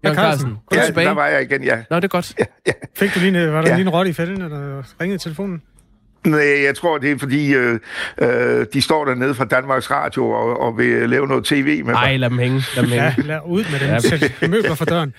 Jørgen 0.04 0.16
Carlsen. 0.18 0.50
Kom 0.66 0.78
Ja, 0.78 0.86
tilbage. 0.86 1.08
der 1.08 1.14
var 1.14 1.28
jeg 1.28 1.42
igen, 1.42 1.64
ja. 1.64 1.84
Nå, 1.90 1.96
det 1.96 2.04
er 2.04 2.08
godt. 2.08 2.36
Fik 2.96 3.14
du 3.16 3.20
lige 3.20 3.52
var 3.52 3.62
der 3.62 3.70
Ja. 3.70 3.76
lige 3.76 3.82
en 3.88 3.90
rotte 3.90 4.10
i 4.12 4.14
fælden, 4.14 4.42
eller 4.42 4.84
ringede 5.02 5.24
telefonen? 5.24 5.62
Nej, 6.28 6.64
jeg 6.66 6.76
tror, 6.76 6.98
det 6.98 7.12
er 7.12 7.18
fordi, 7.18 7.54
øh, 7.54 7.80
øh, 8.22 8.66
de 8.74 8.82
står 8.82 9.06
dernede 9.06 9.36
fra 9.36 9.46
Danmarks 9.46 9.92
Radio 9.92 10.30
og, 10.30 10.60
og 10.62 10.78
vil 10.78 11.10
lave 11.10 11.28
noget 11.28 11.46
tv 11.46 11.86
med 11.86 11.94
Ej, 11.94 12.18
lad 12.18 12.30
dem 12.30 12.38
hænge. 12.40 12.64
Lad 12.76 12.84
dem 12.84 12.92
Ja, 12.92 13.10
hænge. 13.10 13.28
lad 13.28 13.40
ud 13.46 13.64
med 13.72 13.80
dem. 13.80 14.30
Ja. 14.42 14.48
Møbler 14.48 14.76
for 14.76 14.86
døren. 14.86 15.14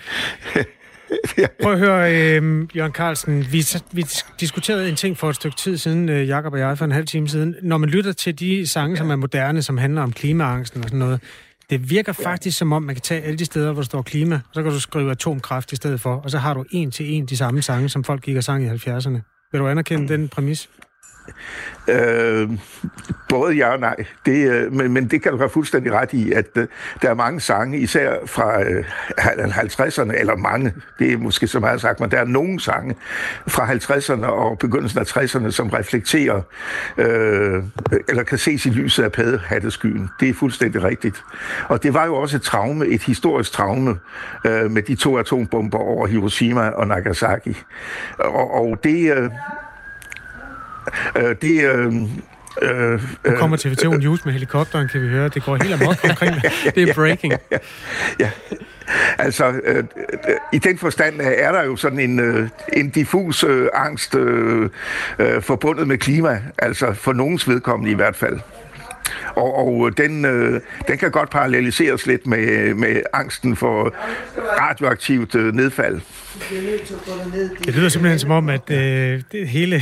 Prøv 1.63 1.73
at 1.73 1.79
høre, 1.79 2.11
øh, 2.13 2.67
Jørgen 2.75 2.91
Carlsen. 2.93 3.47
Vi, 3.51 3.65
vi 3.91 4.05
diskuterede 4.39 4.89
en 4.89 4.95
ting 4.95 5.17
for 5.17 5.29
et 5.29 5.35
stykke 5.35 5.57
tid 5.57 5.77
siden, 5.77 6.09
øh, 6.09 6.27
Jakob 6.27 6.53
og 6.53 6.59
jeg, 6.59 6.77
for 6.77 6.85
en 6.85 6.91
halv 6.91 7.05
time 7.05 7.27
siden. 7.27 7.55
Når 7.61 7.77
man 7.77 7.89
lytter 7.89 8.11
til 8.11 8.39
de 8.39 8.67
sange, 8.67 8.97
som 8.97 9.09
er 9.11 9.15
moderne, 9.15 9.61
som 9.61 9.77
handler 9.77 10.01
om 10.01 10.13
klimaangsten 10.13 10.79
og 10.83 10.89
sådan 10.89 10.99
noget, 10.99 11.21
det 11.69 11.89
virker 11.89 12.13
faktisk 12.13 12.57
som 12.57 12.73
om, 12.73 12.83
man 12.83 12.95
kan 12.95 13.01
tage 13.01 13.21
alle 13.21 13.37
de 13.37 13.45
steder, 13.45 13.71
hvor 13.73 13.81
der 13.81 13.85
står 13.85 14.01
klima, 14.01 14.35
og 14.35 14.41
så 14.53 14.63
kan 14.63 14.71
du 14.71 14.79
skrive 14.79 15.11
atomkraft 15.11 15.71
i 15.71 15.75
stedet 15.75 16.01
for, 16.01 16.15
og 16.15 16.31
så 16.31 16.37
har 16.37 16.53
du 16.53 16.65
en 16.71 16.91
til 16.91 17.13
en 17.13 17.25
de 17.25 17.37
samme 17.37 17.61
sange, 17.61 17.89
som 17.89 18.03
folk 18.03 18.21
gik 18.21 18.37
og 18.37 18.43
sang 18.43 18.63
i 18.63 18.67
70'erne. 18.67 19.49
Vil 19.51 19.61
du 19.61 19.67
anerkende 19.67 20.13
den 20.13 20.27
præmis? 20.27 20.69
Øh, 21.87 22.49
både 23.29 23.55
ja 23.55 23.69
og 23.69 23.79
nej. 23.79 23.95
Det, 24.25 24.51
øh, 24.51 24.73
men, 24.73 24.93
men 24.93 25.07
det 25.07 25.21
kan 25.21 25.31
du 25.31 25.37
have 25.37 25.49
fuldstændig 25.49 25.93
ret 25.93 26.13
i, 26.13 26.31
at 26.31 26.45
øh, 26.55 26.67
der 27.01 27.09
er 27.09 27.13
mange 27.13 27.39
sange, 27.39 27.77
især 27.79 28.13
fra 28.25 28.63
øh, 28.63 28.85
50'erne, 29.17 30.19
eller 30.19 30.35
mange, 30.35 30.73
det 30.99 31.13
er 31.13 31.17
måske 31.17 31.47
så 31.47 31.59
meget 31.59 31.81
sagt, 31.81 31.99
men 31.99 32.11
der 32.11 32.17
er 32.17 32.25
nogle 32.25 32.59
sange 32.59 32.95
fra 33.47 33.73
50'erne 33.73 34.25
og 34.25 34.59
begyndelsen 34.59 34.99
af 34.99 35.17
60'erne, 35.17 35.51
som 35.51 35.69
reflekterer, 35.69 36.41
øh, 36.97 37.63
eller 38.07 38.23
kan 38.23 38.37
ses 38.37 38.65
i 38.65 38.69
lyset 38.69 39.03
af 39.03 39.11
paddehatteskyen. 39.11 40.09
Det 40.19 40.29
er 40.29 40.33
fuldstændig 40.33 40.83
rigtigt. 40.83 41.23
Og 41.67 41.83
det 41.83 41.93
var 41.93 42.05
jo 42.05 42.15
også 42.15 42.37
et 42.37 42.41
traume, 42.41 42.87
et 42.87 43.03
historisk 43.03 43.51
traume, 43.51 43.99
øh, 44.45 44.71
med 44.71 44.81
de 44.81 44.95
to 44.95 45.17
atombomber 45.17 45.77
over 45.77 46.07
Hiroshima 46.07 46.69
og 46.69 46.87
Nagasaki. 46.87 47.57
Og, 48.19 48.53
og 48.53 48.83
det... 48.83 49.17
Øh, 49.17 49.29
øh, 51.17 51.35
det 51.41 51.63
øh, 51.63 51.85
øh, 52.61 53.01
Nu 53.25 53.35
kommer 53.35 53.57
TV2 53.57 53.97
News 53.97 54.25
med 54.25 54.33
helikopteren, 54.33 54.87
kan 54.87 55.01
vi 55.01 55.07
høre. 55.07 55.29
Det 55.29 55.43
går 55.43 55.55
helt 55.63 55.81
amok 55.81 55.97
omkring 56.09 56.35
det. 56.75 56.89
Er 56.89 56.93
breaking. 56.93 57.33
ja. 58.19 58.29
Altså, 59.17 59.45
øh, 59.63 59.75
øh, 59.75 59.83
i 60.53 60.57
den 60.57 60.77
forstand 60.77 61.21
er 61.21 61.51
der 61.51 61.63
jo 61.63 61.75
sådan 61.75 61.99
en, 61.99 62.19
øh, 62.19 62.49
en 62.73 62.89
diffus 62.89 63.43
øh, 63.43 63.67
angst 63.73 64.15
øh, 64.15 64.69
øh, 65.19 65.41
forbundet 65.41 65.87
med 65.87 65.97
klima, 65.97 66.41
altså 66.57 66.93
for 66.93 67.13
nogens 67.13 67.49
vedkommende 67.49 67.91
i 67.91 67.95
hvert 67.95 68.15
fald. 68.15 68.39
Og, 69.35 69.57
og 69.57 69.97
den, 69.97 70.25
øh, 70.25 70.61
den 70.87 70.97
kan 70.97 71.11
godt 71.11 71.29
paralleliseres 71.29 72.05
lidt 72.05 72.27
med, 72.27 72.73
med 72.73 73.01
angsten 73.13 73.55
for 73.55 73.93
radioaktivt 74.61 75.35
øh, 75.35 75.53
nedfald. 75.55 75.99
Det 77.65 77.75
lyder 77.75 77.89
simpelthen 77.89 78.19
som 78.19 78.31
om, 78.31 78.49
at 78.49 78.71
øh, 78.71 79.21
det 79.31 79.47
hele, 79.47 79.81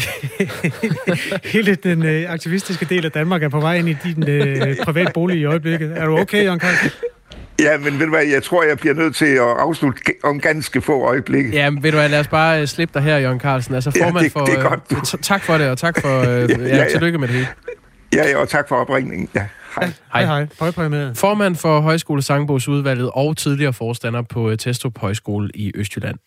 hele 1.53 1.75
den 1.75 2.03
øh, 2.05 2.31
aktivistiske 2.33 2.85
del 2.85 3.05
af 3.05 3.11
Danmark 3.11 3.43
er 3.43 3.49
på 3.49 3.59
vej 3.59 3.75
ind 3.75 3.89
i 3.89 3.97
din 4.03 4.29
øh, 4.29 4.75
privat 4.83 5.11
bolig 5.13 5.37
i 5.37 5.45
øjeblikket. 5.45 5.93
Er 5.95 6.05
du 6.05 6.17
okay, 6.17 6.43
Jørgen 6.43 6.59
Carlsen? 6.59 6.89
Ja, 7.59 7.77
men 7.77 7.99
ved 7.99 8.05
du 8.05 8.09
hvad, 8.11 8.25
jeg 8.25 8.43
tror, 8.43 8.63
jeg 8.63 8.77
bliver 8.77 8.93
nødt 8.95 9.15
til 9.15 9.25
at 9.25 9.39
afslutte 9.41 10.01
om 10.23 10.39
ganske 10.39 10.81
få 10.81 11.01
øjeblikke. 11.07 11.49
Ja, 11.53 11.69
men 11.69 11.83
ved 11.83 11.91
du 11.91 11.97
hvad, 11.97 12.09
lad 12.09 12.19
os 12.19 12.27
bare 12.27 12.61
øh, 12.61 12.67
slippe 12.67 12.93
dig 12.93 13.01
her, 13.01 13.17
Jørgen 13.17 13.39
Carlsen. 13.39 13.75
Altså 13.75 13.91
Ja, 13.95 14.05
formand 14.05 14.23
det- 14.23 14.31
for... 14.31 14.45
det 14.45 14.53
er 14.57 14.69
godt, 14.69 14.79
øh, 14.91 14.97
t- 14.97 15.21
tak 15.21 15.43
for 15.43 15.57
det, 15.57 15.69
og 15.69 15.77
tak 15.77 16.01
for... 16.01 16.19
Øh, 16.19 16.49
ja, 16.69 16.75
ja. 16.77 16.85
tillykke 16.89 17.17
med 17.17 17.27
det 17.27 17.35
hele. 17.35 17.47
Ja, 18.13 18.29
ja, 18.29 18.37
og 18.37 18.49
tak 18.49 18.69
for 18.69 18.75
opringningen. 18.75 19.29
Ja, 19.35 19.47
hej. 19.75 19.91
Hej. 20.13 20.25
hej. 20.25 20.47
Prøv, 20.59 20.71
prøv 20.71 20.89
med. 20.89 21.15
Formand 21.15 21.55
for 21.55 21.79
Højskole 21.79 22.21
Sangbogsudvalget 22.21 23.11
og 23.13 23.37
tidligere 23.37 23.73
forstander 23.73 24.21
på 24.21 24.49
øh, 24.49 24.57
Testrup 24.57 24.97
Højskole 24.97 25.49
i 25.55 25.71
Østjylland. 25.75 26.17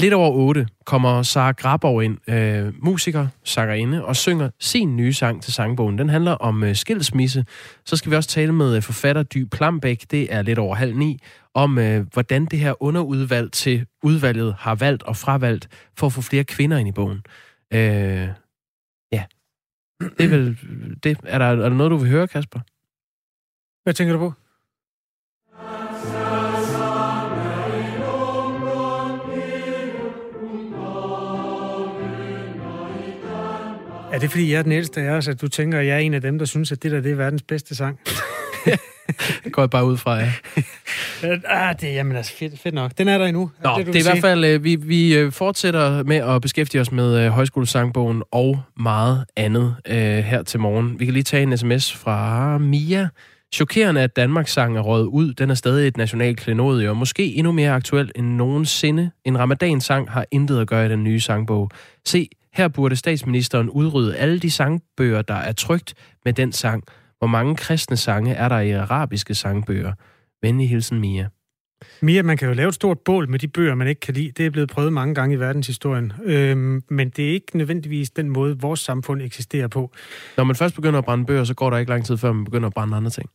Lidt 0.00 0.14
over 0.14 0.30
8 0.30 0.66
kommer 0.86 1.22
Sara 1.22 1.52
Grabov 1.52 2.02
ind, 2.02 2.30
øh, 2.30 2.72
musiker, 2.84 3.26
sangerinde, 3.44 4.04
og 4.04 4.16
synger 4.16 4.50
sin 4.60 4.96
nye 4.96 5.12
sang 5.12 5.42
til 5.42 5.52
sangbogen. 5.52 5.98
Den 5.98 6.08
handler 6.08 6.32
om 6.32 6.64
øh, 6.64 6.76
skilsmisse. 6.76 7.44
Så 7.84 7.96
skal 7.96 8.10
vi 8.10 8.16
også 8.16 8.28
tale 8.28 8.52
med 8.52 8.76
øh, 8.76 8.82
forfatter 8.82 9.22
Dy 9.22 9.48
Plambæk, 9.52 10.04
det 10.10 10.34
er 10.34 10.42
lidt 10.42 10.58
over 10.58 10.74
halv 10.74 10.96
ni, 10.96 11.18
om 11.54 11.78
øh, 11.78 12.06
hvordan 12.12 12.46
det 12.46 12.58
her 12.58 12.82
underudvalg 12.82 13.52
til 13.52 13.86
udvalget 14.02 14.54
har 14.58 14.74
valgt 14.74 15.02
og 15.02 15.16
fravalgt 15.16 15.68
for 15.98 16.06
at 16.06 16.12
få 16.12 16.20
flere 16.20 16.44
kvinder 16.44 16.76
ind 16.76 16.88
i 16.88 16.92
bogen. 16.92 17.22
Øh, 17.72 18.28
ja, 19.12 19.24
det 20.00 20.24
er 20.24 20.28
vel 20.28 20.58
det. 21.02 21.18
Er 21.24 21.38
der, 21.38 21.46
er 21.46 21.56
der 21.56 21.68
noget, 21.68 21.90
du 21.90 21.96
vil 21.96 22.10
høre, 22.10 22.28
Kasper? 22.28 22.60
Hvad 23.82 23.94
tænker 23.94 24.12
du 24.12 24.18
på? 24.18 24.32
Er 34.12 34.18
det 34.18 34.30
fordi, 34.30 34.52
jeg 34.52 34.58
er 34.58 34.62
den 34.62 34.72
ældste 34.72 35.00
af 35.00 35.10
os, 35.10 35.28
at 35.28 35.40
du 35.40 35.48
tænker, 35.48 35.78
at 35.78 35.86
jeg 35.86 35.94
er 35.94 35.98
en 35.98 36.14
af 36.14 36.20
dem, 36.20 36.38
der 36.38 36.44
synes, 36.46 36.72
at 36.72 36.82
det 36.82 36.90
der 36.90 37.00
det 37.00 37.12
er 37.12 37.16
verdens 37.16 37.42
bedste 37.42 37.74
sang? 37.74 38.00
Det 39.44 39.52
går 39.52 39.62
jeg 39.62 39.70
bare 39.70 39.84
ud 39.84 39.96
fra, 39.96 40.16
ja. 40.16 40.32
ah, 41.44 41.74
det 41.80 41.88
er 41.88 41.92
jamen, 41.92 42.16
altså 42.16 42.32
fedt, 42.32 42.60
fedt 42.60 42.74
nok. 42.74 42.92
Den 42.98 43.08
er 43.08 43.18
der 43.18 43.26
endnu. 43.26 43.50
Nå, 43.64 43.70
det, 43.78 43.86
det 43.86 43.96
er 43.96 44.00
i 44.00 44.02
hvert 44.02 44.20
fald, 44.20 44.44
øh, 44.44 44.64
vi, 44.64 44.76
vi 44.76 45.16
øh, 45.16 45.32
fortsætter 45.32 46.02
med 46.02 46.16
at 46.16 46.42
beskæftige 46.42 46.80
os 46.80 46.92
med 46.92 47.24
øh, 47.24 47.30
højskolesangbogen 47.30 48.22
og 48.32 48.60
meget 48.80 49.24
andet 49.36 49.76
øh, 49.88 49.96
her 50.18 50.42
til 50.42 50.60
morgen. 50.60 51.00
Vi 51.00 51.04
kan 51.04 51.14
lige 51.14 51.24
tage 51.24 51.42
en 51.42 51.58
sms 51.58 51.92
fra 51.92 52.58
Mia. 52.58 53.08
Chokerende, 53.54 54.00
at 54.00 54.16
Danmarks 54.16 54.52
sang 54.52 54.76
er 54.76 54.80
røget 54.80 55.06
ud. 55.06 55.32
Den 55.32 55.50
er 55.50 55.54
stadig 55.54 55.88
et 55.88 55.96
nationalt 55.96 56.40
klenodie, 56.40 56.90
og 56.90 56.96
måske 56.96 57.34
endnu 57.34 57.52
mere 57.52 57.70
aktuel 57.70 58.10
end 58.16 58.26
nogensinde. 58.26 59.10
En 59.24 59.38
ramadan-sang 59.38 60.10
har 60.10 60.26
intet 60.30 60.60
at 60.60 60.66
gøre 60.66 60.86
i 60.86 60.88
den 60.88 61.04
nye 61.04 61.20
sangbog. 61.20 61.70
Se, 62.06 62.28
her 62.52 62.68
burde 62.68 62.96
statsministeren 62.96 63.70
udrydde 63.70 64.16
alle 64.16 64.38
de 64.38 64.50
sangbøger, 64.50 65.22
der 65.22 65.34
er 65.34 65.52
trygt 65.52 65.94
med 66.24 66.32
den 66.32 66.52
sang. 66.52 66.84
Hvor 67.18 67.26
mange 67.26 67.56
kristne 67.56 67.96
sange 67.96 68.34
er 68.34 68.48
der 68.48 68.58
i 68.58 68.70
arabiske 68.70 69.34
sangbøger? 69.34 69.92
Venlig 70.42 70.68
hilsen, 70.68 71.00
Mia. 71.00 71.28
Mia, 72.02 72.22
man 72.22 72.36
kan 72.36 72.48
jo 72.48 72.54
lave 72.54 72.68
et 72.68 72.74
stort 72.74 72.98
bål 72.98 73.28
med 73.28 73.38
de 73.38 73.48
bøger, 73.48 73.74
man 73.74 73.88
ikke 73.88 74.00
kan 74.00 74.14
lide. 74.14 74.30
Det 74.36 74.46
er 74.46 74.50
blevet 74.50 74.68
prøvet 74.68 74.92
mange 74.92 75.14
gange 75.14 75.36
i 75.36 75.40
verdenshistorien. 75.40 76.12
Øhm, 76.24 76.82
men 76.90 77.10
det 77.10 77.28
er 77.28 77.32
ikke 77.32 77.56
nødvendigvis 77.58 78.10
den 78.10 78.30
måde, 78.30 78.60
vores 78.60 78.80
samfund 78.80 79.22
eksisterer 79.22 79.68
på. 79.68 79.92
Når 80.36 80.44
man 80.44 80.56
først 80.56 80.74
begynder 80.74 80.98
at 80.98 81.04
brænde 81.04 81.26
bøger, 81.26 81.44
så 81.44 81.54
går 81.54 81.70
der 81.70 81.76
ikke 81.76 81.90
lang 81.90 82.06
tid, 82.06 82.16
før 82.16 82.32
man 82.32 82.44
begynder 82.44 82.66
at 82.66 82.74
brænde 82.74 82.96
andre 82.96 83.10
ting. 83.10 83.30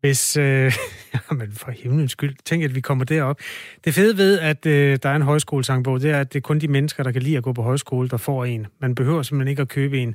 Hvis, 0.00 0.36
øh, 0.36 0.72
jamen 1.30 1.52
for 1.52 1.70
himlens 1.70 2.12
skyld, 2.12 2.34
tænk, 2.44 2.64
at 2.64 2.74
vi 2.74 2.80
kommer 2.80 3.04
derop. 3.04 3.40
Det 3.84 3.94
fede 3.94 4.16
ved, 4.16 4.38
at 4.38 4.66
øh, 4.66 4.98
der 5.02 5.08
er 5.08 5.16
en 5.16 5.22
højskolesangbog, 5.22 6.00
det 6.00 6.10
er, 6.10 6.20
at 6.20 6.32
det 6.32 6.38
er 6.38 6.42
kun 6.42 6.58
de 6.58 6.68
mennesker, 6.68 7.02
der 7.02 7.12
kan 7.12 7.22
lide 7.22 7.36
at 7.36 7.42
gå 7.42 7.52
på 7.52 7.62
højskole, 7.62 8.08
der 8.08 8.16
får 8.16 8.44
en. 8.44 8.66
Man 8.80 8.94
behøver 8.94 9.22
simpelthen 9.22 9.50
ikke 9.50 9.62
at 9.62 9.68
købe 9.68 9.98
en. 9.98 10.14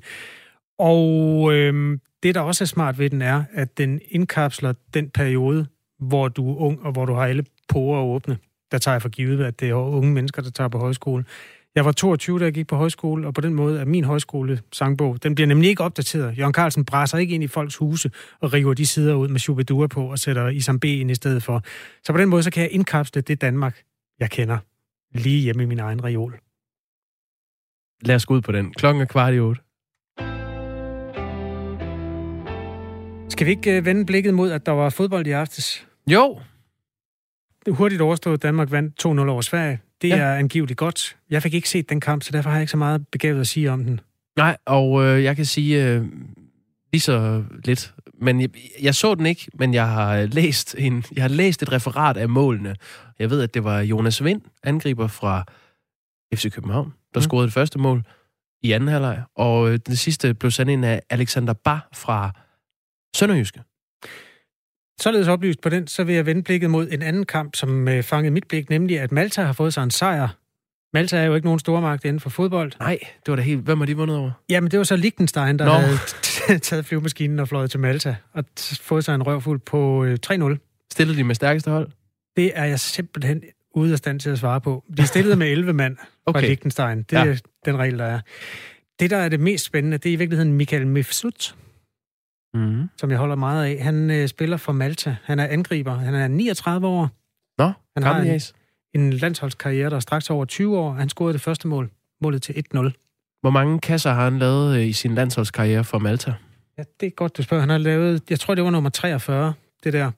Og 0.81 1.53
øh, 1.53 1.99
det, 2.23 2.35
der 2.35 2.41
også 2.41 2.63
er 2.63 2.65
smart 2.65 2.99
ved 2.99 3.09
den, 3.09 3.21
er, 3.21 3.43
at 3.53 3.77
den 3.77 3.99
indkapsler 4.09 4.73
den 4.93 5.09
periode, 5.09 5.67
hvor 5.99 6.27
du 6.27 6.51
er 6.51 6.55
ung, 6.55 6.85
og 6.85 6.91
hvor 6.91 7.05
du 7.05 7.13
har 7.13 7.25
alle 7.25 7.45
porer 7.69 8.03
åbne. 8.03 8.37
Der 8.71 8.77
tager 8.77 8.95
jeg 8.95 9.01
for 9.01 9.09
givet, 9.09 9.45
at 9.45 9.59
det 9.59 9.69
er 9.69 9.73
unge 9.73 10.11
mennesker, 10.11 10.41
der 10.41 10.49
tager 10.49 10.67
på 10.67 10.77
højskole. 10.77 11.25
Jeg 11.75 11.85
var 11.85 11.91
22, 11.91 12.39
da 12.39 12.43
jeg 12.43 12.53
gik 12.53 12.67
på 12.67 12.75
højskole, 12.75 13.27
og 13.27 13.33
på 13.33 13.41
den 13.41 13.53
måde 13.53 13.79
er 13.79 13.85
min 13.85 14.03
højskole 14.03 14.61
sangbog, 14.71 15.23
den 15.23 15.35
bliver 15.35 15.47
nemlig 15.47 15.69
ikke 15.69 15.83
opdateret. 15.83 16.37
Jørgen 16.37 16.53
Carlsen 16.53 16.85
bræser 16.85 17.17
ikke 17.17 17.35
ind 17.35 17.43
i 17.43 17.47
folks 17.47 17.77
huse 17.77 18.11
og 18.39 18.53
river 18.53 18.73
de 18.73 18.85
sider 18.85 19.13
ud 19.13 19.27
med 19.27 19.39
Shubidua 19.39 19.87
på 19.87 20.11
og 20.11 20.19
sætter 20.19 20.47
Isam 20.47 20.79
B 20.79 20.85
ind 20.85 21.11
i 21.11 21.15
stedet 21.15 21.43
for. 21.43 21.63
Så 22.03 22.13
på 22.13 22.17
den 22.17 22.29
måde, 22.29 22.43
så 22.43 22.51
kan 22.51 22.63
jeg 22.63 22.71
indkapsle 22.71 23.21
det 23.21 23.41
Danmark, 23.41 23.81
jeg 24.19 24.29
kender, 24.29 24.57
lige 25.11 25.41
hjemme 25.41 25.63
i 25.63 25.65
min 25.65 25.79
egen 25.79 26.03
reol. 26.03 26.39
Lad 28.01 28.15
os 28.15 28.25
gå 28.25 28.33
ud 28.33 28.41
på 28.41 28.51
den. 28.51 28.73
Klokken 28.73 29.01
er 29.01 29.05
kvart 29.05 29.33
i 29.33 29.39
otte. 29.39 29.61
Skal 33.31 33.45
vi 33.47 33.51
ikke 33.51 33.77
øh, 33.77 33.85
vende 33.85 34.05
blikket 34.05 34.33
mod, 34.33 34.51
at 34.51 34.65
der 34.65 34.71
var 34.71 34.89
fodbold 34.89 35.27
i 35.27 35.31
aftes? 35.31 35.87
Jo, 36.07 36.39
Hurtigt 37.69 38.01
overstået, 38.01 38.43
Danmark 38.43 38.71
vandt 38.71 39.05
2-0 39.05 39.07
over 39.07 39.41
Sverige. 39.41 39.79
Det 40.01 40.07
Ja. 40.09 40.17
er 40.17 40.35
angiveligt 40.35 40.77
godt. 40.77 41.17
Jeg 41.29 41.43
fik 41.43 41.53
ikke 41.53 41.69
set 41.69 41.89
den 41.89 41.99
kamp, 41.99 42.23
så 42.23 42.31
derfor 42.31 42.49
har 42.49 42.57
jeg 42.57 42.61
ikke 42.63 42.71
så 42.71 42.77
meget 42.77 43.07
begavet 43.11 43.39
at 43.39 43.47
sige 43.47 43.71
om 43.71 43.83
den. 43.85 43.99
Nej, 44.37 44.57
og 44.65 45.03
øh, 45.03 45.23
jeg 45.23 45.35
kan 45.35 45.45
sige 45.45 45.85
øh, 45.87 46.05
lige 46.93 47.01
så 47.01 47.43
lidt. 47.65 47.93
Men 48.21 48.41
jeg, 48.41 48.49
jeg 48.81 48.95
så 48.95 49.15
den 49.15 49.25
ikke, 49.25 49.47
men 49.53 49.73
jeg 49.73 49.87
har 49.87 50.25
læst 50.25 50.75
en, 50.77 51.03
jeg 51.15 51.23
har 51.23 51.29
læst 51.29 51.61
et 51.63 51.71
referat 51.71 52.17
af 52.17 52.29
målene. 52.29 52.75
Jeg 53.19 53.29
ved, 53.29 53.41
at 53.41 53.53
det 53.53 53.63
var 53.63 53.79
Jonas 53.81 54.23
Vind, 54.23 54.41
angriber 54.63 55.07
fra 55.07 55.43
FC 56.35 56.51
København, 56.51 56.93
der. 57.13 57.19
Mm. 57.19 57.21
scorede 57.21 57.45
det 57.45 57.53
første 57.53 57.79
mål 57.79 58.03
i 58.63 58.71
anden 58.71 58.89
halvleg. 58.89 59.23
Og 59.35 59.69
øh, 59.71 59.79
den 59.87 59.95
sidste 59.95 60.33
blev 60.33 60.51
sendt 60.51 60.71
ind 60.71 60.85
af 60.85 61.01
Alexander 61.09 61.53
Bar 61.53 61.89
fra 61.93 62.31
Sønderjyske. 63.15 63.59
Således 65.01 65.27
oplyst 65.27 65.61
på 65.61 65.69
den, 65.69 65.87
så 65.87 66.03
vil 66.03 66.15
jeg 66.15 66.25
vende 66.25 66.43
blikket 66.43 66.69
mod 66.69 66.87
en 66.91 67.01
anden 67.01 67.25
kamp, 67.25 67.55
som 67.55 67.87
øh, 67.87 68.03
fangede 68.03 68.31
mit 68.33 68.47
blik, 68.47 68.69
nemlig 68.69 68.99
at 68.99 69.11
Malta 69.11 69.43
har 69.43 69.53
fået 69.53 69.73
sig 69.73 69.83
en 69.83 69.91
sejr. 69.91 70.27
Malta 70.93 71.17
er 71.17 71.23
jo 71.23 71.35
ikke 71.35 71.47
nogen 71.47 71.59
stormagt 71.59 72.05
inden 72.05 72.19
for 72.19 72.29
fodbold. 72.29 72.71
Nej, 72.79 72.99
det 73.25 73.31
var 73.31 73.35
da 73.35 73.41
helt... 73.41 73.61
Hvem 73.61 73.79
har 73.79 73.85
de 73.85 73.97
vundet 73.97 74.17
over? 74.17 74.31
Jamen, 74.49 74.71
det 74.71 74.77
var 74.77 74.83
så 74.83 74.95
Liechtenstein, 74.95 75.59
der 75.59 75.65
Nå. 75.65 75.71
Havde 75.71 76.59
taget 76.59 76.85
flyvemaskinen 76.85 77.39
og 77.39 77.47
fløjet 77.47 77.71
til 77.71 77.79
Malta 77.79 78.15
og 78.33 78.43
fået 78.81 79.05
sig 79.05 79.15
en 79.15 79.23
røvfuld 79.23 79.59
på 79.59 80.03
øh, 80.03 80.17
3-0. 80.27 80.87
Stillede 80.91 81.17
de 81.17 81.23
med 81.23 81.35
stærkeste 81.35 81.71
hold? 81.71 81.89
Det 82.35 82.51
er 82.55 82.65
jeg 82.65 82.79
simpelthen 82.79 83.41
ude 83.75 83.91
af 83.91 83.97
stand 83.97 84.19
til 84.19 84.29
at 84.29 84.39
svare 84.39 84.61
på. 84.61 84.83
De 84.97 85.07
stillede 85.07 85.35
med 85.35 85.47
11 85.47 85.73
mand 85.73 85.97
fra 85.97 86.05
Okay. 86.25 86.41
Liechtenstein. 86.41 86.97
Det 86.97 87.13
Ja. 87.13 87.25
er 87.25 87.37
den 87.65 87.77
regel, 87.77 87.99
der 87.99 88.05
er. 88.05 88.19
Det, 88.99 89.09
der 89.09 89.17
er 89.17 89.29
det 89.29 89.39
mest 89.39 89.65
spændende, 89.65 89.97
det 89.97 90.09
er 90.09 90.13
i 90.13 90.15
virkeligheden 90.15 90.53
Michael 90.53 90.87
Mifsut, 90.87 91.55
Mm. 92.53 92.89
som 92.97 93.09
jeg 93.09 93.17
holder 93.19 93.35
meget 93.35 93.65
af. 93.65 93.83
Han 93.83 94.11
øh, 94.11 94.27
spiller 94.27 94.57
for 94.57 94.71
Malta. 94.71 95.15
Han 95.23 95.39
er 95.39 95.47
angriber. 95.47 95.93
Han 95.93 96.13
er 96.15 96.27
39 96.27 96.87
år. 96.87 97.09
Nå, 97.57 97.71
Han 97.95 98.03
har 98.03 98.19
en, 98.21 98.41
en 98.93 99.13
landsholdskarriere, 99.13 99.89
der 99.89 99.95
er 99.95 99.99
straks 99.99 100.29
over 100.29 100.45
20 100.45 100.77
år. 100.77 100.93
Han 100.93 101.09
scorede 101.09 101.33
det 101.33 101.41
første 101.41 101.67
mål. 101.67 101.89
Målet 102.21 102.41
til 102.41 102.63
1-0. 102.75 102.77
Hvor 103.41 103.49
mange 103.49 103.79
kasser 103.79 104.11
har 104.13 104.23
han 104.23 104.39
lavet 104.39 104.77
øh, 104.77 104.87
i 104.87 104.93
sin 104.93 105.15
landsholdskarriere 105.15 105.83
for 105.83 105.99
Malta? 105.99 106.33
Ja, 106.77 106.83
det 106.99 107.05
er 107.05 107.09
godt, 107.09 107.37
du 107.37 107.43
spørger. 107.43 107.61
Han 107.61 107.69
har 107.69 107.77
lavet, 107.77 108.23
jeg 108.29 108.39
tror, 108.39 108.55
det 108.55 108.63
var 108.63 108.69
nummer 108.69 108.89
43, 108.89 109.53
det 109.83 109.93
der. 109.93 110.11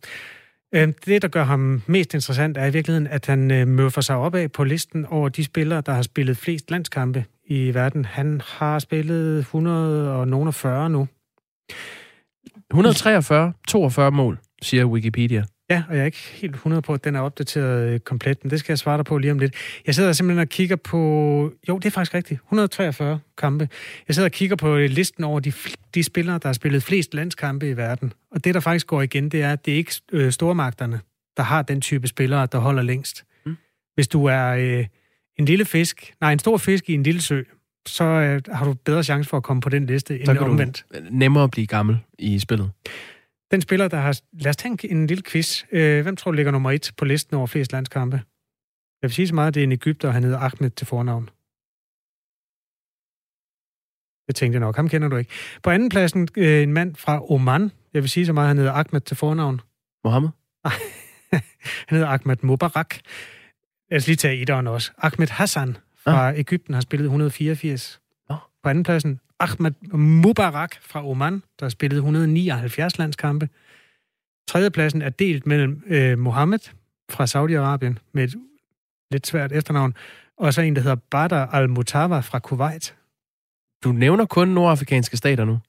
Øhm, 0.75 0.93
Det, 1.05 1.21
der 1.21 1.27
gør 1.27 1.43
ham 1.43 1.81
mest 1.88 2.13
interessant, 2.13 2.57
er 2.57 2.65
i 2.65 2.71
virkeligheden, 2.73 3.07
at 3.07 3.25
han 3.25 3.51
øh, 3.51 3.67
møffer 3.67 4.01
sig 4.01 4.15
opad 4.15 4.49
på 4.49 4.63
listen 4.63 5.05
over 5.05 5.29
de 5.29 5.43
spillere, 5.43 5.81
der 5.81 5.91
har 5.93 6.01
spillet 6.01 6.38
flest 6.38 6.71
landskampe 6.71 7.25
i 7.45 7.73
verden. 7.73 8.05
Han 8.05 8.41
har 8.45 8.79
spillet 8.79 9.39
100 9.39 10.11
og 10.11 10.27
nogen 10.27 10.47
af 10.47 10.53
40 10.53 10.89
nu. 10.89 11.07
143, 12.71 13.53
42 13.67 14.11
mål, 14.11 14.39
siger 14.61 14.85
Wikipedia. 14.85 15.43
Ja, 15.69 15.83
og 15.89 15.95
jeg 15.95 16.01
er 16.01 16.05
ikke 16.05 16.17
helt 16.33 16.53
100 16.53 16.81
på, 16.81 16.93
at 16.93 17.03
den 17.03 17.15
er 17.15 17.19
opdateret 17.19 17.89
øh, 17.89 17.99
komplet, 17.99 18.43
men 18.43 18.51
det 18.51 18.59
skal 18.59 18.73
jeg 18.73 18.77
svare 18.77 18.97
dig 18.97 19.05
på 19.05 19.17
lige 19.17 19.31
om 19.31 19.39
lidt. 19.39 19.55
Jeg 19.87 19.95
sidder 19.95 20.13
simpelthen 20.13 20.41
og 20.41 20.49
kigger 20.49 20.75
på... 20.75 20.97
Jo, 21.69 21.77
det 21.77 21.85
er 21.85 21.89
faktisk 21.89 22.13
rigtigt. 22.13 22.41
143 22.41 23.19
kampe. 23.37 23.69
Jeg 24.07 24.15
sidder 24.15 24.27
og 24.27 24.31
kigger 24.31 24.55
på 24.55 24.75
øh, 24.75 24.89
listen 24.89 25.23
over 25.23 25.39
de, 25.39 25.53
de 25.95 26.03
spillere, 26.03 26.37
der 26.37 26.47
har 26.47 26.53
spillet 26.53 26.83
flest 26.83 27.13
landskampe 27.13 27.69
i 27.69 27.77
verden. 27.77 28.13
Og 28.31 28.43
det, 28.43 28.53
der 28.53 28.59
faktisk 28.59 28.87
går 28.87 29.01
igen, 29.01 29.29
det 29.29 29.41
er, 29.41 29.51
at 29.51 29.65
det 29.65 29.73
er 29.73 29.77
ikke 29.77 29.93
øh, 30.11 30.31
stormagterne, 30.31 30.99
der 31.37 31.43
har 31.43 31.61
den 31.61 31.81
type 31.81 32.07
spillere, 32.07 32.47
der 32.51 32.57
holder 32.57 32.83
længst. 32.83 33.23
Mm. 33.45 33.57
Hvis 33.95 34.07
du 34.07 34.25
er 34.25 34.47
øh, 34.47 34.85
en 35.39 35.45
lille 35.45 35.65
fisk, 35.65 36.13
nej, 36.21 36.31
en 36.31 36.39
stor 36.39 36.57
fisk 36.57 36.89
i 36.89 36.93
en 36.93 37.03
lille 37.03 37.21
sø, 37.21 37.41
så 37.88 38.03
øh, 38.03 38.41
har 38.55 38.65
du 38.65 38.73
bedre 38.73 39.03
chance 39.03 39.29
for 39.29 39.38
at 39.38 39.43
komme 39.43 39.61
på 39.61 39.69
den 39.69 39.86
liste 39.86 40.19
end 40.19 40.25
Så 40.25 40.34
kan 40.34 40.43
omvendt. 40.43 40.86
du 40.93 40.97
nemmere 41.11 41.49
blive 41.49 41.67
gammel 41.67 41.97
i 42.19 42.39
spillet. 42.39 42.71
Den 43.51 43.61
spiller, 43.61 43.88
der 43.88 43.97
har... 43.97 44.19
Lad 44.34 44.49
os 44.49 44.57
tage 44.57 44.91
en, 44.91 45.07
lille 45.07 45.23
quiz. 45.23 45.63
Øh, 45.71 46.03
hvem 46.03 46.15
tror 46.15 46.31
du 46.31 46.36
ligger 46.36 46.51
nummer 46.51 46.71
et 46.71 46.91
på 46.97 47.05
listen 47.05 47.36
over 47.36 47.47
flest 47.47 47.71
landskampe? 47.71 48.15
Jeg 49.01 49.07
vil 49.07 49.13
sige 49.13 49.27
så 49.27 49.36
meget, 49.36 49.47
at 49.47 49.53
det 49.53 49.59
er 49.59 49.63
en 49.63 49.71
Ægypter, 49.71 50.07
og 50.07 50.13
han 50.13 50.23
hedder 50.23 50.39
Ahmed 50.39 50.69
til 50.69 50.88
fornavn. 50.88 51.29
Jeg 54.27 54.36
tænkte 54.36 54.59
nok, 54.59 54.75
ham 54.75 54.89
kender 54.89 55.07
du 55.07 55.15
ikke. 55.15 55.31
På 55.63 55.69
anden 55.69 55.89
pladsen 55.89 56.27
øh, 56.38 56.63
en 56.63 56.73
mand 56.73 56.95
fra 56.95 57.31
Oman. 57.31 57.71
Jeg 57.93 58.01
vil 58.01 58.09
sige 58.09 58.25
så 58.25 58.34
meget, 58.34 58.45
at 58.45 58.47
han 58.47 58.57
hedder 58.57 58.71
Ahmed 58.73 59.01
til 59.01 59.17
fornavn. 59.17 59.61
Mohammed? 60.03 60.29
Han 61.88 61.97
hedder 61.97 62.07
Ahmed 62.07 62.36
Mubarak. 62.41 62.95
Lad 63.91 63.97
os 63.97 64.07
lige 64.07 64.15
tage 64.15 64.41
etteren 64.41 64.67
også. 64.67 64.91
Ahmed 64.97 65.27
Hassan 65.27 65.77
fra 66.03 66.29
ah. 66.29 66.39
Ægypten 66.39 66.73
har 66.73 66.81
spillet 66.81 67.05
184. 67.05 67.99
Nå. 68.29 68.35
På 68.63 68.69
anden 68.69 68.83
pladsen 68.83 69.19
Ahmed 69.39 69.71
Mubarak 69.97 70.75
fra 70.81 71.07
Oman, 71.07 71.33
der 71.33 71.65
har 71.65 71.69
spillet 71.69 71.97
179 71.97 72.97
landskampe. 72.97 73.49
Tredje 74.47 74.69
pladsen 74.71 75.01
er 75.01 75.09
delt 75.09 75.45
mellem 75.45 75.83
øh, 75.87 76.17
Mohammed 76.17 76.59
fra 77.09 77.25
Saudi-Arabien 77.25 77.97
med 78.13 78.23
et 78.23 78.35
lidt 79.11 79.27
svært 79.27 79.51
efternavn, 79.51 79.93
og 80.37 80.53
så 80.53 80.61
en, 80.61 80.75
der 80.75 80.81
hedder 80.81 80.95
Badr 80.95 81.33
al-Mutawa 81.33 82.19
fra 82.19 82.39
Kuwait. 82.39 82.95
Du 83.83 83.91
nævner 83.91 84.25
kun 84.25 84.47
nordafrikanske 84.47 85.17
stater 85.17 85.45
nu. 85.45 85.59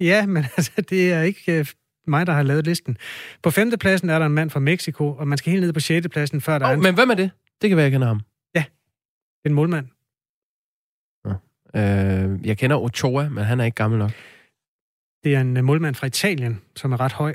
Ja, 0.00 0.26
men 0.26 0.44
altså, 0.56 0.72
det 0.90 1.12
er 1.12 1.22
ikke 1.22 1.58
øh, 1.58 1.66
mig, 2.06 2.26
der 2.26 2.32
har 2.32 2.42
lavet 2.42 2.66
listen. 2.66 2.96
På 3.42 3.50
femte 3.50 3.76
pladsen 3.76 4.10
er 4.10 4.18
der 4.18 4.26
en 4.26 4.32
mand 4.32 4.50
fra 4.50 4.60
Mexico, 4.60 5.12
og 5.12 5.28
man 5.28 5.38
skal 5.38 5.50
helt 5.50 5.64
ned 5.64 5.72
på 5.72 5.80
sjette 5.80 6.08
pladsen, 6.08 6.40
før 6.40 6.58
der 6.58 6.66
Oh, 6.66 6.70
er 6.70 6.74
en, 6.74 6.82
men 6.82 6.94
hvem 6.94 7.10
er 7.10 7.14
det? 7.14 7.30
Det 7.62 7.70
kan 7.70 7.76
være, 7.76 7.84
jeg 7.84 7.92
kender 7.92 8.06
ham. 8.08 8.20
En 9.46 9.54
målmand. 9.54 9.86
Øh, 11.76 12.46
jeg 12.46 12.58
kender 12.58 12.76
Ochoa, 12.76 13.28
men 13.28 13.44
han 13.44 13.60
er 13.60 13.64
ikke 13.64 13.74
gammel 13.74 13.98
nok. 13.98 14.10
Det 15.24 15.34
er 15.34 15.40
en 15.40 15.56
øh, 15.56 15.64
målmand 15.64 15.94
fra 15.94 16.06
Italien, 16.06 16.60
som 16.76 16.92
er 16.92 17.00
ret 17.00 17.12
høj. 17.12 17.34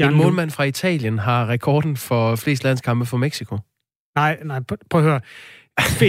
En 0.00 0.14
målmand 0.14 0.50
fra 0.50 0.64
Italien 0.64 1.18
har 1.18 1.48
rekorden 1.48 1.96
for 1.96 2.36
flest 2.36 2.64
landskampe 2.64 3.06
for 3.06 3.16
Mexico. 3.16 3.58
Nej, 4.14 4.38
nej, 4.44 4.60
prøv 4.90 5.00
at 5.00 5.06
høre. 5.06 5.20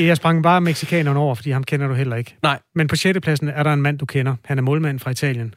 Jeg 0.08 0.18
sprang 0.18 0.44
bare 0.44 0.62
mexikaneren 0.62 1.18
over, 1.18 1.36
fordi 1.36 1.52
ham 1.52 1.64
kender 1.64 1.88
du 1.88 1.94
heller 1.94 2.16
ikke. 2.16 2.38
Nej. 2.42 2.60
Men 2.76 2.88
på 2.88 2.96
sjette 2.96 3.22
pladsen 3.22 3.48
er 3.48 3.64
der 3.64 3.74
en 3.74 3.82
mand, 3.82 4.00
du 4.00 4.06
kender. 4.06 4.36
Han 4.46 4.58
er 4.58 4.62
målmand 4.62 5.00
fra 5.00 5.12
Italien. 5.12 5.56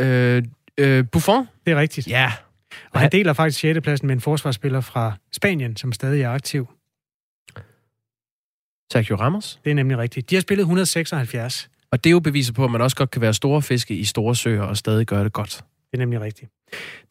Øh, 0.00 0.42
øh, 0.78 1.04
Buffon? 1.12 1.48
Det 1.66 1.72
er 1.72 1.76
rigtigt. 1.76 2.08
Ja. 2.08 2.32
Og 2.90 3.00
han 3.00 3.12
deler 3.12 3.32
faktisk 3.32 3.60
sjette 3.60 3.80
pladsen 3.80 4.06
med 4.06 4.14
en 4.14 4.20
forsvarsspiller 4.20 4.80
fra 4.80 5.12
Spanien, 5.32 5.76
som 5.76 5.92
stadig 5.92 6.22
er 6.22 6.30
aktiv. 6.30 6.68
Sergio 8.92 9.16
Ramos. 9.16 9.60
Det 9.64 9.70
er 9.70 9.74
nemlig 9.74 9.98
rigtigt. 9.98 10.30
De 10.30 10.34
har 10.34 10.40
spillet 10.40 10.62
176. 10.62 11.68
Og 11.90 12.04
det 12.04 12.10
er 12.10 12.12
jo 12.12 12.20
beviser 12.20 12.52
på, 12.52 12.64
at 12.64 12.70
man 12.70 12.80
også 12.80 12.96
godt 12.96 13.10
kan 13.10 13.22
være 13.22 13.34
store 13.34 13.62
fiske 13.62 13.94
i 13.94 14.04
store 14.04 14.36
søer 14.36 14.62
og 14.62 14.76
stadig 14.76 15.06
gøre 15.06 15.24
det 15.24 15.32
godt. 15.32 15.64
Det 15.90 15.94
er 15.94 15.98
nemlig 15.98 16.20
rigtigt. 16.20 16.50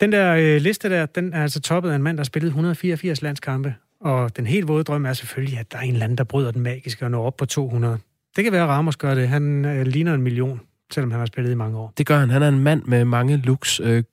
Den 0.01 0.11
der 0.11 0.35
øh, 0.35 0.61
liste 0.61 0.89
der, 0.89 1.05
den 1.05 1.33
er 1.33 1.41
altså 1.41 1.61
toppet 1.61 1.91
af 1.91 1.95
en 1.95 2.03
mand, 2.03 2.17
der 2.17 2.21
har 2.21 2.25
spillet 2.25 2.47
184 2.47 3.21
landskampe. 3.21 3.75
Og 4.01 4.37
den 4.37 4.47
helt 4.47 4.67
våde 4.67 4.83
drøm 4.83 5.05
er 5.05 5.13
selvfølgelig, 5.13 5.59
at 5.59 5.71
der 5.71 5.77
er 5.77 5.81
en 5.81 5.93
eller 5.93 6.03
anden, 6.03 6.17
der 6.17 6.23
bryder 6.23 6.51
den 6.51 6.61
magiske 6.61 7.05
og 7.05 7.11
når 7.11 7.25
op 7.25 7.37
på 7.37 7.45
200. 7.45 7.97
Det 8.35 8.43
kan 8.43 8.53
være, 8.53 8.63
at 8.63 8.69
Ramos 8.69 8.97
gør 8.97 9.15
det. 9.15 9.27
Han 9.27 9.65
øh, 9.65 9.85
ligner 9.85 10.13
en 10.13 10.21
million, 10.21 10.61
selvom 10.91 11.11
han 11.11 11.19
har 11.19 11.25
spillet 11.25 11.51
i 11.51 11.55
mange 11.55 11.77
år. 11.77 11.93
Det 11.97 12.05
gør 12.05 12.19
han. 12.19 12.29
Han 12.29 12.43
er 12.43 12.49
en 12.49 12.59
mand 12.59 12.83
med 12.83 13.05
mange 13.05 13.37
looks. 13.37 13.79
Øh, 13.79 14.03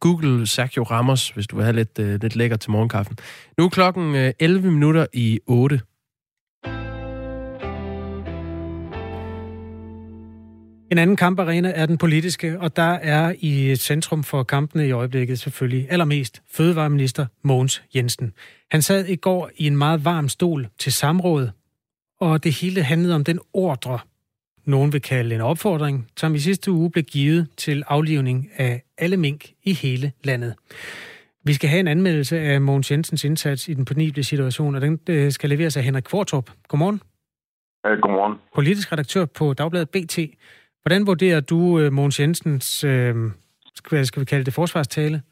Google 0.00 0.46
Sergio 0.46 0.82
Ramos, 0.82 1.28
hvis 1.28 1.46
du 1.46 1.56
vil 1.56 1.64
have 1.64 1.76
lidt, 1.76 1.98
øh, 1.98 2.22
lidt 2.22 2.36
lækker 2.36 2.56
til 2.56 2.70
morgenkaffen. 2.70 3.18
Nu 3.58 3.64
er 3.64 3.68
klokken 3.68 4.14
øh, 4.14 4.32
11 4.38 4.70
minutter 4.70 5.06
i 5.12 5.40
8. 5.46 5.80
En 10.90 10.98
anden 10.98 11.16
kamparena 11.16 11.72
er 11.74 11.86
den 11.86 11.98
politiske, 11.98 12.60
og 12.60 12.76
der 12.76 12.92
er 12.92 13.34
i 13.38 13.76
centrum 13.76 14.24
for 14.24 14.42
kampene 14.42 14.88
i 14.88 14.90
øjeblikket 14.90 15.38
selvfølgelig 15.38 15.86
allermest 15.90 16.42
fødevareminister 16.50 17.26
Mogens 17.42 17.82
Jensen. 17.96 18.32
Han 18.70 18.82
sad 18.82 19.04
i 19.08 19.16
går 19.16 19.50
i 19.56 19.66
en 19.66 19.76
meget 19.76 20.04
varm 20.04 20.28
stol 20.28 20.66
til 20.78 20.92
samråd, 20.92 21.50
og 22.20 22.44
det 22.44 22.52
hele 22.60 22.82
handlede 22.82 23.14
om 23.14 23.24
den 23.24 23.38
ordre, 23.52 23.98
nogen 24.64 24.92
vil 24.92 25.02
kalde 25.02 25.34
en 25.34 25.40
opfordring, 25.40 26.08
som 26.16 26.34
i 26.34 26.38
sidste 26.38 26.70
uge 26.70 26.90
blev 26.90 27.04
givet 27.04 27.48
til 27.56 27.82
aflivning 27.88 28.50
af 28.56 28.82
alle 28.98 29.16
mink 29.16 29.44
i 29.64 29.72
hele 29.72 30.12
landet. 30.24 30.54
Vi 31.44 31.52
skal 31.52 31.70
have 31.70 31.80
en 31.80 31.88
anmeldelse 31.88 32.40
af 32.40 32.60
Mogens 32.60 32.90
Jensens 32.90 33.24
indsats 33.24 33.68
i 33.68 33.74
den 33.74 33.84
penible 33.84 34.24
situation, 34.24 34.74
og 34.74 34.80
den 34.80 35.00
øh, 35.08 35.32
skal 35.32 35.50
leveres 35.50 35.76
af 35.76 35.82
Henrik 35.82 36.02
Kvartrup. 36.02 36.50
Godmorgen. 36.68 37.00
Øh, 37.86 37.98
godmorgen. 38.00 38.38
politisk 38.54 38.92
redaktør 38.92 39.24
på 39.24 39.52
Dagbladet 39.52 39.90
BT. 39.90 40.18
Hvordan 40.86 41.06
vurderer 41.06 41.40
du 41.40 41.60
øh, 41.80 41.92
Mogens 41.92 42.20
Jensens, 42.20 42.84
øh, 42.84 43.14
skal, 43.74 44.06
skal 44.06 44.20
vi 44.20 44.24
kalde 44.24 44.44
det 44.44 44.54
forsvarstale? 44.54 45.22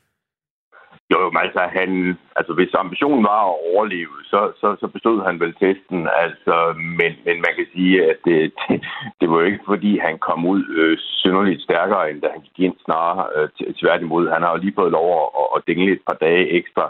Jo, 1.11 1.17
jo, 1.23 1.31
men 1.31 1.41
altså, 1.47 1.63
han, 1.79 1.91
altså 2.37 2.53
hvis 2.55 2.81
ambitionen 2.85 3.25
var 3.25 3.41
at 3.49 3.57
overleve, 3.71 4.17
så, 4.33 4.41
så, 4.61 4.77
så 4.81 4.87
bestod 4.95 5.19
han 5.27 5.41
vel 5.41 5.55
testen. 5.63 6.01
Altså, 6.25 6.55
men, 6.99 7.13
men 7.27 7.37
man 7.47 7.53
kan 7.59 7.67
sige, 7.75 7.95
at 8.11 8.19
det, 8.25 8.39
det, 8.61 8.77
det 9.21 9.27
var 9.31 9.37
jo 9.41 9.47
ikke, 9.51 9.65
fordi 9.73 9.99
han 10.07 10.19
kom 10.19 10.47
ud 10.47 10.63
øh, 10.81 10.99
synderligt 11.23 11.63
stærkere, 11.63 12.11
end 12.11 12.23
da 12.23 12.29
han 12.35 12.43
gik 12.47 12.59
ind 12.67 12.77
snarere 12.85 13.27
øh, 13.37 13.49
tværtimod. 13.81 14.25
Han 14.35 14.43
har 14.43 14.51
jo 14.53 14.63
lige 14.63 14.79
fået 14.81 14.93
lov 14.99 15.09
at, 15.21 15.29
at, 15.41 15.49
at 15.57 15.63
dingle 15.69 15.93
et 15.93 16.05
par 16.09 16.19
dage 16.27 16.45
ekstra 16.59 16.85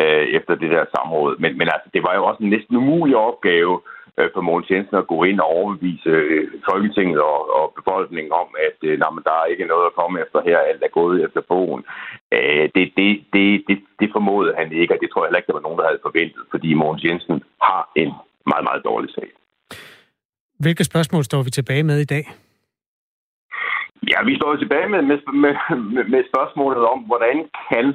øh, 0.00 0.24
efter 0.38 0.54
det 0.54 0.70
der 0.74 0.84
samråd. 0.94 1.32
Men, 1.42 1.58
men 1.58 1.68
altså, 1.74 1.88
det 1.94 2.02
var 2.06 2.14
jo 2.14 2.22
også 2.24 2.42
en 2.42 2.50
næsten 2.50 2.76
umulig 2.76 3.16
opgave 3.16 3.74
øh, 3.84 3.99
for 4.34 4.42
Mogens 4.48 4.70
Jensen 4.70 4.96
at 4.96 5.10
gå 5.12 5.18
ind 5.30 5.40
og 5.40 5.48
overbevise 5.58 6.08
øh, 6.08 6.44
Folketinget 6.70 7.20
og, 7.32 7.40
og 7.58 7.64
befolkningen 7.78 8.32
om, 8.42 8.48
at 8.68 8.78
øh, 8.88 8.98
nej, 8.98 9.10
men 9.10 9.22
der 9.28 9.34
er 9.40 9.50
ikke 9.52 9.70
noget 9.72 9.86
at 9.86 9.96
komme 10.00 10.20
efter 10.24 10.38
her, 10.48 10.58
alt 10.58 10.82
er 10.82 10.98
gået 11.00 11.24
efter 11.26 11.40
bogen. 11.52 11.82
Øh, 12.36 12.64
det, 12.74 12.84
det, 12.98 13.08
det, 13.34 13.46
det, 13.68 13.76
det 14.00 14.08
formodede 14.16 14.54
han 14.60 14.68
ikke, 14.80 14.94
og 14.94 15.00
det 15.02 15.08
tror 15.10 15.22
jeg 15.22 15.28
heller 15.28 15.40
ikke, 15.40 15.50
der 15.50 15.58
var 15.58 15.66
nogen, 15.66 15.80
der 15.80 15.88
havde 15.88 16.06
forventet, 16.08 16.42
fordi 16.50 16.70
Mogens 16.74 17.04
Jensen 17.04 17.38
har 17.68 17.82
en 18.02 18.10
meget, 18.52 18.64
meget 18.68 18.82
dårlig 18.84 19.10
sag. 19.14 19.28
Hvilke 20.64 20.84
spørgsmål 20.84 21.24
står 21.24 21.42
vi 21.42 21.50
tilbage 21.50 21.84
med 21.90 21.98
i 22.00 22.10
dag? 22.14 22.24
Ja, 24.10 24.18
vi 24.28 24.36
står 24.36 24.56
tilbage 24.56 24.88
med, 24.88 25.02
med, 25.02 25.18
med, 25.44 26.04
med 26.04 26.22
spørgsmålet 26.30 26.82
om, 26.92 26.98
hvordan 26.98 27.36
kan 27.68 27.86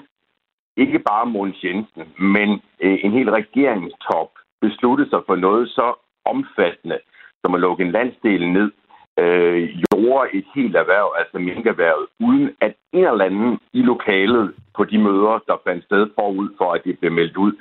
ikke 0.78 1.00
bare 1.00 1.26
Mogens 1.26 1.64
Jensen, 1.64 2.04
men 2.36 2.50
øh, 2.82 2.98
en 3.04 3.12
hel 3.12 3.30
regeringstop 3.30 4.30
beslutte 4.62 5.06
sig 5.10 5.22
for 5.28 5.36
noget 5.36 5.70
så 5.70 5.88
omfattende, 6.26 7.00
som 7.42 7.56
at 7.56 7.62
lukke 7.62 7.84
en 7.84 7.92
landsdel 7.92 8.52
ned, 8.52 8.72
øh, 9.20 9.70
gjorde 9.84 10.30
et 10.34 10.46
helt 10.56 10.76
erhverv, 10.76 11.14
altså 11.18 11.38
minkerhvervet, 11.40 12.08
uden 12.20 12.50
at 12.62 12.74
en 12.94 13.06
eller 13.06 13.26
anden 13.26 13.60
i 13.74 13.82
lokalet 13.82 14.54
på 14.78 14.84
de 14.84 14.98
møder, 14.98 15.40
der 15.48 15.64
fandt 15.68 15.84
sted 15.84 16.10
forud 16.16 16.50
for, 16.58 16.74
at 16.74 16.82
det 16.84 17.00
blev 17.00 17.12
meldt 17.12 17.38
ud, 17.38 17.54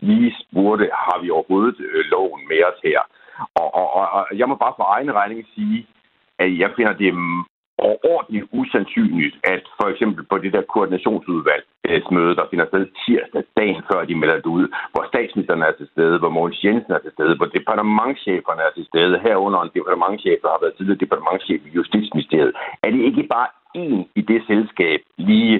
lige 0.00 0.34
spurgte, 0.40 0.90
har 0.92 1.18
vi 1.22 1.30
overhovedet 1.30 1.76
øh, 1.80 2.04
loven 2.10 2.48
med 2.48 2.60
os 2.70 2.80
her? 2.84 3.00
Og, 3.54 3.74
og, 3.74 3.94
og, 3.94 4.06
og 4.10 4.38
jeg 4.38 4.48
må 4.48 4.54
bare 4.54 4.74
for 4.76 4.86
egen 4.96 5.14
regning 5.14 5.46
sige, 5.54 5.86
at 6.38 6.58
jeg 6.58 6.70
finder 6.76 6.92
det 6.92 7.14
overordentligt 7.78 8.46
usandsynligt, 8.60 9.36
at 9.54 9.62
for 9.80 9.86
eksempel 9.92 10.24
på 10.30 10.38
det 10.38 10.52
der 10.52 10.62
koordinationsudvalgsmøde, 10.72 12.32
øh, 12.34 12.36
der 12.38 12.46
finder 12.50 12.66
sted 12.66 12.86
tirsdag, 13.02 13.44
dagen 13.60 13.82
før 13.90 14.00
de 14.04 14.14
melder 14.20 14.36
det 14.36 14.46
ud, 14.58 14.66
hvor 14.92 15.04
statsministeren 15.12 15.62
er 15.62 15.72
til 15.72 15.88
stede, 15.92 16.18
hvor 16.18 16.32
Mogens 16.36 16.64
Jensen 16.64 16.92
er 16.92 17.02
til 17.02 17.12
stede, 17.16 17.36
hvor 17.36 17.50
departementcheferne 17.58 18.62
er 18.68 18.72
til 18.74 18.86
stede, 18.90 19.22
herunder 19.26 19.60
en 19.60 19.74
departementchef, 19.76 20.38
der 20.42 20.50
har 20.54 20.60
været 20.62 20.76
tidligere 20.76 21.02
departementchef 21.04 21.60
i 21.68 21.70
Justitsministeriet. 21.78 22.52
Er 22.84 22.90
det 22.90 23.02
ikke 23.08 23.24
bare 23.34 23.48
en 23.82 24.08
i 24.20 24.22
det 24.30 24.40
selskab 24.50 25.00
lige 25.18 25.56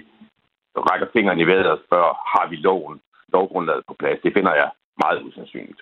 rækker 0.76 1.06
fingrene 1.12 1.42
i 1.42 1.46
vejret 1.46 1.66
og 1.74 1.78
spørger, 1.86 2.14
har 2.32 2.46
vi 2.50 2.56
loven, 2.56 3.00
lovgrundlaget 3.32 3.82
på 3.88 3.94
plads? 3.98 4.20
Det 4.24 4.32
finder 4.36 4.54
jeg 4.54 4.70
meget 5.02 5.22
usandsynligt. 5.22 5.80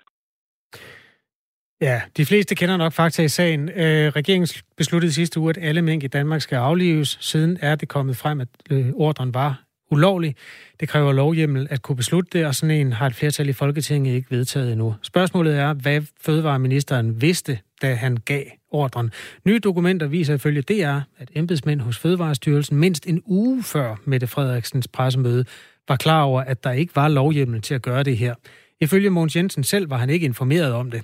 Ja, 1.83 2.01
de 2.17 2.25
fleste 2.25 2.55
kender 2.55 2.77
nok 2.77 2.93
fakta 2.93 3.23
i 3.23 3.27
sagen. 3.27 3.69
Øh, 3.69 4.11
regeringen 4.15 4.47
besluttede 4.77 5.13
sidste 5.13 5.39
uge, 5.39 5.49
at 5.49 5.57
alle 5.61 5.81
mink 5.81 6.03
i 6.03 6.07
Danmark 6.07 6.41
skal 6.41 6.55
aflives. 6.55 7.17
Siden 7.21 7.57
er 7.61 7.75
det 7.75 7.87
kommet 7.87 8.17
frem, 8.17 8.41
at 8.41 8.47
øh, 8.69 8.89
ordren 8.93 9.33
var 9.33 9.63
ulovlig. 9.91 10.35
Det 10.79 10.89
kræver 10.89 11.13
lovhjemmel 11.13 11.67
at 11.69 11.81
kunne 11.81 11.95
beslutte 11.95 12.37
det, 12.37 12.45
og 12.45 12.55
sådan 12.55 12.75
en 12.75 12.93
har 12.93 13.07
et 13.07 13.15
flertal 13.15 13.49
i 13.49 13.53
Folketinget 13.53 14.15
ikke 14.15 14.31
vedtaget 14.31 14.71
endnu. 14.71 14.95
Spørgsmålet 15.01 15.55
er, 15.55 15.73
hvad 15.73 16.01
fødevareministeren 16.21 17.21
vidste, 17.21 17.59
da 17.81 17.93
han 17.93 18.17
gav 18.17 18.43
ordren. 18.71 19.11
Nye 19.45 19.59
dokumenter 19.59 20.07
viser 20.07 20.33
ifølge 20.33 20.61
DR, 20.61 20.99
at 21.17 21.29
embedsmænd 21.35 21.81
hos 21.81 21.97
Fødevarestyrelsen 21.97 22.77
mindst 22.77 23.07
en 23.07 23.21
uge 23.25 23.63
før 23.63 23.95
Mette 24.05 24.27
Frederiksens 24.27 24.87
pressemøde 24.87 25.45
var 25.87 25.95
klar 25.95 26.23
over, 26.23 26.41
at 26.41 26.63
der 26.63 26.71
ikke 26.71 26.95
var 26.95 27.07
lovhjemmel 27.07 27.61
til 27.61 27.73
at 27.73 27.81
gøre 27.81 28.03
det 28.03 28.17
her. 28.17 28.35
Ifølge 28.81 29.09
Mogens 29.09 29.35
Jensen 29.35 29.63
selv 29.63 29.89
var 29.89 29.97
han 29.97 30.09
ikke 30.09 30.25
informeret 30.25 30.73
om 30.73 30.91
det. 30.91 31.01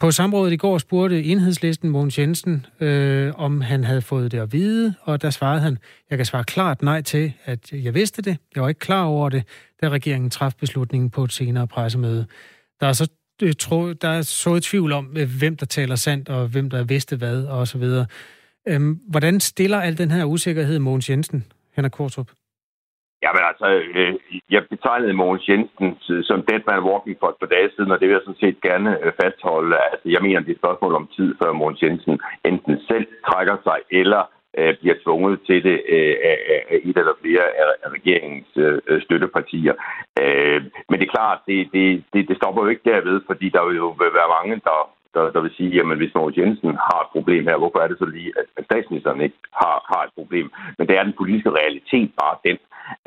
På 0.00 0.10
samrådet 0.10 0.52
i 0.52 0.56
går 0.56 0.78
spurgte 0.78 1.24
enhedslisten 1.24 1.90
Mogens 1.90 2.18
Jensen, 2.18 2.66
øh, 2.80 3.32
om 3.36 3.60
han 3.60 3.84
havde 3.84 4.02
fået 4.02 4.32
det 4.32 4.38
at 4.38 4.52
vide, 4.52 4.94
og 5.02 5.22
der 5.22 5.30
svarede 5.30 5.60
han, 5.60 5.78
jeg 6.10 6.18
kan 6.18 6.26
svare 6.26 6.44
klart 6.44 6.82
nej 6.82 7.02
til, 7.02 7.32
at 7.44 7.72
jeg 7.72 7.94
vidste 7.94 8.22
det. 8.22 8.36
Jeg 8.54 8.62
var 8.62 8.68
ikke 8.68 8.78
klar 8.78 9.04
over 9.04 9.28
det, 9.28 9.44
da 9.82 9.88
regeringen 9.88 10.30
traf 10.30 10.52
beslutningen 10.54 11.10
på 11.10 11.24
et 11.24 11.32
senere 11.32 11.68
pressemøde. 11.68 12.26
Der 12.80 12.86
er 12.86 12.92
så 12.92 13.08
øh, 13.42 13.52
tro, 13.58 13.92
der 13.92 14.08
er 14.08 14.22
så 14.22 14.54
et 14.54 14.62
tvivl 14.62 14.92
om, 14.92 15.16
øh, 15.16 15.28
hvem 15.38 15.56
der 15.56 15.66
taler 15.66 15.96
sandt, 15.96 16.28
og 16.28 16.48
hvem 16.48 16.70
der 16.70 16.84
vidste 16.84 17.16
hvad, 17.16 17.44
og 17.44 17.68
så 17.68 17.78
videre. 17.78 18.06
Øhm, 18.68 19.00
hvordan 19.08 19.40
stiller 19.40 19.80
al 19.80 19.98
den 19.98 20.10
her 20.10 20.24
usikkerhed 20.24 20.78
Mogens 20.78 21.10
Jensen, 21.10 21.44
Henrik 21.76 21.92
Kortrup? 21.92 22.30
Jamen 23.24 23.42
altså, 23.50 23.68
øh, 23.94 24.14
jeg 24.50 24.62
betegnede 24.70 25.12
Mogens 25.12 25.48
Jensen 25.48 25.88
som 26.28 26.42
dead 26.48 26.62
man 26.66 26.86
walking 26.90 27.16
for 27.20 27.28
et 27.30 27.40
par 27.40 27.50
dage 27.54 27.70
siden, 27.76 27.92
og 27.92 28.00
det 28.00 28.08
vil 28.08 28.16
jeg 28.16 28.24
sådan 28.24 28.44
set 28.44 28.60
gerne 28.60 28.90
øh, 29.04 29.12
fastholde. 29.20 29.76
Altså, 29.92 30.06
jeg 30.14 30.22
mener, 30.22 30.40
det 30.40 30.48
er 30.48 30.56
et 30.58 30.62
spørgsmål 30.64 30.94
om 30.94 31.08
tid, 31.16 31.34
før 31.40 31.52
Mogens 31.52 31.82
Jensen 31.82 32.20
enten 32.44 32.74
selv 32.90 33.06
trækker 33.28 33.56
sig, 33.66 33.78
eller 34.00 34.22
øh, 34.58 34.74
bliver 34.80 34.96
tvunget 35.04 35.40
til 35.46 35.58
det 35.68 35.78
øh, 35.96 36.16
af, 36.30 36.38
af 36.72 36.78
et 36.88 36.96
eller 36.98 37.16
flere 37.22 37.44
af 37.84 37.88
regeringens 37.96 38.50
øh, 38.56 39.02
støttepartier. 39.02 39.74
Øh, 40.22 40.60
men 40.88 40.96
det 40.98 41.06
er 41.06 41.16
klart, 41.18 41.38
det, 41.48 41.58
det, 41.74 42.04
det, 42.12 42.28
det 42.28 42.36
stopper 42.36 42.62
jo 42.62 42.68
ikke 42.68 42.90
derved, 42.92 43.20
fordi 43.26 43.46
der 43.48 43.62
vil 43.66 43.76
jo 43.76 43.88
være 44.18 44.34
mange, 44.36 44.54
der 44.68 44.78
der, 45.14 45.24
der 45.34 45.40
vil 45.44 45.56
sige, 45.56 45.70
jamen 45.76 45.98
hvis 45.98 46.14
Mogens 46.14 46.38
Jensen 46.40 46.72
har 46.88 47.00
et 47.02 47.12
problem 47.16 47.44
her, 47.50 47.56
hvorfor 47.62 47.78
er 47.80 47.88
det 47.88 47.98
så 47.98 48.08
lige, 48.16 48.32
at, 48.40 48.46
at 48.58 48.64
statsministeren 48.64 49.20
ikke 49.26 49.38
har, 49.62 49.76
har 49.90 50.02
et 50.04 50.12
problem? 50.18 50.46
Men 50.78 50.84
det 50.88 50.94
er 50.96 51.04
den 51.08 51.18
politiske 51.20 51.50
realitet 51.60 52.10
bare 52.22 52.36
den, 52.48 52.58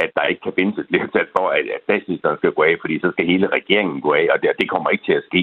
at 0.04 0.10
der 0.16 0.30
ikke 0.30 0.42
kan 0.46 0.58
findes 0.60 0.78
et 0.78 0.90
flertal 0.92 1.28
for, 1.38 1.46
at, 1.58 1.66
at 1.76 1.82
statsministeren 1.88 2.38
skal 2.38 2.52
gå 2.58 2.62
af, 2.70 2.76
fordi 2.82 2.96
så 3.00 3.10
skal 3.12 3.26
hele 3.32 3.48
regeringen 3.58 4.02
gå 4.08 4.12
af, 4.22 4.26
og 4.34 4.38
det, 4.42 4.50
det 4.62 4.70
kommer 4.74 4.90
ikke 4.90 5.06
til 5.10 5.20
at 5.20 5.28
ske. 5.30 5.42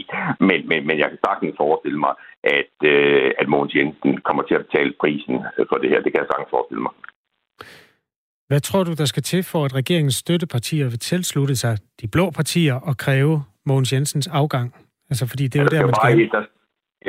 Men, 0.48 0.60
men, 0.70 0.80
men 0.88 0.96
jeg 1.02 1.08
kan 1.10 1.20
sagtens 1.26 1.54
forestille 1.64 2.00
mig, 2.06 2.14
at, 2.58 2.74
øh, 2.92 3.30
at 3.40 3.46
Mogens 3.52 3.74
Jensen 3.74 4.12
kommer 4.28 4.42
til 4.42 4.54
at 4.58 4.64
betale 4.66 4.92
prisen 5.02 5.36
for 5.70 5.76
det 5.82 5.88
her. 5.90 6.00
Det 6.04 6.10
kan 6.12 6.22
jeg 6.22 6.30
sagtens 6.30 6.54
forestille 6.56 6.82
mig. 6.86 6.94
Hvad 8.50 8.60
tror 8.60 8.84
du, 8.84 8.92
der 8.94 9.04
skal 9.04 9.22
til 9.22 9.42
for, 9.42 9.64
at 9.64 9.74
regeringens 9.74 10.14
støttepartier 10.14 10.86
vil 10.88 10.98
tilslutte 10.98 11.56
sig 11.56 11.78
de 12.00 12.08
blå 12.08 12.30
partier 12.30 12.74
og 12.74 12.96
kræve 12.96 13.42
Mogens 13.66 13.92
Jensens 13.92 14.26
afgang? 14.26 14.74
Altså, 15.10 15.26
fordi 15.26 15.44
det 15.48 15.58
er 15.58 15.62
jo 15.62 15.68
der, 15.68 15.78
der, 15.78 15.86
man 15.86 15.94
skal... 15.94 16.12
skal... 16.12 16.30
Der, 16.30 16.44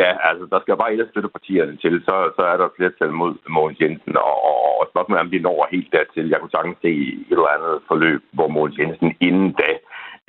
ja, 0.02 0.12
altså, 0.30 0.46
der 0.52 0.60
skal 0.60 0.78
bare 0.78 0.94
et 0.94 1.06
af 1.06 1.10
støttepartierne 1.12 1.76
til, 1.84 1.94
så, 2.08 2.16
så 2.38 2.42
er 2.52 2.58
der 2.58 2.66
et 2.66 2.78
flertal 2.78 3.12
mod 3.22 3.34
Mogens 3.50 3.80
Jensen, 3.82 4.18
og, 4.18 4.36
og, 4.80 4.88
spørgsmålet 4.92 5.20
er, 5.20 5.26
om 5.26 5.32
de 5.32 5.40
når 5.40 5.68
helt 5.76 5.92
dertil. 5.98 6.30
Jeg 6.30 6.40
kunne 6.40 6.56
sagtens 6.56 6.78
se 6.82 6.92
et 7.30 7.38
eller 7.38 7.56
andet 7.56 7.76
forløb, 7.88 8.22
hvor 8.38 8.48
Mogens 8.48 8.78
Jensen 8.80 9.10
inden 9.28 9.52
da 9.62 9.72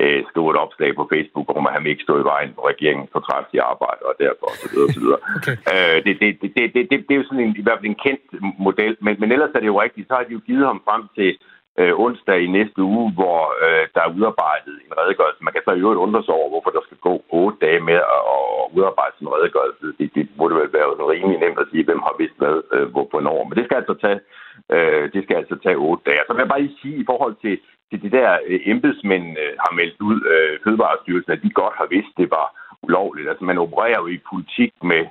øh, 0.03 0.23
stod 0.31 0.47
et 0.51 0.61
opslag 0.65 0.91
på 0.97 1.05
Facebook 1.13 1.47
om, 1.57 1.67
at 1.67 1.73
han 1.77 1.87
ikke 1.87 2.07
stod 2.07 2.19
i 2.21 2.29
vejen 2.33 2.51
for 2.55 2.65
regeringen 2.73 3.07
for 3.13 3.21
i 3.53 3.59
arbejde, 3.73 4.03
og 4.11 4.15
derfor 4.25 4.47
så 4.95 5.01
videre. 5.03 5.21
Okay. 5.39 5.57
Øh, 5.73 5.99
det, 6.05 6.15
det, 6.21 6.31
det, 6.43 6.51
det, 6.57 6.65
det, 6.75 6.83
det, 6.91 6.99
det, 7.07 7.15
er 7.15 7.21
jo 7.23 7.29
sådan 7.29 7.45
en, 7.45 7.57
i 7.61 7.65
hvert 7.65 7.79
fald 7.79 7.93
en 7.95 8.05
kendt 8.07 8.25
model, 8.67 8.97
men, 9.05 9.15
men 9.21 9.33
ellers 9.33 9.55
er 9.55 9.61
det 9.61 9.73
jo 9.73 9.83
rigtigt, 9.83 10.09
så 10.09 10.15
har 10.15 10.25
de 10.25 10.33
jo 10.39 10.47
givet 10.49 10.67
ham 10.67 10.83
frem 10.89 11.03
til 11.19 11.31
øh, 11.81 11.93
onsdag 12.05 12.39
i 12.43 12.55
næste 12.59 12.81
uge, 12.83 13.13
hvor 13.19 13.41
øh, 13.65 13.85
der 13.95 14.03
er 14.05 14.15
udarbejdet 14.17 14.75
en 14.87 14.99
redegørelse. 15.01 15.45
Man 15.45 15.53
kan 15.53 15.63
så 15.65 15.73
i 15.73 15.83
øvrigt 15.85 16.05
undre 16.07 16.23
sig 16.25 16.35
over, 16.35 16.49
hvorfor 16.53 16.71
der 16.71 16.83
skal 16.85 16.99
gå 17.09 17.15
otte 17.29 17.59
dage 17.67 17.81
med 17.91 17.99
at, 18.15 18.23
at 18.35 18.65
udarbejde 18.77 19.15
sådan 19.15 19.29
en 19.29 19.35
redegørelse. 19.37 19.87
Det, 19.99 20.15
det 20.15 20.25
burde 20.37 20.55
vel 20.61 20.73
være 20.73 20.89
rimelig 21.15 21.39
nemt 21.41 21.63
at 21.65 21.71
sige, 21.71 21.85
hvem 21.85 22.03
har 22.07 22.15
vidst 22.19 22.37
hvad, 22.41 22.57
øh, 22.75 22.87
hvor, 22.93 23.07
hvornår. 23.11 23.45
Men 23.45 23.55
det 23.59 23.65
skal 23.65 23.81
altså 23.83 23.95
tage, 24.05 24.21
øh, 24.75 25.05
det 25.15 25.21
skal 25.25 25.37
altså 25.37 25.57
tage 25.65 25.83
otte 25.87 26.03
dage. 26.11 26.23
Så 26.27 26.33
vil 26.33 26.45
jeg 26.45 26.53
bare 26.53 26.63
lige 26.63 26.81
sige, 26.83 26.97
i 27.03 27.09
forhold 27.11 27.37
til, 27.45 27.55
til 27.91 27.99
de 28.05 28.11
der 28.17 28.29
øh, 28.47 28.61
embedsmænd 28.73 29.27
øh, 29.43 29.55
har 29.65 29.73
meldt 29.79 30.01
ud, 30.09 30.19
øh, 30.35 30.55
Fødevarestyrelsen, 30.65 31.33
at 31.33 31.43
de 31.43 31.51
godt 31.61 31.75
har 31.81 31.87
vidst, 31.95 32.13
det 32.17 32.29
var 32.31 32.47
ulovligt. 32.83 33.29
Altså 33.29 33.45
man 33.45 33.59
opererer 33.59 34.01
jo 34.03 34.07
i 34.07 34.27
politik 34.31 34.73
med 34.83 35.03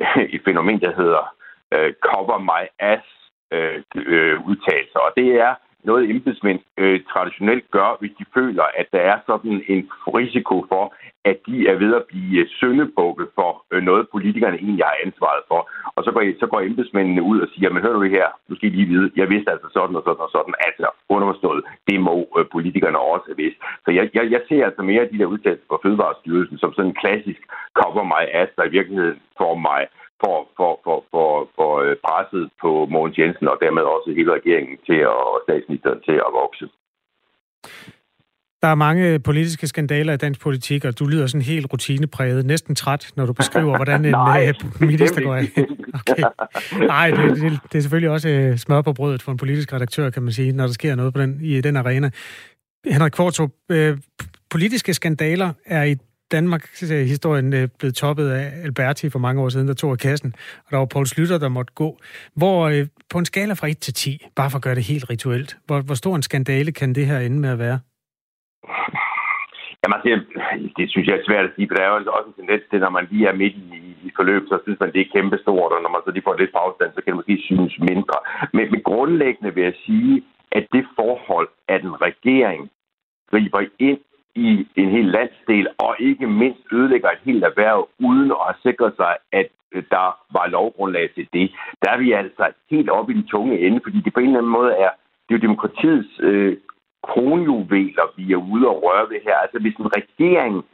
øh, 0.00 0.24
et 0.34 0.42
fænomen, 0.44 0.80
der 0.80 0.92
hedder 1.00 1.24
øh, 1.74 1.92
cover 2.06 2.38
my 2.50 2.62
ass 2.78 3.06
øh, 3.52 3.82
øh, 3.96 4.46
udtalelser. 4.48 4.98
Og 5.06 5.12
det 5.16 5.28
er 5.46 5.54
noget 5.84 6.10
embedsmænd 6.10 6.60
øh, 6.78 7.00
traditionelt 7.12 7.70
gør, 7.70 7.96
hvis 8.00 8.12
de 8.18 8.24
føler, 8.34 8.64
at 8.80 8.86
der 8.92 9.02
er 9.12 9.18
sådan 9.26 9.64
en 9.68 9.82
risiko 10.18 10.66
for, 10.68 10.84
at 11.30 11.38
de 11.46 11.56
er 11.68 11.76
ved 11.82 11.94
at 11.94 12.04
blive 12.10 12.40
øh, 12.40 12.48
syndebukke 12.48 13.26
for 13.34 13.50
øh, 13.72 13.82
noget, 13.82 14.08
politikerne 14.14 14.56
egentlig 14.56 14.84
har 14.84 14.96
ansvaret 15.06 15.42
for. 15.50 15.60
Og 15.96 16.04
så 16.04 16.10
går, 16.14 16.22
så 16.40 16.46
går 16.46 16.60
embedsmændene 16.60 17.22
ud 17.22 17.38
og 17.40 17.48
siger, 17.54 17.70
men 17.70 17.82
hør 17.82 17.92
du 17.92 18.02
her, 18.02 18.28
du 18.48 18.54
skal 18.56 18.70
lige 18.70 18.92
vide, 18.94 19.10
jeg 19.16 19.30
vidste 19.30 19.50
altså 19.50 19.68
sådan 19.76 19.96
og 19.96 20.02
sådan 20.06 20.26
og 20.26 20.30
sådan, 20.36 20.54
altså 20.66 20.88
underforstået, 21.08 21.64
det 21.88 22.00
må 22.00 22.16
øh, 22.38 22.44
politikerne 22.52 22.98
også 22.98 23.26
have 23.28 23.40
vidst. 23.44 23.58
Så 23.84 23.90
jeg, 23.98 24.04
jeg, 24.14 24.24
jeg 24.34 24.42
ser 24.48 24.64
altså 24.68 24.82
mere 24.82 25.08
de 25.12 25.18
der 25.18 25.32
udtalelser 25.34 25.66
fra 25.70 25.82
Fødevarestyrelsen 25.84 26.58
som 26.58 26.72
sådan 26.72 26.90
en 26.90 27.00
klassisk 27.02 27.42
cover 27.78 28.04
my 28.14 28.24
ass, 28.40 28.50
der 28.56 28.64
i 28.64 28.74
virkeligheden 28.78 29.18
får 29.38 29.54
mig 29.68 29.82
for, 30.24 30.38
for, 30.58 30.72
for, 30.84 30.98
for, 31.12 31.28
for 31.56 31.70
øh, 31.84 31.96
presset 32.06 32.44
på 32.62 32.70
Mogens 32.94 33.18
Jensen 33.18 33.46
og 33.52 33.58
dermed 33.64 33.82
også 33.94 34.08
hele 34.18 34.32
regeringen 34.38 34.76
til 34.88 34.98
at, 35.10 35.18
og 35.32 35.38
statsministeren 35.46 36.00
til 36.08 36.16
at 36.26 36.30
vokse. 36.42 36.66
Der 38.62 38.70
er 38.70 38.74
mange 38.74 39.18
politiske 39.18 39.66
skandaler 39.66 40.12
i 40.12 40.16
dansk 40.16 40.40
politik, 40.40 40.84
og 40.84 40.98
du 40.98 41.04
lyder 41.04 41.26
sådan 41.26 41.42
helt 41.42 41.72
rutinepræget, 41.72 42.46
næsten 42.46 42.74
træt, 42.74 43.12
når 43.16 43.26
du 43.26 43.32
beskriver, 43.32 43.76
hvordan 43.76 44.04
en 44.04 44.10
Nej, 44.30 44.48
øh, 44.48 44.54
minister 44.90 45.22
går 45.22 45.34
af. 45.34 45.46
Okay. 46.00 46.22
Nej, 46.86 47.10
det, 47.10 47.36
det, 47.36 47.58
det 47.72 47.78
er 47.78 47.82
selvfølgelig 47.82 48.10
også 48.10 48.28
øh, 48.28 48.56
smør 48.56 48.82
på 48.82 48.92
brødet 48.92 49.22
for 49.22 49.32
en 49.32 49.38
politisk 49.38 49.72
redaktør, 49.72 50.10
kan 50.10 50.22
man 50.22 50.32
sige, 50.32 50.52
når 50.52 50.66
der 50.66 50.72
sker 50.72 50.94
noget 50.94 51.14
på 51.14 51.20
den, 51.20 51.40
i 51.42 51.60
den 51.60 51.76
arena. 51.76 52.10
Henrik 52.86 53.12
Kvartrup, 53.12 53.50
øh, 53.70 53.98
politiske 54.50 54.94
skandaler 54.94 55.52
er 55.66 55.82
i 55.84 55.96
Danmarks 56.32 56.80
historien 56.90 57.50
blev 57.50 57.62
øh, 57.62 57.68
blevet 57.78 57.94
toppet 57.94 58.30
af 58.30 58.46
Alberti 58.64 59.10
for 59.10 59.18
mange 59.18 59.42
år 59.42 59.48
siden, 59.48 59.68
der 59.68 59.74
tog 59.74 59.90
af 59.90 59.98
kassen, 59.98 60.34
og 60.64 60.70
der 60.70 60.78
var 60.78 60.84
Poul 60.84 61.06
Slytter, 61.06 61.38
der 61.38 61.48
måtte 61.48 61.72
gå. 61.74 61.98
Hvor 62.36 62.68
øh, 62.68 62.86
på 63.10 63.18
en 63.18 63.24
skala 63.24 63.54
fra 63.54 63.68
1 63.68 63.78
til 63.78 63.94
10, 63.94 64.26
bare 64.36 64.50
for 64.50 64.58
at 64.58 64.62
gøre 64.62 64.74
det 64.74 64.90
helt 64.92 65.10
rituelt, 65.10 65.56
hvor, 65.66 65.80
hvor 65.80 65.94
stor 65.94 66.16
en 66.16 66.22
skandale 66.22 66.72
kan 66.72 66.94
det 66.94 67.06
her 67.06 67.18
ende 67.18 67.40
med 67.40 67.50
at 67.50 67.58
være? 67.58 67.78
Jamen, 69.80 69.96
altså, 69.96 70.08
det, 70.08 70.72
det 70.78 70.86
synes 70.90 71.06
jeg 71.08 71.16
er 71.16 71.28
svært 71.28 71.44
at 71.48 71.54
sige, 71.54 71.68
for 71.68 71.74
der 71.74 71.84
er 71.84 71.90
jo 71.90 72.00
altså 72.00 72.12
også 72.16 72.28
en 72.30 72.38
tendens 72.40 72.64
til, 72.70 72.78
når 72.80 72.92
man 72.98 73.06
lige 73.10 73.26
er 73.30 73.40
midt 73.42 73.56
i, 73.56 73.70
i 74.06 74.10
forløb, 74.16 74.42
så 74.46 74.56
synes 74.64 74.80
man, 74.80 74.92
det 74.92 75.00
er 75.00 75.12
kæmpestort, 75.14 75.72
og 75.76 75.80
når 75.82 75.90
man 75.94 76.02
så 76.04 76.10
lige 76.12 76.26
får 76.28 76.36
lidt 76.38 76.52
på 76.52 76.60
afstand, 76.66 76.90
så 76.90 77.00
kan 77.00 77.10
det 77.10 77.20
måske 77.20 77.46
synes 77.50 77.74
mindre. 77.90 78.18
Men, 78.56 78.64
men 78.72 78.80
grundlæggende 78.90 79.54
vil 79.54 79.64
jeg 79.64 79.76
sige, 79.86 80.14
at 80.58 80.64
det 80.72 80.84
forhold, 81.00 81.48
at 81.74 81.80
en 81.88 81.96
regering 82.08 82.62
griber 83.30 83.62
ind 83.90 84.00
i 84.34 84.68
en 84.76 84.90
hel 84.90 85.04
landsdel, 85.04 85.66
og 85.78 85.96
ikke 85.98 86.26
mindst 86.26 86.62
ødelægger 86.72 87.10
et 87.10 87.24
helt 87.24 87.44
erhverv, 87.44 87.88
uden 87.98 88.30
at 88.30 88.36
have 88.46 88.62
sikret 88.62 88.92
sig, 88.96 89.16
at 89.32 89.48
øh, 89.72 89.82
der 89.90 90.06
var 90.32 90.46
lovgrundlag 90.46 91.10
til 91.14 91.28
det. 91.32 91.52
Der 91.82 91.90
er 91.90 91.98
vi 91.98 92.12
altså 92.12 92.52
helt 92.70 92.90
oppe 92.90 93.12
i 93.12 93.16
den 93.16 93.26
tunge 93.26 93.58
ende, 93.58 93.80
fordi 93.82 94.00
det 94.00 94.14
på 94.14 94.20
en 94.20 94.26
eller 94.26 94.38
anden 94.38 94.52
måde 94.52 94.72
er, 94.72 94.90
det 95.24 95.34
er 95.34 95.38
jo 95.38 95.46
demokratiets 95.48 96.12
øh, 96.20 96.56
kronjuveler, 97.02 98.06
vi 98.16 98.32
er 98.32 98.36
ude 98.52 98.68
og 98.68 98.82
røre 98.84 99.10
ved 99.10 99.20
her. 99.24 99.36
Altså 99.36 99.58
hvis 99.58 99.76
en 99.76 99.96
regering 99.96 100.64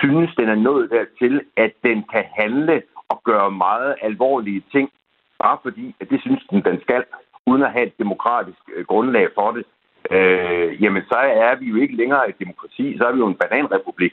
synes, 0.00 0.30
den 0.34 0.48
er 0.48 0.54
nået 0.54 0.90
dertil, 0.90 1.40
at 1.56 1.72
den 1.84 2.04
kan 2.12 2.24
handle 2.40 2.82
og 3.08 3.22
gøre 3.24 3.50
meget 3.50 3.94
alvorlige 4.02 4.62
ting, 4.72 4.90
bare 5.38 5.58
fordi, 5.62 5.94
at 6.00 6.10
det 6.10 6.20
synes 6.20 6.42
den, 6.50 6.64
den 6.64 6.80
skal, 6.80 7.04
uden 7.46 7.62
at 7.62 7.72
have 7.72 7.86
et 7.86 7.98
demokratisk 7.98 8.62
øh, 8.74 8.86
grundlag 8.86 9.28
for 9.34 9.50
det, 9.52 9.64
øh, 10.10 10.82
jamen 10.82 11.02
så 11.12 11.18
er 11.48 11.54
vi 11.60 11.66
jo 11.72 11.76
ikke 11.82 11.96
længere 11.96 12.28
et 12.30 12.38
demokrati, 12.38 12.96
så 12.98 13.04
er 13.08 13.12
vi 13.12 13.18
jo 13.18 13.26
en 13.32 13.38
bananrepublik. 13.42 14.12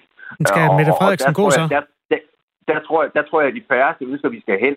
Skal 0.49 0.61
Og- 0.69 0.75
Mette 0.79 0.93
Frederiksen 0.99 1.27
der 1.33 1.33
gå 1.41 1.49
så? 1.49 1.61
jeg, 1.61 1.69
Der, 1.69 1.81
der, 2.11 2.19
der, 2.73 2.79
tror 2.87 3.03
jeg, 3.03 3.11
der 3.17 3.23
tror 3.29 3.41
jeg, 3.41 3.47
at 3.49 3.55
de 3.59 3.63
færreste 3.71 4.05
ønsker, 4.05 4.29
vi 4.29 4.41
skal 4.41 4.57
hen. 4.65 4.75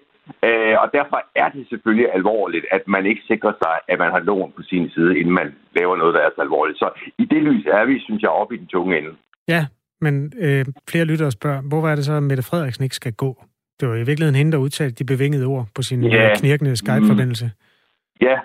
Øh, 0.49 0.75
og 0.83 0.87
derfor 0.99 1.19
er 1.43 1.49
det 1.49 1.67
selvfølgelig 1.71 2.09
alvorligt, 2.19 2.67
at 2.77 2.83
man 2.95 3.07
ikke 3.07 3.23
sikrer 3.27 3.53
sig, 3.63 3.75
at 3.89 3.99
man 3.99 4.11
har 4.11 4.19
loven 4.21 4.53
på 4.57 4.63
sin 4.63 4.91
side, 4.91 5.19
inden 5.19 5.35
man 5.35 5.55
laver 5.79 5.97
noget, 5.97 6.15
der 6.15 6.21
er 6.21 6.31
så 6.37 6.41
alvorligt. 6.41 6.79
Så 6.79 6.89
i 7.19 7.25
det 7.25 7.43
lys 7.43 7.67
er 7.67 7.85
vi, 7.85 8.01
synes 8.01 8.23
jeg, 8.23 8.31
oppe 8.31 8.55
i 8.55 8.59
den 8.59 8.67
tunge 8.67 8.99
ende. 8.99 9.11
Ja, 9.49 9.67
men 10.01 10.33
øh, 10.39 10.65
flere 10.91 11.05
lyttere 11.05 11.31
spørger, 11.31 11.61
hvor 11.61 11.89
er 11.89 11.95
det 11.95 12.05
så, 12.05 12.13
at 12.13 12.23
Mette 12.23 12.43
Frederiksen 12.43 12.85
ikke 12.85 12.97
skal 12.97 13.13
gå? 13.13 13.45
Det 13.81 13.89
var 13.89 13.95
i 13.95 13.99
virkeligheden 14.11 14.35
hende, 14.35 14.53
der 14.53 14.59
udtalte 14.59 14.95
de 14.95 15.05
bevingede 15.05 15.47
ord 15.47 15.67
på 15.75 15.83
sin 15.83 16.05
Ja. 16.05 16.17
yeah. 16.17 16.37
knirkende 16.37 16.77
Skype-forbindelse. 16.77 17.51
Ja, 18.21 18.39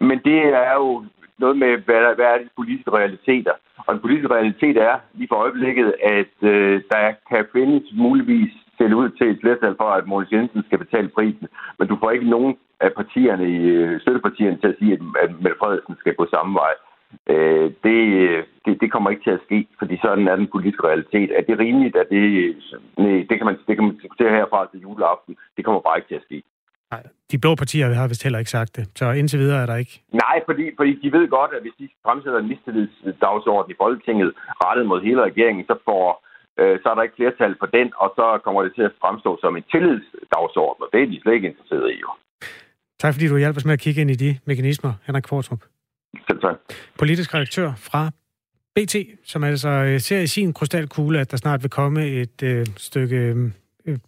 men 0.00 0.18
det 0.24 0.38
er 0.38 0.74
jo 0.74 1.04
noget 1.38 1.56
med, 1.58 1.72
hvad, 1.86 2.00
der, 2.04 2.14
hvad 2.14 2.26
er 2.26 2.38
de 2.38 2.48
politiske 2.56 2.90
realiteter. 2.90 3.52
Og 3.86 3.94
den 3.94 4.00
politiske 4.00 4.34
realitet 4.34 4.76
er 4.76 4.96
lige 5.14 5.28
for 5.28 5.36
øjeblikket, 5.44 5.94
at 6.02 6.34
øh, 6.42 6.82
der 6.90 7.12
kan 7.30 7.44
findes 7.52 7.84
muligvis 7.92 8.52
til 8.78 8.94
ud 8.94 9.08
til 9.10 9.26
et 9.30 9.38
flertal 9.42 9.74
for, 9.80 9.88
at 9.98 10.06
Mogens 10.06 10.32
Jensen 10.32 10.62
skal 10.66 10.78
betale 10.78 11.08
prisen. 11.08 11.46
Men 11.78 11.88
du 11.88 11.96
får 12.00 12.10
ikke 12.10 12.30
nogen 12.30 12.56
af 12.80 12.92
partierne 12.92 13.46
i 13.56 13.58
øh, 13.76 14.00
støttepartierne 14.00 14.58
til 14.58 14.68
at 14.68 14.76
sige, 14.78 14.92
at, 14.92 15.00
at 15.22 15.30
Mette 15.42 15.58
Frederiksen 15.60 15.96
skal 15.98 16.14
gå 16.14 16.26
samme 16.30 16.54
vej. 16.54 16.74
Øh, 17.32 17.70
det, 17.84 17.98
det, 18.64 18.80
det 18.80 18.92
kommer 18.92 19.10
ikke 19.10 19.24
til 19.24 19.38
at 19.38 19.44
ske, 19.46 19.66
fordi 19.78 19.98
sådan 20.02 20.28
er 20.28 20.36
den 20.36 20.48
politiske 20.54 20.86
realitet. 20.86 21.30
Er 21.38 21.42
det 21.42 21.58
rimeligt, 21.58 21.96
at 21.96 22.06
det, 22.10 22.24
øh, 22.44 22.54
nej, 22.96 23.12
øh, 23.12 23.28
det, 23.28 23.36
kan 23.38 23.46
man, 23.46 23.56
det 23.68 23.74
kan 23.76 23.84
man 23.84 23.96
diskutere 24.02 24.30
herfra 24.30 24.68
til 24.70 24.80
juleaften. 24.80 25.36
Det 25.56 25.64
kommer 25.64 25.80
bare 25.80 25.98
ikke 25.98 26.08
til 26.08 26.20
at 26.20 26.28
ske. 26.28 26.42
De 27.32 27.38
blå 27.38 27.54
partier 27.54 27.94
har 28.00 28.08
vist 28.08 28.22
heller 28.22 28.38
ikke 28.38 28.50
sagt 28.50 28.76
det, 28.76 28.84
så 28.98 29.06
indtil 29.20 29.38
videre 29.38 29.62
er 29.62 29.66
der 29.66 29.76
ikke. 29.76 29.94
Nej, 30.24 30.36
fordi, 30.48 30.64
fordi 30.78 30.92
de 31.02 31.12
ved 31.16 31.28
godt, 31.28 31.50
at 31.56 31.62
hvis 31.62 31.76
de 31.80 31.88
fremsætter 32.06 32.38
en 32.40 32.48
mistillidsdagsorden 32.52 33.70
i 33.72 33.78
Folketinget 33.82 34.30
rettet 34.64 34.86
mod 34.86 35.00
hele 35.02 35.20
regeringen, 35.28 35.64
så, 35.70 35.76
får, 35.88 36.04
øh, 36.60 36.74
så 36.82 36.86
er 36.90 36.94
der 36.94 37.02
ikke 37.02 37.18
flertal 37.20 37.54
for 37.60 37.68
den, 37.76 37.88
og 38.02 38.08
så 38.18 38.26
kommer 38.44 38.60
det 38.62 38.72
til 38.74 38.84
at 38.88 38.92
fremstå 39.02 39.30
som 39.42 39.56
en 39.56 39.64
tillidsdagsorden, 39.74 40.80
og 40.84 40.88
det 40.92 41.00
er 41.02 41.06
de 41.12 41.20
slet 41.22 41.34
ikke 41.34 41.48
interesseret 41.48 41.90
i. 41.94 41.98
Jo. 42.04 42.10
Tak 43.02 43.14
fordi 43.14 43.26
du 43.28 43.36
hjalp 43.36 43.56
os 43.56 43.64
med 43.64 43.76
at 43.78 43.84
kigge 43.84 44.00
ind 44.00 44.10
i 44.10 44.18
de 44.24 44.38
mekanismer, 44.50 44.92
Henrik 45.06 45.24
Kvartrup. 45.28 45.62
Selv 46.26 46.40
tak. 46.40 46.56
Politisk 46.98 47.34
redaktør 47.34 47.72
fra 47.88 48.10
BT, 48.76 48.94
som 49.24 49.44
altså 49.44 49.68
øh, 49.68 50.00
ser 50.00 50.20
i 50.20 50.26
sin 50.26 50.52
krystalkugle, 50.52 51.20
at 51.20 51.30
der 51.30 51.36
snart 51.36 51.62
vil 51.62 51.70
komme 51.70 52.06
et 52.06 52.42
øh, 52.42 52.66
stykke 52.76 53.16
øh, 53.86 53.98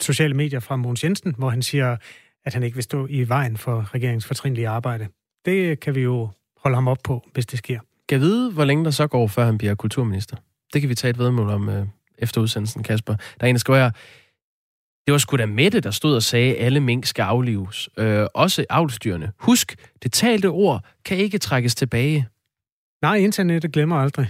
sociale 0.00 0.34
medier 0.34 0.60
fra 0.60 0.76
Mogens 0.76 1.04
Jensen, 1.04 1.34
hvor 1.38 1.48
han 1.48 1.62
siger, 1.62 1.96
at 2.44 2.54
han 2.54 2.62
ikke 2.62 2.74
vil 2.74 2.84
stå 2.84 3.06
i 3.10 3.28
vejen 3.28 3.56
for 3.56 3.94
regeringens 3.94 4.26
fortrinlige 4.26 4.68
arbejde. 4.68 5.08
Det 5.44 5.80
kan 5.80 5.94
vi 5.94 6.00
jo 6.00 6.30
holde 6.56 6.74
ham 6.74 6.88
op 6.88 6.98
på, 7.04 7.28
hvis 7.32 7.46
det 7.46 7.58
sker. 7.58 7.80
Kan 8.08 8.20
vide, 8.20 8.52
hvor 8.52 8.64
længe 8.64 8.84
der 8.84 8.90
så 8.90 9.06
går, 9.06 9.26
før 9.26 9.44
han 9.44 9.58
bliver 9.58 9.74
kulturminister? 9.74 10.36
Det 10.72 10.80
kan 10.80 10.90
vi 10.90 10.94
tage 10.94 11.10
et 11.10 11.18
vedmål 11.18 11.50
om 11.50 11.68
øh, 11.68 11.86
efter 12.18 12.40
udsendelsen, 12.40 12.82
Kasper. 12.82 13.14
Der 13.14 13.44
er 13.44 13.46
en, 13.46 13.54
der 13.54 13.58
skriver, 13.58 13.90
det 15.06 15.12
var 15.12 15.18
sgu 15.18 15.36
da 15.36 15.46
Mette, 15.46 15.80
der 15.80 15.90
stod 15.90 16.14
og 16.14 16.22
sagde, 16.22 16.56
at 16.56 16.64
alle 16.64 16.80
mink 16.80 17.06
skal 17.06 17.22
aflives. 17.22 17.88
Øh, 17.96 18.26
også 18.34 18.64
avlstyrene. 18.70 19.32
Husk, 19.38 19.76
det 20.02 20.12
talte 20.12 20.46
ord 20.46 20.84
kan 21.04 21.16
ikke 21.16 21.38
trækkes 21.38 21.74
tilbage. 21.74 22.28
Nej, 23.02 23.16
internettet 23.16 23.72
glemmer 23.72 23.96
aldrig. 23.96 24.26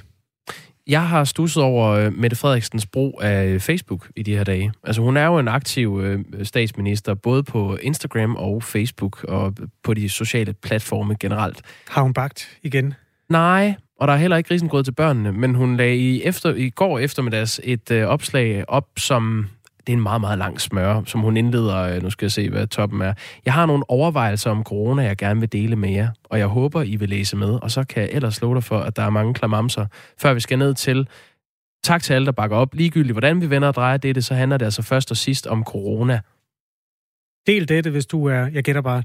Jeg 0.88 1.08
har 1.08 1.24
stusset 1.24 1.62
over 1.62 1.88
øh, 1.88 2.12
Mette 2.18 2.36
Frederiksens 2.36 2.86
brug 2.86 3.20
af 3.22 3.46
øh, 3.46 3.60
Facebook 3.60 4.08
i 4.16 4.22
de 4.22 4.36
her 4.36 4.44
dage. 4.44 4.72
Altså 4.84 5.02
hun 5.02 5.16
er 5.16 5.26
jo 5.26 5.38
en 5.38 5.48
aktiv 5.48 6.00
øh, 6.02 6.24
statsminister, 6.42 7.14
både 7.14 7.42
på 7.42 7.76
Instagram 7.82 8.36
og 8.36 8.62
Facebook, 8.62 9.24
og 9.24 9.54
på 9.82 9.94
de 9.94 10.08
sociale 10.08 10.52
platforme 10.52 11.16
generelt. 11.20 11.62
Har 11.88 12.02
hun 12.02 12.14
bagt 12.14 12.58
igen? 12.62 12.94
Nej, 13.28 13.74
og 14.00 14.08
der 14.08 14.14
er 14.14 14.18
heller 14.18 14.36
ikke 14.36 14.54
risengrød 14.54 14.84
til 14.84 14.92
børnene, 14.92 15.32
men 15.32 15.54
hun 15.54 15.76
lagde 15.76 15.96
i, 15.96 16.22
efter, 16.22 16.54
i 16.54 16.70
går 16.70 16.98
eftermiddags 16.98 17.60
et 17.64 17.90
øh, 17.90 18.06
opslag 18.06 18.64
op, 18.68 18.88
som 18.96 19.46
det 19.88 19.92
er 19.92 19.96
en 19.96 20.02
meget, 20.02 20.20
meget 20.20 20.38
lang 20.38 20.60
smør, 20.60 21.02
som 21.06 21.20
hun 21.20 21.36
indleder. 21.36 21.76
øh, 21.76 22.02
Nu 22.02 22.10
skal 22.10 22.26
jeg 22.26 22.32
se, 22.32 22.50
hvad 22.50 22.66
toppen 22.66 23.00
er. 23.02 23.14
Jeg 23.44 23.52
har 23.52 23.66
nogle 23.66 23.90
overvejelser 23.90 24.50
om 24.50 24.64
corona, 24.64 25.02
jeg 25.02 25.16
gerne 25.16 25.40
vil 25.40 25.52
dele 25.52 25.76
med 25.76 25.90
jer, 25.90 26.08
og 26.24 26.38
jeg 26.38 26.46
håber, 26.46 26.82
I 26.82 26.96
vil 26.96 27.08
læse 27.08 27.36
med. 27.36 27.58
Og 27.62 27.70
så 27.70 27.84
kan 27.84 28.02
jeg 28.02 28.10
ellers 28.12 28.34
slå 28.34 28.54
dig 28.54 28.64
for, 28.64 28.78
at 28.78 28.96
der 28.96 29.02
er 29.02 29.10
mange 29.10 29.34
klamamser, 29.34 29.86
før 30.18 30.34
vi 30.34 30.40
skal 30.40 30.58
ned 30.58 30.74
til 30.74 31.08
Tak 31.84 32.02
til 32.02 32.14
alle, 32.14 32.26
der 32.26 32.32
bakker 32.32 32.56
op. 32.56 32.74
Ligegyldigt, 32.74 33.14
hvordan 33.14 33.40
vi 33.40 33.50
vender 33.50 33.68
og 33.68 33.74
drejer 33.74 33.96
det, 33.96 34.24
så 34.24 34.34
handler 34.34 34.56
det 34.56 34.64
altså 34.64 34.82
først 34.82 35.10
og 35.10 35.16
sidst 35.16 35.46
om 35.46 35.64
corona. 35.64 36.20
Del 37.46 37.68
dette, 37.68 37.90
hvis 37.90 38.06
du 38.06 38.26
er... 38.26 38.46
Jeg 38.46 38.64
gætter 38.64 38.82
bare. 38.82 39.02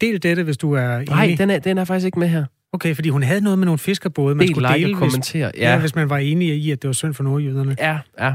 Del 0.00 0.22
dette, 0.22 0.42
hvis 0.42 0.56
du 0.56 0.72
er 0.72 0.96
enig. 0.96 1.08
Nej, 1.08 1.34
den 1.38 1.50
er, 1.50 1.58
den 1.58 1.78
er 1.78 1.84
faktisk 1.84 2.06
ikke 2.06 2.18
med 2.18 2.28
her. 2.28 2.44
Okay, 2.74 2.94
fordi 2.94 3.08
hun 3.08 3.22
havde 3.22 3.40
noget 3.40 3.58
med 3.58 3.66
nogle 3.66 3.78
fiskerbåde, 3.78 4.34
man 4.34 4.46
Del, 4.46 4.54
skulle 4.54 4.68
like 4.68 4.86
dele, 4.86 4.96
og 4.96 4.98
kommentere. 4.98 5.50
Hvis, 5.50 5.60
ja. 5.62 5.72
Ja. 5.72 5.80
hvis 5.80 5.94
man 5.94 6.10
var 6.10 6.18
enig 6.18 6.48
i, 6.48 6.70
at 6.70 6.82
det 6.82 6.88
var 6.88 6.92
synd 6.92 7.14
for 7.14 7.24
nordjyderne. 7.24 7.76
Ja, 7.78 7.98
ja. 8.20 8.34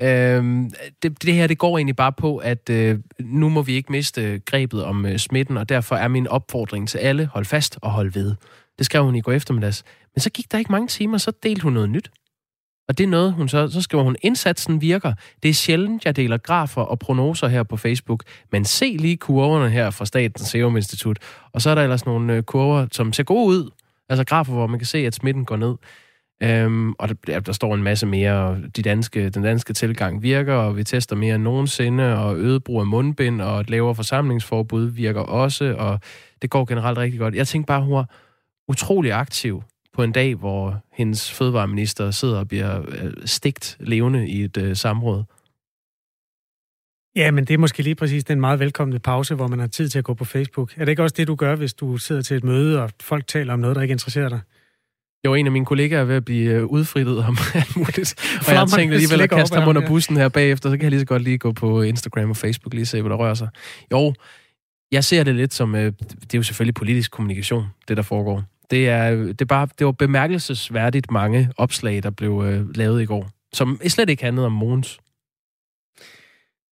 Øhm, 0.00 0.70
det, 1.02 1.22
det 1.22 1.34
her, 1.34 1.46
det 1.46 1.58
går 1.58 1.78
egentlig 1.78 1.96
bare 1.96 2.12
på, 2.12 2.36
at 2.36 2.70
øh, 2.70 2.98
nu 3.20 3.48
må 3.48 3.62
vi 3.62 3.72
ikke 3.72 3.92
miste 3.92 4.40
grebet 4.46 4.84
om 4.84 5.06
øh, 5.06 5.18
smitten, 5.18 5.56
og 5.56 5.68
derfor 5.68 5.96
er 5.96 6.08
min 6.08 6.28
opfordring 6.28 6.88
til 6.88 6.98
alle, 6.98 7.26
hold 7.26 7.44
fast 7.44 7.78
og 7.82 7.90
hold 7.90 8.12
ved. 8.12 8.34
Det 8.78 8.86
skrev 8.86 9.04
hun 9.04 9.14
i 9.14 9.20
går 9.20 9.32
eftermiddags. 9.32 9.84
Men 10.14 10.20
så 10.20 10.30
gik 10.30 10.52
der 10.52 10.58
ikke 10.58 10.72
mange 10.72 10.88
timer, 10.88 11.18
så 11.18 11.32
delte 11.42 11.62
hun 11.62 11.72
noget 11.72 11.90
nyt. 11.90 12.10
Og 12.88 12.98
det 12.98 13.04
er 13.04 13.08
noget, 13.08 13.32
hun 13.32 13.48
så, 13.48 13.68
så 13.68 13.82
skriver 13.82 14.04
hun, 14.04 14.16
indsatsen 14.22 14.80
virker. 14.80 15.14
Det 15.42 15.48
er 15.48 15.54
sjældent, 15.54 16.04
jeg 16.04 16.16
deler 16.16 16.36
grafer 16.36 16.82
og 16.82 16.98
prognoser 16.98 17.48
her 17.48 17.62
på 17.62 17.76
Facebook, 17.76 18.24
men 18.52 18.64
se 18.64 18.96
lige 18.98 19.16
kurverne 19.16 19.70
her 19.70 19.90
fra 19.90 20.06
Statens 20.06 20.48
Serum 20.48 20.76
Institut. 20.76 21.18
Og 21.52 21.62
så 21.62 21.70
er 21.70 21.74
der 21.74 21.82
ellers 21.82 22.06
nogle 22.06 22.36
øh, 22.36 22.42
kurver, 22.42 22.86
som 22.92 23.12
ser 23.12 23.22
gode 23.22 23.46
ud. 23.46 23.70
Altså 24.08 24.24
grafer, 24.24 24.52
hvor 24.52 24.66
man 24.66 24.78
kan 24.78 24.86
se, 24.86 24.98
at 24.98 25.14
smitten 25.14 25.44
går 25.44 25.56
ned. 25.56 25.74
Øhm, 26.42 26.92
og 26.92 27.08
der, 27.26 27.40
der, 27.40 27.52
står 27.52 27.74
en 27.74 27.82
masse 27.82 28.06
mere, 28.06 28.32
og 28.32 28.58
de 28.76 28.82
danske, 28.82 29.30
den 29.30 29.42
danske 29.42 29.72
tilgang 29.72 30.22
virker, 30.22 30.54
og 30.54 30.76
vi 30.76 30.84
tester 30.84 31.16
mere 31.16 31.34
end 31.34 31.42
nogensinde, 31.42 32.18
og 32.18 32.36
øget 32.36 32.64
brug 32.64 32.80
af 32.80 32.86
mundbind, 32.86 33.40
og 33.40 33.60
et 33.60 33.70
lavere 33.70 33.94
forsamlingsforbud 33.94 34.84
virker 34.84 35.20
også, 35.20 35.74
og 35.78 36.00
det 36.42 36.50
går 36.50 36.64
generelt 36.64 36.98
rigtig 36.98 37.20
godt. 37.20 37.34
Jeg 37.34 37.48
tænker 37.48 37.66
bare, 37.66 37.82
hun 37.82 37.94
er 37.94 38.04
utrolig 38.68 39.12
aktiv 39.12 39.62
på 39.94 40.02
en 40.02 40.12
dag, 40.12 40.34
hvor 40.34 40.84
hendes 40.92 41.32
fødevareminister 41.32 42.10
sidder 42.10 42.38
og 42.38 42.48
bliver 42.48 42.82
øh, 42.88 43.12
stigt 43.24 43.76
levende 43.80 44.28
i 44.28 44.44
et 44.44 44.56
øh, 44.56 44.76
samråd. 44.76 45.24
Ja, 47.16 47.30
men 47.30 47.44
det 47.44 47.54
er 47.54 47.58
måske 47.58 47.82
lige 47.82 47.94
præcis 47.94 48.24
den 48.24 48.40
meget 48.40 48.58
velkomne 48.58 48.98
pause, 48.98 49.34
hvor 49.34 49.48
man 49.48 49.58
har 49.58 49.66
tid 49.66 49.88
til 49.88 49.98
at 49.98 50.04
gå 50.04 50.14
på 50.14 50.24
Facebook. 50.24 50.72
Er 50.76 50.84
det 50.84 50.92
ikke 50.92 51.02
også 51.02 51.14
det, 51.18 51.28
du 51.28 51.34
gør, 51.34 51.56
hvis 51.56 51.74
du 51.74 51.96
sidder 51.96 52.22
til 52.22 52.36
et 52.36 52.44
møde, 52.44 52.82
og 52.82 52.90
folk 53.00 53.26
taler 53.26 53.52
om 53.52 53.58
noget, 53.58 53.76
der 53.76 53.82
ikke 53.82 53.92
interesserer 53.92 54.28
dig? 54.28 54.40
Jo, 55.26 55.34
en 55.34 55.46
af 55.46 55.52
mine 55.52 55.66
kollegaer 55.66 56.00
er 56.00 56.04
ved 56.04 56.16
at 56.16 56.24
blive 56.24 56.52
øh, 56.52 56.64
udfrittet 56.64 57.18
om 57.18 57.36
alt 57.54 57.76
muligt. 57.76 58.14
Og 58.18 58.34
jeg 58.34 58.42
Flammerne 58.42 58.82
tænkte 58.82 58.94
alligevel 58.94 59.20
at 59.20 59.30
kaste 59.30 59.58
ham 59.58 59.68
under 59.68 59.86
bussen 59.86 60.16
her 60.16 60.28
bagefter, 60.28 60.70
så 60.70 60.76
kan 60.76 60.82
jeg 60.82 60.90
lige 60.90 61.00
så 61.00 61.06
godt 61.06 61.22
lige 61.22 61.38
gå 61.38 61.52
på 61.52 61.82
Instagram 61.82 62.30
og 62.30 62.36
Facebook 62.36 62.74
lige 62.74 62.86
se, 62.86 63.00
hvad 63.02 63.10
der 63.10 63.16
rører 63.16 63.34
sig. 63.34 63.48
Jo, 63.92 64.14
jeg 64.92 65.04
ser 65.04 65.24
det 65.24 65.34
lidt 65.34 65.54
som, 65.54 65.74
øh, 65.74 65.92
det 66.02 66.34
er 66.34 66.38
jo 66.38 66.42
selvfølgelig 66.42 66.74
politisk 66.74 67.10
kommunikation, 67.10 67.64
det 67.88 67.96
der 67.96 68.02
foregår. 68.02 68.44
Det, 68.70 68.88
er, 68.88 69.10
det, 69.10 69.40
er 69.40 69.44
bare, 69.44 69.68
det 69.78 69.86
var 69.86 69.92
bemærkelsesværdigt 69.92 71.10
mange 71.10 71.52
opslag, 71.56 72.02
der 72.02 72.10
blev 72.10 72.42
øh, 72.46 72.76
lavet 72.76 73.02
i 73.02 73.04
går, 73.04 73.30
som 73.52 73.80
slet 73.88 74.10
ikke 74.10 74.22
handlede 74.22 74.46
om 74.46 74.52
Mogens. 74.52 75.00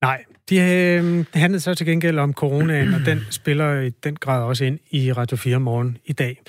Nej, 0.02 0.24
de 0.48 0.60
øh, 0.60 1.24
handlede 1.34 1.60
så 1.60 1.74
til 1.74 1.86
gengæld 1.86 2.18
om 2.18 2.32
coronaen, 2.32 2.94
og 2.94 3.00
den 3.06 3.20
spiller 3.30 3.80
i 3.80 3.90
den 3.90 4.16
grad 4.16 4.42
også 4.42 4.64
ind 4.64 4.78
i 4.90 5.12
Radio 5.12 5.36
4 5.36 5.60
morgen 5.60 5.98
i 6.04 6.12
dag. 6.12 6.40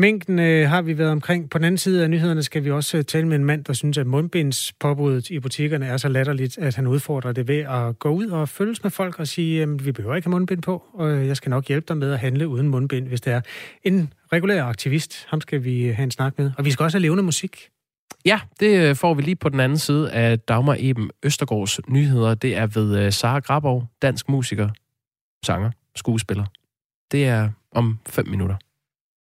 Mængden 0.00 0.38
øh, 0.38 0.68
har 0.68 0.82
vi 0.82 0.98
været 0.98 1.10
omkring. 1.10 1.50
På 1.50 1.58
den 1.58 1.64
anden 1.64 1.78
side 1.78 2.02
af 2.02 2.10
nyhederne 2.10 2.42
skal 2.42 2.64
vi 2.64 2.70
også 2.70 2.96
øh, 2.98 3.04
tale 3.04 3.28
med 3.28 3.36
en 3.36 3.44
mand, 3.44 3.64
der 3.64 3.72
synes, 3.72 3.98
at 3.98 4.06
mundbindspåbuddet 4.06 5.30
i 5.30 5.40
butikkerne 5.40 5.86
er 5.86 5.96
så 5.96 6.08
latterligt, 6.08 6.58
at 6.58 6.76
han 6.76 6.86
udfordrer 6.86 7.32
det 7.32 7.48
ved 7.48 7.58
at 7.58 7.98
gå 7.98 8.08
ud 8.08 8.26
og 8.26 8.48
følges 8.48 8.82
med 8.82 8.90
folk 8.90 9.18
og 9.18 9.28
sige, 9.28 9.62
at 9.62 9.86
vi 9.86 9.92
behøver 9.92 10.16
ikke 10.16 10.26
have 10.26 10.30
mundbind 10.30 10.62
på, 10.62 10.82
og 10.94 11.10
øh, 11.10 11.26
jeg 11.26 11.36
skal 11.36 11.50
nok 11.50 11.68
hjælpe 11.68 11.84
dig 11.88 11.96
med 11.96 12.12
at 12.12 12.18
handle 12.18 12.48
uden 12.48 12.68
mundbind, 12.68 13.08
hvis 13.08 13.20
det 13.20 13.32
er 13.32 13.40
en 13.82 14.12
regulær 14.32 14.64
aktivist. 14.64 15.26
Ham 15.28 15.40
skal 15.40 15.64
vi 15.64 15.82
øh, 15.82 15.96
have 15.96 16.04
en 16.04 16.10
snak 16.10 16.38
med. 16.38 16.50
Og 16.58 16.64
vi 16.64 16.70
skal 16.70 16.84
også 16.84 16.98
have 16.98 17.02
levende 17.02 17.22
musik. 17.22 17.68
Ja, 18.24 18.40
det 18.60 18.98
får 18.98 19.14
vi 19.14 19.22
lige 19.22 19.36
på 19.36 19.48
den 19.48 19.60
anden 19.60 19.78
side 19.78 20.12
af 20.12 20.38
Dagmar 20.38 20.76
Eben 20.78 21.10
Østergaards 21.22 21.88
nyheder. 21.88 22.34
Det 22.34 22.56
er 22.56 22.66
ved 22.66 23.10
Sara 23.10 23.38
Grabov, 23.38 23.86
dansk 24.02 24.28
musiker, 24.28 24.68
sanger, 25.46 25.70
skuespiller. 25.96 26.44
Det 27.12 27.24
er 27.26 27.48
om 27.72 27.98
fem 28.08 28.28
minutter. 28.28 28.56